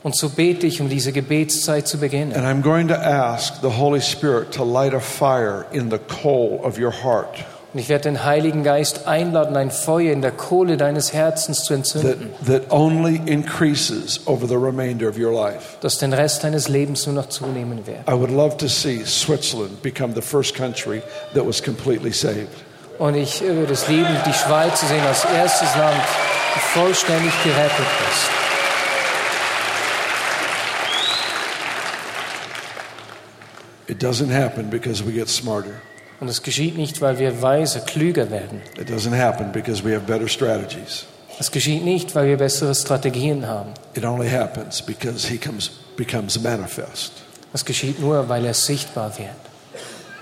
Und 0.04 0.16
so 0.16 0.30
bete 0.30 0.68
ich, 0.68 0.82
um 0.82 0.88
diese 0.90 1.12
Gebetszeit 1.12 1.88
zu 1.88 1.98
beginnen. 1.98 2.34
And 2.34 2.46
I'm 2.46 2.62
going 2.62 2.88
to 2.90 2.96
ask 2.96 3.62
the 3.62 3.72
Holy 3.78 4.02
Spirit 4.02 4.52
to 4.52 4.64
light 4.64 4.94
a 4.94 5.00
fire 5.00 5.66
in 5.72 5.90
the 5.90 5.98
coal 5.98 6.60
of 6.64 6.78
your 6.78 6.92
heart 6.92 7.44
Und 7.76 7.82
ich 7.82 7.90
werde 7.90 8.04
den 8.04 8.24
Heiligen 8.24 8.64
Geist 8.64 9.06
einladen, 9.06 9.58
ein 9.58 9.70
Feuer 9.70 10.14
in 10.14 10.22
der 10.22 10.32
Kohle 10.32 10.78
deines 10.78 11.12
Herzens 11.12 11.66
zu 11.66 11.74
entzünden, 11.74 12.30
that 12.48 12.72
only 12.72 13.20
increases 13.26 14.22
over 14.28 14.48
the 14.48 14.56
remainder 14.56 15.10
of 15.10 15.18
your 15.18 15.34
life. 15.34 15.76
das 15.82 15.98
den 15.98 16.14
Rest 16.14 16.46
deines 16.46 16.70
Lebens 16.70 17.06
nur 17.06 17.16
noch 17.16 17.28
zunehmen 17.28 17.86
wird. 17.86 18.08
I 18.08 18.14
would 18.14 18.32
love 18.32 18.56
to 18.60 18.70
see 18.70 19.04
Switzerland 19.04 19.82
become 19.84 20.14
the 20.16 20.22
first 20.22 20.56
country 20.56 21.02
that 21.34 21.46
was 21.46 21.62
completely 21.62 22.14
saved. 22.14 22.48
Und 22.98 23.16
ich 23.16 23.42
würde 23.42 23.74
es 23.74 23.90
lieben, 23.90 24.08
die 24.26 24.32
Schweiz 24.32 24.80
zu 24.80 24.86
sehen 24.86 25.06
als 25.06 25.26
erstes 25.26 25.76
Land, 25.76 26.02
das 26.54 26.64
vollständig 26.72 27.34
gerettet 27.44 27.88
ist. 28.10 28.30
It 33.90 34.02
doesn't 34.02 34.32
happen 34.32 34.70
because 34.70 35.04
we 35.04 35.12
get 35.12 35.28
smarter. 35.28 35.82
Und 36.20 36.30
es 36.30 36.44
geschieht 36.44 36.78
nicht, 36.78 37.02
weil 37.02 37.20
wir 37.20 37.42
weiser, 37.42 37.82
klüger 37.82 38.32
werden. 38.32 38.62
It 38.80 38.90
doesn't 38.90 39.18
happen 39.18 39.52
because 39.52 39.84
we 39.84 39.94
have 39.94 40.06
better 40.06 40.28
strategies. 40.28 41.06
Es 41.40 41.52
geschieht 41.52 41.84
nicht, 41.84 42.16
weil 42.16 42.28
wir 42.28 42.38
bessere 42.38 42.74
Strategien 42.74 43.46
haben. 43.46 43.72
It 43.94 44.06
only 44.06 44.30
happens 44.30 44.82
because 44.82 45.28
he 45.28 45.38
comes, 45.38 45.70
becomes 45.98 46.40
manifest. 46.42 47.12
Es 47.52 47.66
geschieht 47.66 48.00
nur, 48.00 48.30
weil 48.30 48.46
er 48.46 48.54
sichtbar 48.54 49.18
wird. 49.18 49.30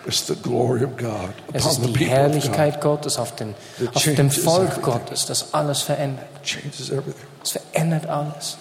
It's 0.05 0.27
the 0.27 0.35
glory 0.35 0.83
of 0.83 0.97
God 0.97 1.33
Es 1.53 1.65
ist 1.65 1.81
die 1.81 2.05
Herrlichkeit 2.05 2.81
Gottes 2.81 3.17
auf, 3.17 3.35
den, 3.35 3.55
auf 3.93 4.03
dem 4.03 4.29
Volk 4.31 4.63
everything. 4.63 4.83
Gottes, 4.83 5.25
das 5.27 5.53
alles 5.53 5.81
verändert. 5.81 6.25
God. 6.33 6.43
Changes 6.43 6.89
everything. 6.89 7.27
Es 7.41 7.51
verändert 7.51 8.07
alles. 8.07 8.57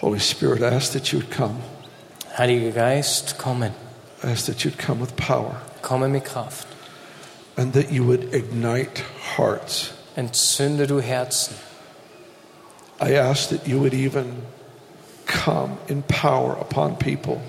Holy 0.00 0.20
Spirit, 0.20 0.60
I 0.60 0.74
ask 0.74 0.92
that 0.92 1.08
you 1.08 1.18
would 1.18 1.30
come. 1.30 1.56
Heiliger 2.38 2.70
Geist, 2.70 3.36
komme, 3.38 3.72
I 4.24 4.28
ask 4.28 4.46
that 4.46 4.60
you'd 4.64 4.78
come 4.78 5.00
with 5.02 5.14
power 5.16 5.60
komme 5.82 6.08
mit 6.08 6.24
Kraft. 6.24 6.66
and 7.56 7.72
that 7.74 7.90
you 7.92 8.04
would 8.06 8.32
ignite 8.34 9.02
hearts. 9.36 9.90
Entzünde 10.16 10.86
du 10.86 11.00
Herzen. 11.00 11.54
I 13.00 13.14
ask 13.16 13.48
that 13.50 13.66
you 13.66 13.78
would 13.80 13.94
even 13.94 14.42
come 15.26 15.78
in 15.88 16.02
power 16.02 16.56
upon 16.60 16.96
people 16.96 17.40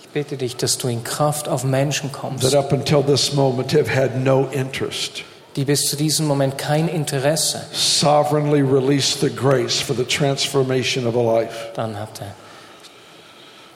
Ich 0.00 0.08
bitte 0.08 0.36
dich, 0.36 0.56
dass 0.56 0.78
du 0.78 0.88
in 0.88 1.04
Kraft 1.04 1.48
auf 1.48 1.64
Menschen 1.64 2.10
kommst, 2.12 2.42
that 2.42 2.54
up 2.54 2.72
until 2.72 3.02
this 3.02 3.32
moment 3.34 3.72
have 3.72 3.88
had 3.94 4.16
no 4.16 4.48
interest. 4.52 5.22
die 5.56 5.64
bis 5.64 5.86
zu 5.90 5.96
diesem 5.96 6.26
Moment 6.26 6.56
kein 6.58 6.88
Interesse 6.88 7.60
Sovereignly 7.72 8.60
release 8.62 9.18
the 9.20 9.28
grace 9.30 9.80
for 9.80 9.94
the 9.94 10.04
transformation 10.04 11.06
of 11.06 11.14
a 11.16 11.20
life. 11.22 11.70
dann 11.74 11.98
hatte. 11.98 12.24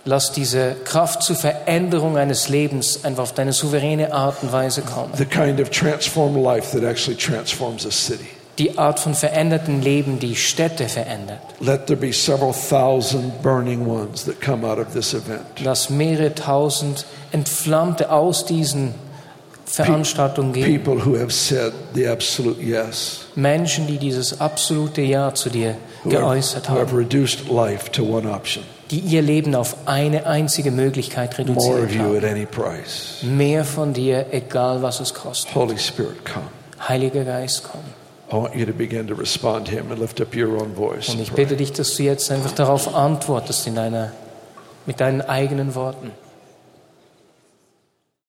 Lass 0.04 0.32
diese 0.32 0.74
Kraft 0.84 1.22
zur 1.22 1.36
Veränderung 1.36 2.16
eines 2.16 2.48
Lebens 2.48 3.04
einfach 3.04 3.22
auf 3.22 3.34
deine 3.34 3.52
souveräne 3.52 4.12
Art 4.12 4.42
und 4.42 4.52
Weise 4.52 4.82
kommen. 4.82 5.12
The 5.16 5.24
kind 5.24 5.60
of 5.60 5.70
transformed 5.70 6.42
life 6.42 6.76
that 6.76 6.84
actually 6.88 7.16
transforms 7.16 7.86
a 7.86 7.90
city. 7.92 8.26
Die 8.58 8.76
Art 8.76 8.98
von 8.98 9.14
veränderten 9.14 9.80
Leben, 9.80 10.18
die 10.18 10.34
Städte 10.34 10.88
verändert. 10.88 11.38
Let 11.60 11.86
there 11.86 11.98
be 11.98 12.12
several 12.12 12.52
thousand 12.52 13.40
burning 13.42 13.86
ones 13.86 14.24
that 14.24 14.40
come 14.40 14.66
out 14.66 14.78
of 14.78 14.92
this 14.92 15.14
event. 15.14 15.60
Lass 15.62 15.88
mehrere 15.88 16.34
tausend 16.34 17.06
Entflammte 17.30 18.10
aus 18.10 18.44
diesen 18.44 18.94
Veranstaltungen 19.64 20.52
gehen. 20.52 20.82
People 20.82 21.06
who 21.06 21.16
have 21.16 21.30
said 21.30 21.72
the 21.94 22.08
absolute 22.08 22.60
yes, 22.60 23.20
Menschen, 23.36 23.86
die 23.86 23.98
dieses 23.98 24.40
absolute 24.40 25.00
Ja 25.00 25.32
zu 25.32 25.48
dir 25.48 25.76
who 26.02 26.10
geäußert 26.10 26.68
who 26.68 26.74
have 26.74 26.90
haben, 26.90 26.96
reduced 26.98 27.48
life 27.48 27.90
to 27.92 28.02
one 28.02 28.28
option 28.28 28.64
die 28.92 29.00
ihr 29.00 29.22
Leben 29.22 29.54
auf 29.54 29.74
eine 29.86 30.26
einzige 30.26 30.70
Möglichkeit 30.70 31.38
reduziert 31.38 31.98
haben. 31.98 32.46
Mehr 33.36 33.64
von 33.64 33.94
dir, 33.94 34.26
egal 34.30 34.82
was 34.82 35.00
es 35.00 35.14
kostet. 35.14 35.54
Holy 35.54 35.78
Spirit, 35.78 36.24
come. 36.24 36.44
Heiliger 36.86 37.24
Geist, 37.24 37.64
komm. 37.64 37.80
I 38.30 38.34
want 38.34 38.54
you 38.54 38.66
to 38.66 38.72
begin 38.72 39.06
to 39.08 39.14
respond 39.14 39.66
to 39.66 39.72
Him 39.72 39.90
and 39.90 39.98
lift 39.98 40.20
up 40.20 40.34
your 40.34 40.60
own 40.60 40.74
voice. 40.74 41.08
Und 41.08 41.20
ich 41.20 41.32
bitte 41.32 41.56
dich, 41.56 41.72
dass 41.72 41.96
du 41.96 42.02
jetzt 42.02 42.30
einfach 42.30 42.52
darauf 42.52 42.94
antwortest 42.94 43.66
in 43.66 43.74
deiner, 43.74 44.12
mit 44.86 45.00
deinen 45.00 45.22
eigenen 45.22 45.74
Worten. 45.74 46.12